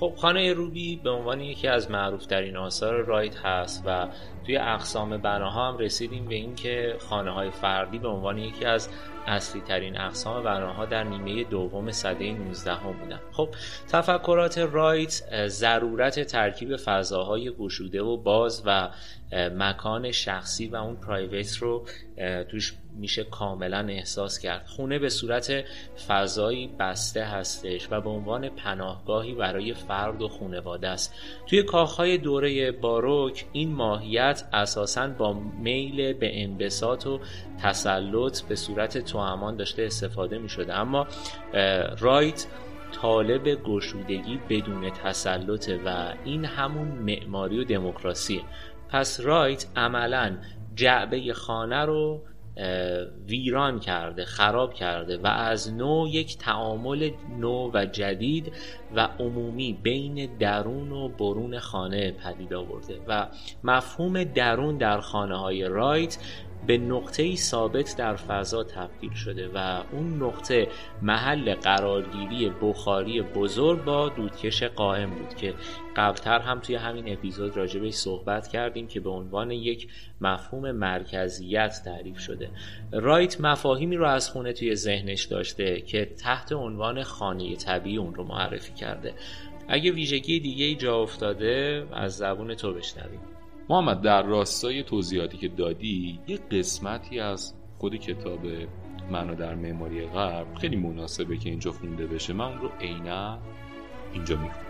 خب 0.00 0.14
خانه 0.16 0.52
روبی 0.52 0.96
به 0.96 1.10
عنوان 1.10 1.40
یکی 1.40 1.68
از 1.68 1.90
معروف 1.90 2.26
ترین 2.26 2.56
آثار 2.56 3.02
رایت 3.02 3.36
هست 3.36 3.82
و 3.86 4.08
توی 4.46 4.56
اقسام 4.56 5.16
بناها 5.16 5.68
هم 5.68 5.78
رسیدیم 5.78 6.24
به 6.24 6.34
اینکه 6.34 6.96
خانه 6.98 7.30
های 7.30 7.50
فردی 7.50 7.98
به 7.98 8.08
عنوان 8.08 8.38
یکی 8.38 8.64
از 8.64 8.88
اصلی 9.26 9.60
ترین 9.60 10.00
اقسام 10.00 10.42
بناها 10.42 10.86
در 10.86 11.04
نیمه 11.04 11.44
دوم 11.44 11.90
سده 11.90 12.32
19 12.32 12.74
هم 12.74 12.92
بودن. 12.92 13.20
خب 13.32 13.48
تفکرات 13.88 14.58
رایت 14.58 15.46
ضرورت 15.46 16.22
ترکیب 16.22 16.76
فضاهای 16.76 17.50
گشوده 17.50 18.02
و 18.02 18.16
باز 18.16 18.62
و 18.66 18.88
مکان 19.32 20.12
شخصی 20.12 20.66
و 20.66 20.76
اون 20.76 20.96
پرایویت 20.96 21.56
رو 21.56 21.84
توش 22.50 22.74
میشه 22.98 23.24
کاملا 23.24 23.86
احساس 23.88 24.38
کرد. 24.38 24.66
خونه 24.66 24.98
به 24.98 25.08
صورت 25.08 25.64
فضایی 26.08 26.70
بسته 26.78 27.24
هستش 27.24 27.88
و 27.90 28.00
به 28.00 28.10
عنوان 28.10 28.48
پناهگاهی 28.48 29.34
برای 29.34 29.74
فرد 29.74 30.22
و 30.22 30.28
خونواده 30.28 30.88
است. 30.88 31.14
توی 31.46 31.62
کاخهای 31.62 32.18
دوره 32.18 32.72
باروک 32.72 33.44
این 33.52 33.72
ماهیت 33.72 34.44
اساسا 34.52 35.08
با 35.08 35.32
میل 35.62 36.12
به 36.12 36.42
انبساط 36.42 37.06
و 37.06 37.20
تسلط 37.62 38.40
به 38.40 38.56
صورت 38.56 38.98
توامان 38.98 39.56
داشته 39.56 39.82
استفاده 39.82 40.38
می 40.38 40.48
شده 40.48 40.74
اما 40.74 41.06
رایت 41.98 42.46
طالب 42.92 43.62
گشودگی 43.62 44.40
بدون 44.48 44.90
تسلطه 44.90 45.80
و 45.84 46.12
این 46.24 46.44
همون 46.44 46.88
معماری 46.88 47.60
و 47.60 47.64
دموکراسیه 47.64 48.42
پس 48.88 49.20
رایت 49.20 49.66
عملا 49.76 50.36
جعبه 50.74 51.32
خانه 51.32 51.84
رو 51.84 52.22
ویران 53.26 53.80
کرده 53.80 54.24
خراب 54.24 54.74
کرده 54.74 55.18
و 55.18 55.26
از 55.26 55.72
نو 55.74 56.08
یک 56.08 56.38
تعامل 56.38 57.10
نو 57.38 57.70
و 57.74 57.84
جدید 57.84 58.52
و 58.94 59.08
عمومی 59.18 59.78
بین 59.82 60.38
درون 60.38 60.92
و 60.92 61.08
برون 61.08 61.58
خانه 61.58 62.12
پدید 62.12 62.54
آورده 62.54 63.00
و 63.08 63.26
مفهوم 63.64 64.24
درون 64.24 64.78
در 64.78 65.00
خانه 65.00 65.36
های 65.36 65.64
رایت 65.64 66.18
به 66.66 66.78
نقطه 66.78 67.36
ثابت 67.36 67.94
در 67.98 68.16
فضا 68.16 68.64
تبدیل 68.64 69.14
شده 69.14 69.50
و 69.54 69.82
اون 69.92 70.22
نقطه 70.22 70.68
محل 71.02 71.54
قرارگیری 71.54 72.52
بخاری 72.62 73.22
بزرگ 73.22 73.84
با 73.84 74.08
دودکش 74.08 74.62
قائم 74.62 75.10
بود 75.10 75.34
که 75.34 75.54
قبلتر 75.96 76.38
هم 76.38 76.60
توی 76.60 76.74
همین 76.74 77.12
اپیزود 77.12 77.56
راجبش 77.56 77.92
صحبت 77.92 78.48
کردیم 78.48 78.86
که 78.86 79.00
به 79.00 79.10
عنوان 79.10 79.50
یک 79.50 79.88
مفهوم 80.20 80.70
مرکزیت 80.70 81.82
تعریف 81.84 82.18
شده. 82.18 82.50
رایت 82.92 83.40
مفاهیمی 83.40 83.96
رو 83.96 84.06
از 84.06 84.30
خونه 84.30 84.52
توی 84.52 84.74
ذهنش 84.74 85.24
داشته 85.24 85.80
که 85.80 86.04
تحت 86.04 86.52
عنوان 86.52 87.02
خانه 87.02 87.56
طبیعی 87.56 87.96
اون 87.96 88.14
رو 88.14 88.24
معرفی 88.24 88.72
کرده. 88.72 89.14
اگه 89.68 89.90
ویژگی 89.90 90.40
دیگه 90.40 90.64
ای 90.64 90.74
جا 90.74 90.96
افتاده 91.02 91.86
از 91.92 92.16
زبون 92.16 92.54
تو 92.54 92.72
بشنویم. 92.74 93.37
محمد 93.70 94.00
در 94.00 94.22
راستای 94.22 94.82
توضیحاتی 94.82 95.38
که 95.38 95.48
دادی 95.48 96.20
یه 96.26 96.36
قسمتی 96.36 97.20
از 97.20 97.54
خود 97.78 97.96
کتاب 97.96 98.40
منو 99.10 99.34
در 99.34 99.54
معماری 99.54 100.06
غرب 100.06 100.54
خیلی 100.54 100.76
مناسبه 100.76 101.36
که 101.36 101.50
اینجا 101.50 101.72
خونده 101.72 102.06
بشه. 102.06 102.32
من 102.32 102.44
اون 102.44 102.58
رو 102.58 102.68
عینا 102.80 103.38
اینجا 104.12 104.36
می‌خونم. 104.36 104.68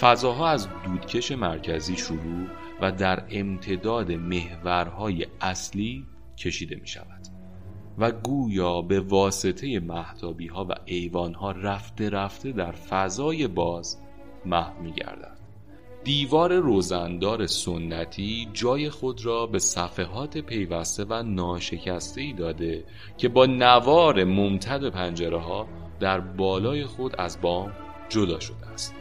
فضاها 0.00 0.48
از 0.48 0.68
دودکش 0.84 1.32
مرکزی 1.32 1.96
شروع 1.96 2.46
و 2.80 2.92
در 2.92 3.24
امتداد 3.30 4.12
محورهای 4.12 5.26
اصلی 5.40 6.06
کشیده 6.36 6.76
می 6.76 6.86
شود 6.86 7.20
و 7.98 8.12
گویا 8.12 8.82
به 8.82 9.00
واسطه 9.00 9.80
محتابی 9.80 10.46
ها 10.46 10.64
و 10.64 10.72
ایوان 10.84 11.34
ها 11.34 11.50
رفته 11.50 12.10
رفته 12.10 12.52
در 12.52 12.72
فضای 12.72 13.46
باز 13.46 14.00
محو 14.46 14.82
می 14.82 14.92
گردد 14.92 15.37
دیوار 16.04 16.54
روزندار 16.54 17.46
سنتی 17.46 18.48
جای 18.52 18.90
خود 18.90 19.26
را 19.26 19.46
به 19.46 19.58
صفحات 19.58 20.38
پیوسته 20.38 21.04
و 21.04 21.22
ناشکسته 21.22 22.20
ای 22.20 22.32
داده 22.32 22.84
که 23.16 23.28
با 23.28 23.46
نوار 23.46 24.24
ممتد 24.24 24.88
پنجره 24.88 25.38
ها 25.38 25.68
در 26.00 26.20
بالای 26.20 26.86
خود 26.86 27.14
از 27.18 27.40
بام 27.40 27.72
جدا 28.08 28.40
شده 28.40 28.66
است. 28.66 28.94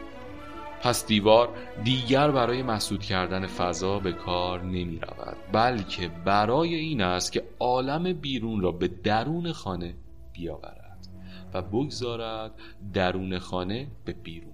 پس 0.82 1.06
دیوار 1.08 1.50
دیگر 1.84 2.32
برای 2.32 2.64
مسدود 2.64 3.04
کردن 3.04 3.48
فضا 3.48 4.00
به 4.00 4.12
کار 4.12 4.64
نمی 4.64 5.00
رود 5.00 5.38
بلکه 5.52 6.08
برای 6.26 6.76
این 6.76 7.02
است 7.02 7.32
که 7.32 7.44
عالم 7.60 8.14
بیرون 8.14 8.62
را 8.62 8.72
به 8.72 8.88
درون 8.88 9.52
خانه 9.52 9.96
بیاورد 10.34 11.08
و 11.54 11.62
بگذارد 11.62 12.52
درون 12.94 13.40
خانه 13.40 13.88
به 14.06 14.14
بیرون 14.14 14.54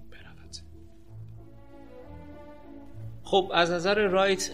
خب 3.26 3.50
از 3.54 3.70
نظر 3.70 4.06
رایت 4.08 4.50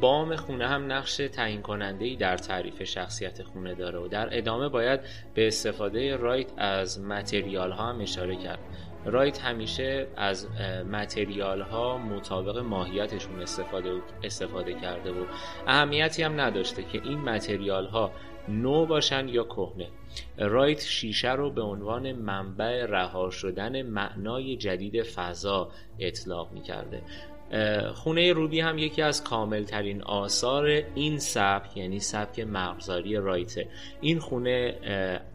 بام 0.00 0.36
خونه 0.36 0.66
هم 0.66 0.92
نقش 0.92 1.16
تعیین 1.16 1.62
کننده 1.62 2.04
ای 2.04 2.16
در 2.16 2.36
تعریف 2.36 2.82
شخصیت 2.82 3.42
خونه 3.42 3.74
داره 3.74 3.98
و 3.98 4.08
در 4.08 4.38
ادامه 4.38 4.68
باید 4.68 5.00
به 5.34 5.46
استفاده 5.46 6.16
رایت 6.16 6.46
از 6.56 7.00
متریال 7.00 7.72
ها 7.72 7.86
هم 7.86 8.00
اشاره 8.00 8.36
کرد. 8.36 8.58
رایت 9.04 9.40
همیشه 9.40 10.06
از 10.16 10.48
متریال 10.92 11.60
ها 11.60 11.98
مطابق 11.98 12.58
ماهیتشون 12.58 13.42
استفاده, 13.42 13.90
استفاده 14.22 14.74
کرده 14.74 15.10
و 15.10 15.24
اهمیتی 15.66 16.22
هم 16.22 16.40
نداشته 16.40 16.82
که 16.82 17.00
این 17.04 17.18
متریال 17.18 17.86
ها 17.86 18.12
نو 18.48 18.86
باشن 18.86 19.28
یا 19.28 19.44
کهنه. 19.44 19.88
رایت 20.38 20.80
شیشه 20.80 21.32
رو 21.32 21.50
به 21.50 21.62
عنوان 21.62 22.12
منبع 22.12 22.86
رها 22.86 23.30
شدن 23.30 23.82
معنای 23.82 24.56
جدید 24.56 25.02
فضا 25.02 25.70
اطلاق 25.98 26.52
می 26.52 26.62
کرده 26.62 27.02
خونه 27.94 28.32
روبی 28.32 28.60
هم 28.60 28.78
یکی 28.78 29.02
از 29.02 29.24
کاملترین 29.24 30.02
آثار 30.02 30.66
این 30.94 31.18
سبک 31.18 31.76
یعنی 31.76 32.00
سبک 32.00 32.40
مغزاری 32.40 33.16
رایته 33.16 33.68
این 34.00 34.18
خونه 34.18 34.74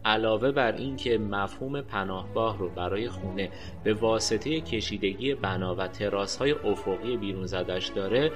علاوه 0.04 0.50
بر 0.50 0.72
اینکه 0.72 1.18
مفهوم 1.18 1.80
پناهگاه 1.80 2.58
رو 2.58 2.68
برای 2.68 3.08
خونه 3.08 3.50
به 3.84 3.94
واسطه 3.94 4.60
کشیدگی 4.60 5.34
بنا 5.34 5.74
و 5.74 5.88
تراس 5.88 6.36
های 6.36 6.52
افقی 6.52 7.16
بیرون 7.16 7.46
زدش 7.46 7.88
داره 7.88 8.32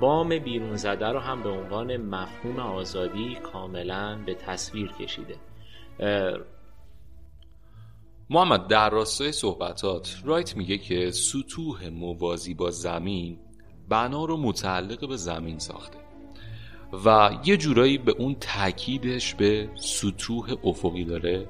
بام 0.00 0.38
بیرون 0.38 0.76
زده 0.76 1.06
رو 1.06 1.18
هم 1.18 1.42
به 1.42 1.48
عنوان 1.48 1.96
مفهوم 1.96 2.58
آزادی 2.58 3.36
کاملا 3.52 4.18
به 4.26 4.34
تصویر 4.34 4.92
کشیده. 4.92 5.34
محمد 8.30 8.66
در 8.66 8.90
راستای 8.90 9.32
صحبتات 9.32 10.16
رایت 10.24 10.56
میگه 10.56 10.78
که 10.78 11.10
سطوح 11.10 11.88
موازی 11.88 12.54
با 12.54 12.70
زمین 12.70 13.38
بنا 13.88 14.24
رو 14.24 14.36
متعلق 14.36 15.08
به 15.08 15.16
زمین 15.16 15.58
ساخته 15.58 15.98
و 17.04 17.30
یه 17.44 17.56
جورایی 17.56 17.98
به 17.98 18.12
اون 18.12 18.36
تاکیدش 18.40 19.34
به 19.34 19.68
سطوح 19.74 20.56
افقی 20.64 21.04
داره 21.04 21.48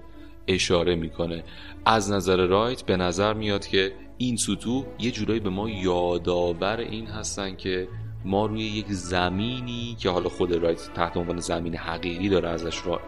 اشاره 0.48 0.94
می‌کنه. 0.94 1.44
از 1.84 2.12
نظر 2.12 2.46
رایت 2.46 2.82
به 2.82 2.96
نظر 2.96 3.34
میاد 3.34 3.66
که 3.66 3.92
این 4.18 4.36
سطوح 4.36 4.84
یه 4.98 5.10
جورایی 5.10 5.40
به 5.40 5.50
ما 5.50 5.70
یادآور 5.70 6.76
این 6.76 7.06
هستن 7.06 7.56
که 7.56 7.88
ما 8.24 8.46
روی 8.46 8.62
یک 8.62 8.86
زمینی 8.88 9.96
که 9.98 10.10
حالا 10.10 10.28
خود 10.28 10.52
رایت 10.52 10.90
تحت 10.94 11.16
عنوان 11.16 11.40
زمین 11.40 11.76
حقیقی 11.76 12.28
داره 12.28 12.48
ازش 12.48 12.86
را 12.86 13.00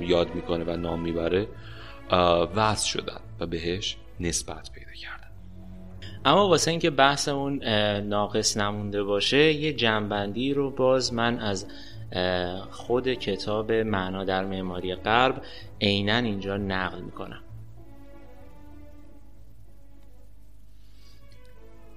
یاد 0.00 0.34
می‌کنه 0.34 0.64
و 0.64 0.76
نام 0.76 1.00
می‌بره 1.00 1.48
وضع 2.56 2.86
شدن 2.86 3.20
و 3.40 3.46
بهش 3.46 3.96
نسبت 4.20 4.70
پیدا 4.74 4.92
کردن. 4.92 5.30
اما 6.24 6.48
واسه 6.48 6.70
اینکه 6.70 6.90
بحثمون 6.90 7.64
ناقص 7.98 8.56
نمونده 8.56 9.02
باشه 9.02 9.52
یه 9.52 9.72
جنبندی 9.72 10.54
رو 10.54 10.70
باز 10.70 11.12
من 11.12 11.38
از 11.38 11.66
خود 12.70 13.08
کتاب 13.08 13.72
معنا 13.72 14.24
در 14.24 14.44
معماری 14.44 14.94
غرب 14.94 15.42
عینا 15.80 16.16
اینجا 16.16 16.56
نقل 16.56 17.00
می‌کنم. 17.00 17.40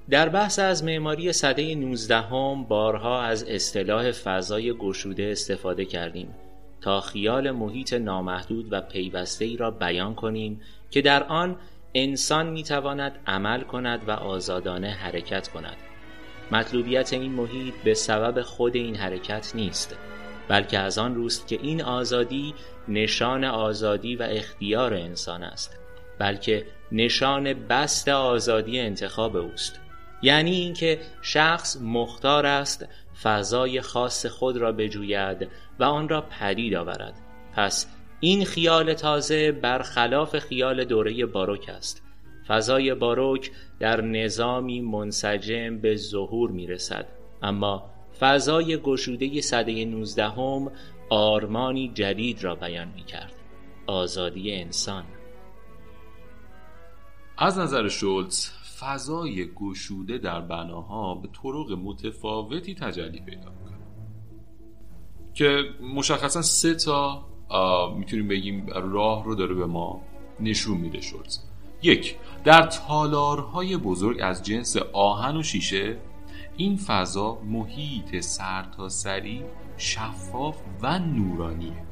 در 0.09 0.29
بحث 0.29 0.59
از 0.59 0.83
معماری 0.83 1.33
صده 1.33 1.75
19 1.75 2.17
هم 2.17 2.63
بارها 2.63 3.21
از 3.21 3.43
اصطلاح 3.43 4.11
فضای 4.11 4.73
گشوده 4.73 5.23
استفاده 5.31 5.85
کردیم. 5.85 6.35
تا 6.81 7.01
خیال 7.01 7.51
محیط 7.51 7.93
نامحدود 7.93 8.67
و 8.73 8.81
پیوسته 8.81 9.45
ای 9.45 9.57
را 9.57 9.71
بیان 9.71 10.15
کنیم 10.15 10.61
که 10.91 11.01
در 11.01 11.23
آن 11.23 11.55
انسان 11.93 12.49
می 12.49 12.63
تواند 12.63 13.19
عمل 13.27 13.61
کند 13.61 14.07
و 14.07 14.11
آزادانه 14.11 14.91
حرکت 14.91 15.47
کند. 15.47 15.77
مطلوبیت 16.51 17.13
این 17.13 17.31
محیط 17.31 17.73
به 17.83 17.93
سبب 17.93 18.41
خود 18.41 18.75
این 18.75 18.95
حرکت 18.95 19.51
نیست 19.55 19.97
بلکه 20.47 20.79
از 20.79 20.97
آن 20.97 21.15
روست 21.15 21.47
که 21.47 21.59
این 21.61 21.81
آزادی 21.81 22.53
نشان 22.87 23.43
آزادی 23.43 24.15
و 24.15 24.23
اختیار 24.23 24.93
انسان 24.93 25.43
است 25.43 25.77
بلکه 26.19 26.65
نشان 26.91 27.53
بست 27.53 28.07
آزادی 28.07 28.79
انتخاب 28.79 29.35
اوست. 29.35 29.79
یعنی 30.21 30.51
اینکه 30.51 30.99
شخص 31.21 31.77
مختار 31.81 32.45
است 32.45 32.87
فضای 33.23 33.81
خاص 33.81 34.25
خود 34.25 34.57
را 34.57 34.71
بجوید 34.71 35.47
و 35.79 35.83
آن 35.83 36.09
را 36.09 36.21
پدید 36.21 36.75
آورد. 36.75 37.13
پس 37.55 37.87
این 38.19 38.45
خیال 38.45 38.93
تازه 38.93 39.51
برخلاف 39.51 40.39
خیال 40.39 40.83
دوره 40.83 41.25
باروک 41.25 41.69
است. 41.69 42.03
فضای 42.47 42.93
باروک 42.93 43.51
در 43.79 44.01
نظامی 44.01 44.81
منسجم 44.81 45.77
به 45.77 45.95
ظهور 45.95 46.51
می 46.51 46.67
رسد 46.67 47.05
اما 47.41 47.89
فضای 48.19 48.77
گشوده 48.77 49.41
صده 49.41 49.85
نوزدهم 49.85 50.71
آرمانی 51.09 51.91
جدید 51.93 52.43
را 52.43 52.55
بیان 52.55 52.87
می 52.95 53.03
کرد 53.03 53.33
آزادی 53.87 54.55
انسان. 54.55 55.03
از 57.37 57.59
نظر 57.59 57.87
شولتز 57.87 58.56
فضای 58.79 59.49
گشوده 59.55 60.17
در 60.17 60.41
بناها 60.41 61.15
به 61.15 61.29
طرق 61.43 61.71
متفاوتی 61.71 62.75
تجلی 62.75 63.19
پیدا 63.19 63.51
می‌کنه. 63.51 63.77
که 65.33 65.63
مشخصا 65.95 66.41
سه 66.41 66.75
تا 66.75 67.25
می‌تونیم 67.97 68.27
بگیم 68.27 68.67
راه 68.67 69.25
رو 69.25 69.35
داره 69.35 69.55
به 69.55 69.65
ما 69.65 70.01
نشون 70.39 70.77
میده 70.77 71.01
شد 71.01 71.27
یک 71.81 72.15
در 72.43 72.61
تالارهای 72.61 73.77
بزرگ 73.77 74.17
از 74.21 74.43
جنس 74.43 74.77
آهن 74.93 75.37
و 75.37 75.43
شیشه 75.43 75.97
این 76.57 76.77
فضا 76.77 77.37
محیط 77.41 78.19
سرتاسری 78.19 79.43
شفاف 79.77 80.57
و 80.81 80.99
نورانیه 80.99 81.83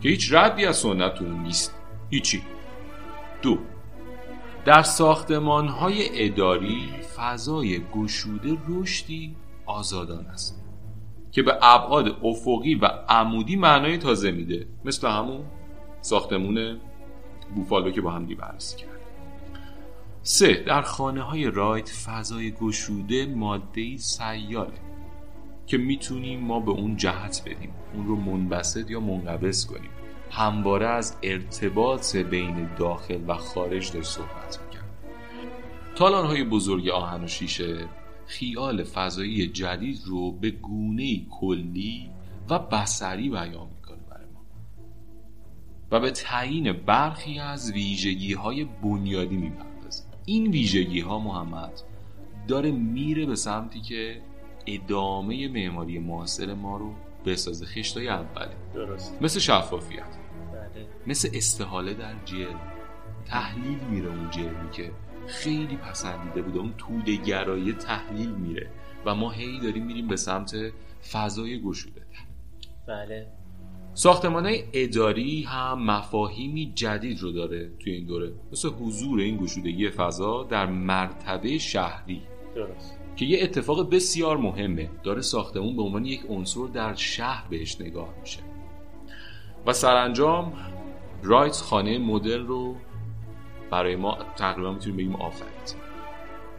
که 0.00 0.08
هیچ 0.08 0.32
ردی 0.32 0.66
از 0.66 0.76
سنت 0.76 1.22
اون 1.22 1.42
نیست. 1.42 1.74
هیچی. 2.10 2.42
دو 3.42 3.58
در 4.64 4.82
ساختمان 4.82 5.68
های 5.68 6.26
اداری 6.26 6.88
فضای 7.16 7.80
گشوده 7.94 8.58
رشدی 8.68 9.36
آزادان 9.66 10.26
است 10.26 10.62
که 11.32 11.42
به 11.42 11.58
ابعاد 11.62 12.16
افقی 12.22 12.74
و 12.74 12.86
عمودی 13.08 13.56
معنای 13.56 13.98
تازه 13.98 14.30
میده. 14.30 14.66
مثل 14.84 15.08
همون 15.08 15.40
ساختمون 16.00 16.80
بوفالو 17.54 17.90
که 17.90 18.00
با 18.00 18.10
هم 18.10 18.26
بررسی 18.26 18.76
کرد 18.76 18.88
سه 20.22 20.54
در 20.66 20.82
خانه 20.82 21.22
های 21.22 21.50
رایت 21.50 21.88
فضای 21.88 22.50
گشوده 22.50 23.26
ماده 23.26 23.96
سیاله 23.96 24.72
که 25.66 25.78
می‌تونیم 25.78 26.40
ما 26.40 26.60
به 26.60 26.70
اون 26.70 26.96
جهت 26.96 27.42
بدیم 27.46 27.70
اون 27.94 28.06
رو 28.06 28.16
منبسط 28.16 28.90
یا 28.90 29.00
منقبض 29.00 29.66
کنیم. 29.66 29.90
همواره 30.32 30.86
از 30.86 31.16
ارتباط 31.22 32.16
بین 32.16 32.74
داخل 32.78 33.20
و 33.28 33.34
خارج 33.34 33.92
داشت 33.92 34.08
صحبت 34.08 34.60
می‌کرد. 34.64 34.90
تالان 35.94 36.26
های 36.26 36.44
بزرگ 36.44 36.88
آهن 36.88 37.24
و 37.24 37.26
شیشه 37.26 37.88
خیال 38.26 38.84
فضایی 38.84 39.46
جدید 39.46 40.00
رو 40.06 40.32
به 40.32 40.50
گونه 40.50 41.26
کلی 41.30 42.10
و 42.50 42.58
بسری 42.58 43.28
بیان 43.28 43.68
می‌کنه 43.76 43.98
برای 44.10 44.26
ما. 44.34 44.40
و 45.90 46.00
به 46.00 46.10
تعیین 46.10 46.72
برخی 46.72 47.38
از 47.38 47.72
ویژگی 47.72 48.32
های 48.32 48.64
بنیادی 48.64 49.36
می‌پردازه. 49.36 50.04
این 50.26 50.50
ویژگی 50.50 51.00
ها 51.00 51.18
محمد 51.18 51.80
داره 52.48 52.70
میره 52.70 53.26
به 53.26 53.36
سمتی 53.36 53.80
که 53.80 54.20
ادامه 54.66 55.48
معماری 55.48 55.98
معاصر 55.98 56.54
ما 56.54 56.76
رو 56.76 56.94
بسازه. 57.26 57.66
خشتای 57.66 58.08
اولی. 58.08 58.54
درست. 58.74 59.22
مثل 59.22 59.40
شفافیت. 59.40 60.21
مثل 61.06 61.28
استحاله 61.34 61.94
در 61.94 62.14
جرم 62.24 62.60
تحلیل 63.26 63.78
میره 63.90 64.08
اون 64.08 64.30
جرمی 64.30 64.70
که 64.72 64.90
خیلی 65.26 65.76
پسندیده 65.76 66.42
بوده. 66.42 66.58
اون 66.58 66.74
توده 66.78 67.16
گرایی 67.16 67.72
تحلیل 67.72 68.30
میره. 68.30 68.66
و 69.06 69.14
ما 69.14 69.30
هی 69.30 69.60
داریم 69.60 69.86
میریم 69.86 70.08
به 70.08 70.16
سمت 70.16 70.56
فضای 71.12 71.62
گشوده. 71.62 72.02
بله. 72.88 73.26
ساختمان 73.94 74.52
اداری 74.72 75.42
هم 75.42 75.84
مفاهیمی 75.84 76.72
جدید 76.74 77.20
رو 77.20 77.32
داره 77.32 77.70
توی 77.78 77.92
این 77.92 78.06
دوره. 78.06 78.32
مثل 78.52 78.68
حضور 78.68 79.20
این 79.20 79.36
گشودگی 79.36 79.90
فضا 79.90 80.44
در 80.44 80.66
مرتبه 80.66 81.58
شهری. 81.58 82.22
درست. 82.54 82.98
که 83.16 83.24
یه 83.24 83.42
اتفاق 83.42 83.94
بسیار 83.94 84.36
مهمه. 84.36 84.90
داره 85.02 85.20
ساختمون 85.20 85.76
به 85.76 85.82
عنوان 85.82 86.04
یک 86.04 86.22
عنصر 86.28 86.66
در 86.66 86.94
شهر 86.94 87.48
بهش 87.48 87.80
نگاه 87.80 88.14
میشه. 88.20 88.38
و 89.66 89.72
سرانجام 89.72 90.52
رایتس 91.22 91.62
خانه 91.62 91.98
مدل 91.98 92.40
رو 92.40 92.76
برای 93.70 93.96
ما 93.96 94.18
تقریبا 94.36 94.72
می‌تونیم 94.72 94.96
بگیم 94.96 95.16
آفرید. 95.16 95.82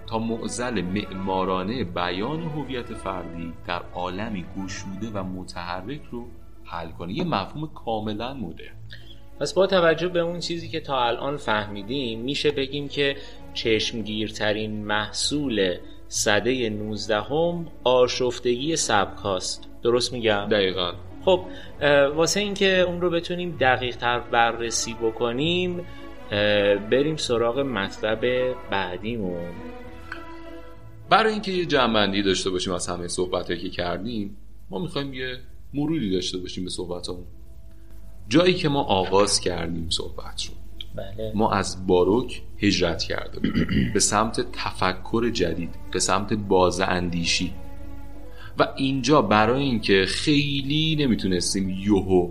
تا 0.07 0.19
معزل 0.19 0.81
معمارانه 0.81 1.83
بیان 1.83 2.43
هویت 2.43 2.93
فردی 2.93 3.53
در 3.67 3.81
عالمی 3.93 4.45
گشوده 4.57 5.09
و 5.13 5.23
متحرک 5.23 6.01
رو 6.11 6.27
حل 6.63 6.91
کنه. 6.91 7.13
یه 7.13 7.23
مفهوم 7.23 7.67
کاملا 7.67 8.33
مدرن 8.33 8.73
پس 9.39 9.53
با 9.53 9.67
توجه 9.67 10.07
به 10.07 10.19
اون 10.19 10.39
چیزی 10.39 10.69
که 10.69 10.79
تا 10.79 11.03
الان 11.03 11.37
فهمیدیم 11.37 12.19
میشه 12.21 12.51
بگیم 12.51 12.87
که 12.87 13.15
چشمگیرترین 13.53 14.85
محصول 14.85 15.77
صده 16.07 16.69
19 16.69 17.21
هم 17.21 17.67
آشفتگی 17.83 18.75
سبکاست. 18.75 19.69
درست 19.83 20.13
میگم؟ 20.13 20.47
دقیقا. 20.51 20.91
خب 21.25 21.45
واسه 22.15 22.39
اینکه 22.39 22.79
اون 22.79 23.01
رو 23.01 23.09
بتونیم 23.09 23.57
دقیق 23.59 23.95
تر 23.95 24.19
بررسی 24.19 24.93
بکنیم 24.93 25.81
بریم 26.91 27.15
سراغ 27.15 27.59
مطلب 27.59 28.25
بعدیمون. 28.71 29.53
برای 31.09 31.33
اینکه 31.33 31.51
یه 31.51 31.65
جنبندی 31.65 32.21
داشته 32.21 32.49
باشیم 32.49 32.73
از 32.73 32.87
همه 32.87 33.07
صحبت 33.07 33.47
که 33.47 33.69
کردیم 33.69 34.37
ما 34.69 34.79
می‌خوایم 34.79 35.13
یه 35.13 35.37
مروری 35.73 36.11
داشته 36.11 36.37
باشیم 36.37 36.63
به 36.63 36.69
صحبتمون 36.69 37.25
جایی 38.29 38.53
که 38.53 38.69
ما 38.69 38.83
آغاز 38.83 39.39
کردیم 39.39 39.89
صحبت 39.89 40.45
رو. 40.45 40.53
بله. 40.95 41.31
ما 41.35 41.51
از 41.51 41.87
باروک 41.87 42.41
هجرت 42.57 43.03
کرده 43.03 43.39
به 43.93 43.99
سمت 43.99 44.51
تفکر 44.51 45.29
جدید 45.29 45.75
به 45.91 45.99
سمت 45.99 46.33
باز 46.33 46.81
اندیشی 46.81 47.53
و 48.59 48.67
اینجا 48.75 49.21
برای 49.21 49.63
اینکه 49.63 50.05
خیلی 50.07 50.95
نمی‌تونستیم 50.99 51.69
یوهو 51.69 52.29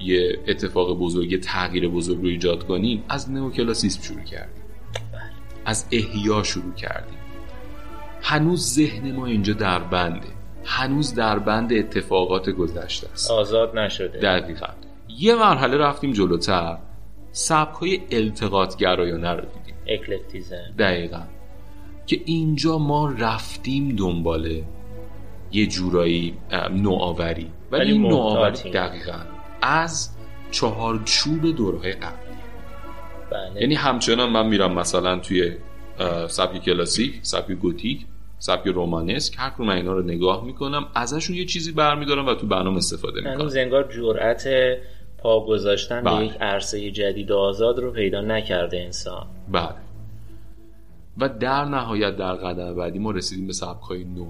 یه 0.00 0.38
اتفاق 0.48 0.98
بزرگ 0.98 1.32
یه 1.32 1.38
تغییر 1.38 1.88
بزرگ 1.88 2.22
رو 2.22 2.28
ایجاد 2.28 2.66
کنیم 2.66 3.04
از 3.08 3.30
نوکلاسیسم 3.30 4.02
شروع 4.02 4.24
کردیم. 4.24 4.62
بله. 5.12 5.22
از 5.64 5.86
احیا 5.92 6.42
شروع 6.42 6.74
کردیم. 6.74 7.18
هنوز 8.22 8.74
ذهن 8.74 9.12
ما 9.12 9.26
اینجا 9.26 9.52
در 9.52 9.78
بنده. 9.78 10.28
هنوز 10.64 11.14
در 11.14 11.38
بند 11.38 11.72
اتفاقات 11.72 12.50
گذشته 12.50 13.08
است. 13.12 13.30
آزاد 13.30 13.78
نشده. 13.78 14.18
دقیقا. 14.18 14.66
یه 15.18 15.34
مرحله 15.34 15.76
رفتیم 15.76 16.12
جلوتر. 16.12 16.78
سبک 17.32 17.74
های 17.74 18.00
التقاط 18.10 18.76
گرایانه 18.76 19.30
رو 19.30 19.40
دیدیم. 19.40 19.74
اکلکتیزم 19.86 20.74
دقیقا. 20.78 21.22
که 22.06 22.20
اینجا 22.24 22.78
ما 22.78 23.10
رفتیم 23.10 23.96
دنباله 23.96 24.64
یه 25.52 25.66
جورایی 25.66 26.34
نوآوری 26.72 27.50
ولی 27.70 27.92
این 27.92 28.02
نوآوری. 28.02 28.70
دقیقا 28.70 29.18
از 29.62 30.10
چهارچوب 30.50 31.56
دوره 31.56 31.92
قبلی 31.92 32.38
بله 33.30 33.60
یعنی 33.60 33.74
همچنان 33.74 34.30
من 34.30 34.46
میرم 34.46 34.72
مثلا 34.72 35.18
توی 35.18 35.52
سبک 36.28 36.62
کلاسیک 36.62 37.18
سبک 37.22 37.52
گوتیک 37.52 38.06
سبک 38.38 38.66
رومانسک 38.66 39.34
هر 39.38 39.50
کدوم 39.50 39.68
اینا 39.68 39.92
رو 39.92 40.02
نگاه 40.02 40.44
می‌کنم 40.44 40.86
ازشون 40.94 41.36
یه 41.36 41.44
چیزی 41.44 41.72
برمیدارم 41.72 42.26
و 42.26 42.34
تو 42.34 42.46
برنامه 42.46 42.76
استفاده 42.76 43.20
می‌کنم 43.20 43.32
هنوز 43.32 43.56
انگار 43.56 43.92
جرأت 43.92 44.48
پا 45.18 45.46
گذاشتن 45.46 46.04
به 46.04 46.10
بله. 46.10 46.24
یک 46.24 46.32
عرصه 46.40 46.90
جدید 46.90 47.30
و 47.30 47.36
آزاد 47.36 47.78
رو 47.78 47.90
پیدا 47.90 48.20
نکرده 48.20 48.80
انسان 48.80 49.26
بله 49.52 49.74
و 51.18 51.28
در 51.28 51.64
نهایت 51.64 52.16
در 52.16 52.34
قدم 52.34 52.74
بعدی 52.74 52.98
ما 52.98 53.10
رسیدیم 53.10 53.46
به 53.46 53.52
سبک 53.52 53.82
های 53.82 54.04
نو. 54.04 54.26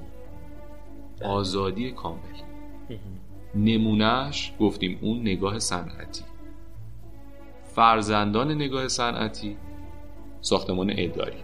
آزادی 1.23 1.93
کامل. 1.93 2.19
نمونهش 3.55 4.53
گفتیم 4.61 4.99
اون 5.03 5.21
نگاه 5.21 5.59
صنعتی. 5.59 6.25
فرزندان 7.75 8.53
نگاه 8.53 8.89
صنعتی 8.89 9.57
ساختمان 10.41 10.93
اداری 10.97 11.39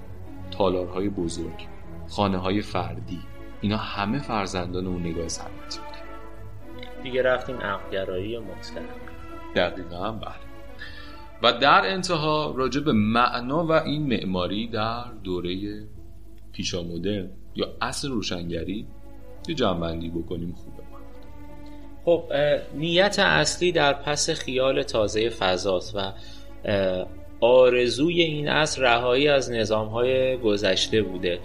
تالارهای 0.50 1.08
بزرگ 1.08 1.66
خانه 2.08 2.38
های 2.38 2.62
فردی 2.62 3.20
اینا 3.60 3.76
همه 3.76 4.18
فرزندان 4.18 4.86
اون 4.86 5.02
نگاه 5.02 5.28
صنعتی 5.28 5.78
بودن. 5.78 7.02
دیگه 7.02 7.22
رفتیم 7.22 7.56
عقلگرایی 7.56 8.38
مطلق 8.38 8.82
دقیقا 9.54 10.12
بله. 10.12 10.34
و 11.42 11.52
در 11.52 11.82
انتها 11.86 12.54
راجع 12.56 12.80
به 12.80 12.92
معنا 12.92 13.66
و 13.66 13.72
این 13.72 14.06
معماری 14.06 14.68
در 14.68 15.04
دوره 15.24 15.84
پیشا 16.52 16.82
مدرن 16.82 17.30
یا 17.54 17.66
اصل 17.80 18.10
روشنگری 18.10 18.86
یه 19.48 19.54
جنبندی 19.54 20.10
بکنیم 20.10 20.54
خوبه. 20.54 20.82
خب 22.04 22.32
نیت 22.74 23.18
اصلی 23.18 23.72
در 23.72 23.92
پس 23.92 24.30
خیال 24.30 24.82
تازه 24.82 25.28
فضاست 25.28 25.96
و 25.96 26.12
آرزوی 27.40 28.22
این 28.22 28.48
عصر 28.48 28.82
رهایی 28.82 29.28
از 29.28 29.52
نظامهای 29.52 30.36
گذشته 30.36 31.02
بوده. 31.02 31.40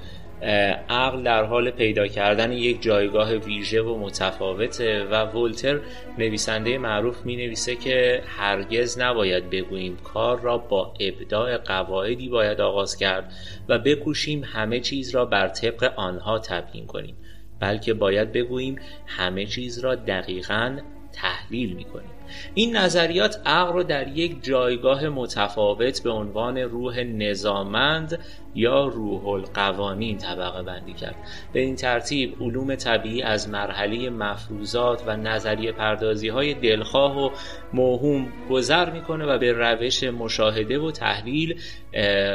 عقل 0.89 1.23
در 1.23 1.43
حال 1.43 1.71
پیدا 1.71 2.07
کردن 2.07 2.51
یک 2.51 2.81
جایگاه 2.81 3.33
ویژه 3.33 3.81
و 3.81 3.97
متفاوته 3.97 5.03
و 5.03 5.25
ولتر 5.25 5.79
نویسنده 6.17 6.77
معروف 6.77 7.25
می 7.25 7.35
نویسه 7.35 7.75
که 7.75 8.23
هرگز 8.27 8.99
نباید 8.99 9.49
بگوییم 9.49 9.97
کار 10.03 10.39
را 10.39 10.57
با 10.57 10.93
ابداع 10.99 11.57
قواعدی 11.57 12.29
باید 12.29 12.61
آغاز 12.61 12.97
کرد 12.97 13.33
و 13.69 13.79
بکوشیم 13.79 14.43
همه 14.43 14.79
چیز 14.79 15.15
را 15.15 15.25
بر 15.25 15.47
طبق 15.47 15.93
آنها 15.95 16.39
تبیین 16.39 16.85
کنیم. 16.85 17.15
بلکه 17.59 17.93
باید 17.93 18.31
بگوییم 18.31 18.75
همه 19.05 19.45
چیز 19.45 19.79
را 19.79 19.95
دقیقا 19.95 20.77
تحلیل 21.13 21.75
می 21.75 21.83
کنیم 21.83 22.09
این 22.53 22.77
نظریات 22.77 23.41
عقل 23.45 23.73
رو 23.73 23.83
در 23.83 24.07
یک 24.07 24.43
جایگاه 24.43 25.09
متفاوت 25.09 26.03
به 26.03 26.09
عنوان 26.09 26.57
روح 26.57 26.99
نظامند 27.03 28.19
یا 28.55 28.85
روح 28.85 29.27
القوانین 29.27 30.17
طبقه 30.17 30.63
بندی 30.63 30.93
کرد. 30.93 31.15
به 31.53 31.59
این 31.59 31.75
ترتیب 31.75 32.35
علوم 32.41 32.75
طبیعی 32.75 33.21
از 33.21 33.49
مرحله 33.49 34.09
مفروضات 34.09 35.03
و 35.07 35.17
نظریه 35.17 35.71
پردازی 35.71 36.27
های 36.27 36.53
دلخواه 36.53 37.25
و 37.25 37.29
موهوم 37.73 38.27
گذر 38.49 38.89
می‌کنه 38.89 39.25
و 39.25 39.37
به 39.37 39.51
روش 39.51 40.03
مشاهده 40.03 40.79
و 40.79 40.91
تحلیل 40.91 41.59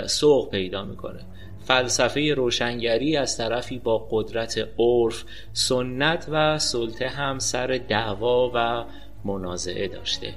سوق 0.06 0.50
پیدا 0.50 0.84
می‌کنه. 0.84 1.20
فلسفه 1.64 2.34
روشنگری 2.34 3.16
از 3.16 3.38
طرفی 3.38 3.78
با 3.78 4.08
قدرت 4.10 4.68
عرف 4.78 5.24
سنت 5.52 6.26
و 6.30 6.58
سلطه 6.58 7.08
هم 7.08 7.38
سر 7.38 7.80
دعوا 7.88 8.50
و 8.54 8.84
منازعه 9.24 9.88
داشته. 9.88 10.34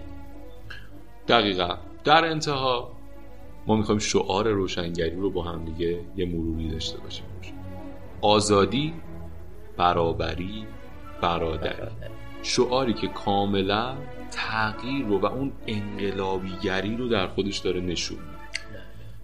دقیقا. 1.27 1.77
در 2.03 2.25
انتها 2.25 2.91
ما 3.67 3.75
می‌خوایم 3.75 3.99
شعار 3.99 4.47
روشنگری 4.47 5.15
رو 5.15 5.29
با 5.29 5.43
هم 5.43 5.65
دیگه 5.65 5.99
یه 6.15 6.25
مروری 6.25 6.69
داشته 6.69 6.97
باشیم. 6.97 7.25
آزادی 8.21 8.93
برابری 9.77 10.65
برادری. 11.21 11.91
شعاری 12.43 12.93
که 12.93 13.07
کاملا 13.07 13.95
تغییر 14.31 15.05
رو 15.05 15.19
و 15.19 15.25
اون 15.25 15.51
انقلابیگری 15.67 16.97
رو 16.97 17.07
در 17.07 17.27
خودش 17.27 17.57
داره 17.57 17.81
نشون 17.81 18.17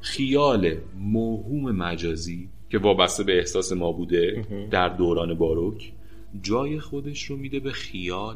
خیال 0.04 0.76
موهوم 1.00 1.72
مجازی 1.72 2.50
که 2.70 2.78
وابسته 2.78 3.24
به 3.24 3.38
احساس 3.38 3.72
ما 3.72 3.92
بوده 3.92 4.46
در 4.72 4.90
دوران 4.90 5.34
باروک 5.34 5.92
جای 6.42 6.80
خودش 6.80 7.24
رو 7.24 7.38
میده 7.38 7.60
به 7.60 7.72
خیال 7.72 8.36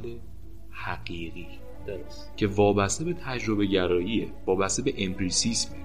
حقیقی. 0.71 1.47
درست. 1.87 2.31
که 2.37 2.47
وابسته 2.47 3.05
به 3.05 3.13
تجربه 3.13 3.65
گراییه 3.65 4.27
وابسته 4.45 4.83
به 4.83 4.93
امپریسیسمه 4.97 5.77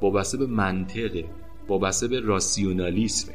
وابسته 0.00 0.38
به 0.38 0.46
منطقه 0.46 1.24
وابسته 1.68 2.08
به 2.08 2.20
راسیونالیسمه. 2.20 3.34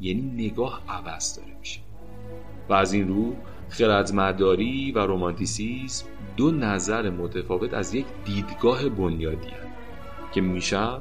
یعنی 0.00 0.22
نگاه 0.46 0.82
عوض 0.88 1.36
داره 1.36 1.58
میشه. 1.60 1.80
و 2.68 2.72
از 2.72 2.92
این 2.92 3.08
رو 3.08 3.36
خردمداری 3.68 4.92
و 4.92 4.98
رومانتیسیسم 4.98 6.06
دو 6.36 6.50
نظر 6.50 7.10
متفاوت 7.10 7.74
از 7.74 7.94
یک 7.94 8.06
دیدگاه 8.24 8.88
بنیادی 8.88 9.48
هست 9.48 9.70
که 10.32 10.40
میشن 10.40 10.98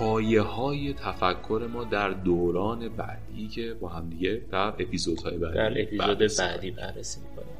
پایه 0.00 0.42
های 0.42 0.92
تفکر 0.92 1.68
ما 1.72 1.84
در 1.84 2.10
دوران 2.10 2.88
بعدی 2.88 3.48
که 3.48 3.74
با 3.74 3.88
هم 3.88 4.10
دیگه 4.10 4.42
در 4.52 4.68
اپیزودهای 4.68 5.38
بعدی 5.38 5.54
در 5.54 5.82
اپیزود 5.82 6.18
بررسی 6.18 6.42
بعدی 6.42 6.70
بررسی 6.70 7.20
می‌کنیم. 7.20 7.56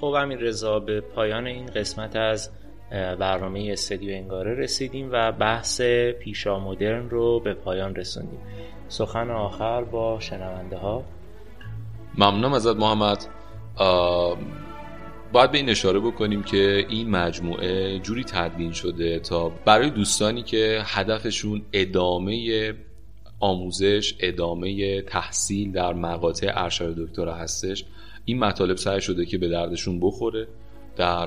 خب 0.00 0.14
همین 0.18 0.38
رضا 0.38 0.78
به 0.80 1.00
پایان 1.00 1.46
این 1.46 1.66
قسمت 1.66 2.16
از 2.16 2.50
برنامه 2.90 3.68
استدیو 3.72 4.14
انگاره 4.14 4.54
رسیدیم 4.54 5.08
و 5.12 5.32
بحث 5.32 5.80
پیشا 6.20 6.58
مدرن 6.58 7.10
رو 7.10 7.40
به 7.40 7.54
پایان 7.54 7.94
رسوندیم. 7.94 8.40
سخن 8.88 9.30
آخر 9.30 9.84
با 9.84 10.20
شنونده 10.20 10.76
ها 10.76 11.04
ممنونم 12.18 12.52
ازت 12.52 12.76
محمد. 12.76 13.26
باید 15.32 15.50
به 15.50 15.58
این 15.58 15.68
اشاره 15.68 16.00
بکنیم 16.00 16.42
که 16.42 16.86
این 16.88 17.10
مجموعه 17.10 17.98
جوری 17.98 18.24
تدوین 18.24 18.72
شده 18.72 19.18
تا 19.18 19.48
برای 19.48 19.90
دوستانی 19.90 20.42
که 20.42 20.82
هدفشون 20.84 21.62
ادامه 21.72 22.74
آموزش 23.40 24.14
ادامه 24.20 25.02
تحصیل 25.02 25.72
در 25.72 25.92
مقاطع 25.92 26.52
ارشد 26.54 26.94
دکترا 26.98 27.34
هستش 27.34 27.84
این 28.24 28.38
مطالب 28.38 28.76
سعی 28.76 29.00
شده 29.00 29.26
که 29.26 29.38
به 29.38 29.48
دردشون 29.48 30.00
بخوره 30.00 30.48
در 30.96 31.26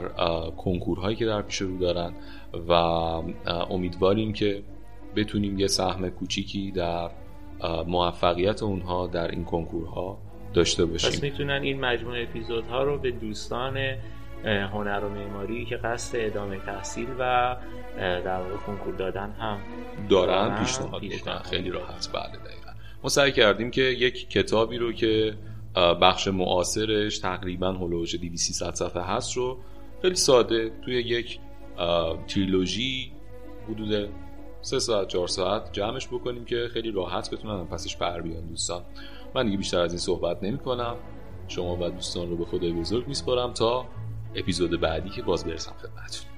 کنکورهایی 0.58 1.16
که 1.16 1.26
در 1.26 1.42
پیش 1.42 1.62
رو 1.62 1.78
دارن 1.78 2.14
و 2.70 2.72
امیدواریم 3.70 4.34
که 4.34 4.64
بتونیم 5.16 5.60
یه 5.60 5.68
سهم 5.68 6.10
کوچیکی 6.10 6.72
در 6.72 7.10
موفقیت 7.88 8.64
اونها 8.64 9.08
در 9.08 9.32
این 9.32 9.46
کنکورها 9.46 10.18
داشته 10.54 10.86
باشیم. 10.86 11.10
پس 11.10 11.24
می‌تونن 11.24 11.62
این 11.62 11.80
مجموعه 11.80 12.24
اپیزودها 12.24 12.84
رو 12.84 12.98
به 12.98 13.12
دوستان 13.12 13.78
هنر 14.46 15.00
و 15.04 15.10
معماری 15.10 15.66
که 15.66 15.78
قصد 15.78 16.18
ادامه 16.20 16.60
تحصیل 16.60 17.08
و 17.20 17.56
در 17.98 18.38
واقع 18.38 18.56
کنکور 18.56 18.96
دادن 18.96 19.32
هم 19.40 19.60
دارن 20.10 20.64
پیشنهاد 20.64 21.02
بکنن 21.02 21.40
خیلی 21.40 21.70
راحت. 21.70 22.10
بله 22.14 22.22
دقیقا. 22.22 22.72
ما 23.04 23.10
سعی 23.10 23.32
کردیم 23.32 23.72
که 23.72 23.82
یک 23.82 24.30
کتابی 24.30 24.78
رو 24.78 24.92
که 24.92 25.34
بخش 25.76 26.28
معاصرش 26.28 27.20
تقریبا 27.20 27.72
هلوش 27.72 28.16
200 28.16 28.74
صفحه 28.74 29.04
هست 29.04 29.38
رو 29.38 29.58
خیلی 30.02 30.16
ساده 30.16 30.72
توی 30.86 30.96
یک 30.96 31.40
تریلوژی 32.28 33.12
حدود 33.70 34.10
سه 34.62 34.80
ساعت 34.80 35.08
چهار 35.08 35.28
ساعت 35.28 35.74
جمعش 35.74 36.08
بکنیم 36.08 36.46
که 36.46 36.68
خیلی 36.74 36.92
راحت 36.92 37.30
بتونن 37.32 37.66
پسش 37.66 37.98
پر 37.98 38.22
بیان 38.22 38.48
دوستان. 38.48 38.82
من 39.36 39.46
دیگه 39.46 39.58
بیشتر 39.58 39.80
از 39.80 39.92
این 39.92 40.00
صحبت 40.00 40.44
نمی 40.44 40.58
کنم 40.58 40.96
شما 41.48 41.78
و 41.82 41.90
دوستان 41.90 42.30
رو 42.30 42.38
به 42.38 42.46
خدای 42.46 42.72
بزرگ 42.72 43.08
میسپارم 43.08 43.54
تا 43.54 43.86
اپیزود 44.36 44.82
بعدی 44.82 45.10
که 45.10 45.22
باز 45.22 45.46
برسم 45.46 45.72
خدمتتون. 45.72 46.34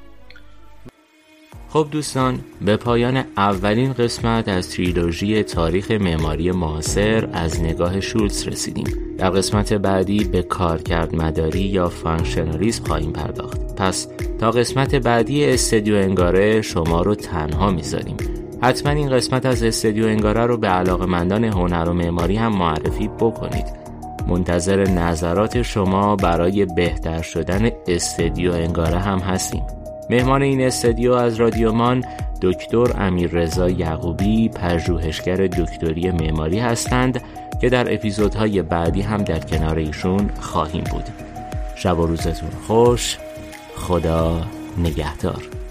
خب 1.69 1.87
دوستان 1.91 2.39
به 2.61 2.77
پایان 2.77 3.23
اولین 3.37 3.93
قسمت 3.93 4.47
از 4.47 4.69
تریلوژی 4.69 5.43
تاریخ 5.43 5.91
معماری 5.91 6.51
معاصر 6.51 7.29
از 7.33 7.61
نگاه 7.61 7.99
شولز 7.99 8.47
رسیدیم. 8.47 9.17
در 9.17 9.29
قسمت 9.29 9.73
بعدی 9.73 10.23
به 10.23 10.43
کارکرد 10.43 11.15
مداری 11.15 11.59
یا 11.59 11.89
فانکشنالیسم 11.89 12.83
خواهیم 12.83 13.11
پرداخت. 13.11 13.75
پس 13.75 14.07
تا 14.39 14.51
قسمت 14.51 14.95
بعدی 14.95 15.45
استدیو 15.45 15.95
انگاره 15.95 16.61
شما 16.61 17.01
رو 17.01 17.15
تنها 17.15 17.71
می‌ذاریم. 17.71 18.17
حتما 18.61 18.91
این 18.91 19.09
قسمت 19.09 19.45
از 19.45 19.63
استدیو 19.63 20.05
انگاره 20.05 20.45
رو 20.45 20.57
به 20.57 20.67
علاقه 20.67 21.05
مندان 21.05 21.43
هنر 21.43 21.89
و 21.89 21.93
معماری 21.93 22.35
هم 22.35 22.57
معرفی 22.57 23.07
بکنید. 23.07 23.65
منتظر 24.27 24.83
نظرات 24.83 25.61
شما 25.61 26.15
برای 26.15 26.65
بهتر 26.65 27.21
شدن 27.21 27.71
استدیو 27.87 28.51
انگاره 28.51 28.99
هم 28.99 29.19
هستیم. 29.19 29.63
مهمان 30.09 30.41
این 30.41 30.61
استدیو 30.61 31.13
از 31.13 31.35
رادیومان 31.35 32.03
دکتر 32.41 33.01
امیررضا 33.01 33.69
یعقوبی 33.69 34.49
پژوهشگر 34.49 35.35
دکتری 35.35 36.11
معماری 36.11 36.59
هستند 36.59 37.21
که 37.61 37.69
در 37.69 37.93
اپیزودهای 37.93 38.61
بعدی 38.61 39.01
هم 39.01 39.23
در 39.23 39.39
کنار 39.39 39.77
ایشون 39.77 40.29
خواهیم 40.39 40.83
بود. 40.83 41.05
شب 41.75 41.99
و 41.99 42.05
روزتون 42.05 42.49
خوش. 42.67 43.17
خدا 43.75 44.41
نگهدار. 44.77 45.64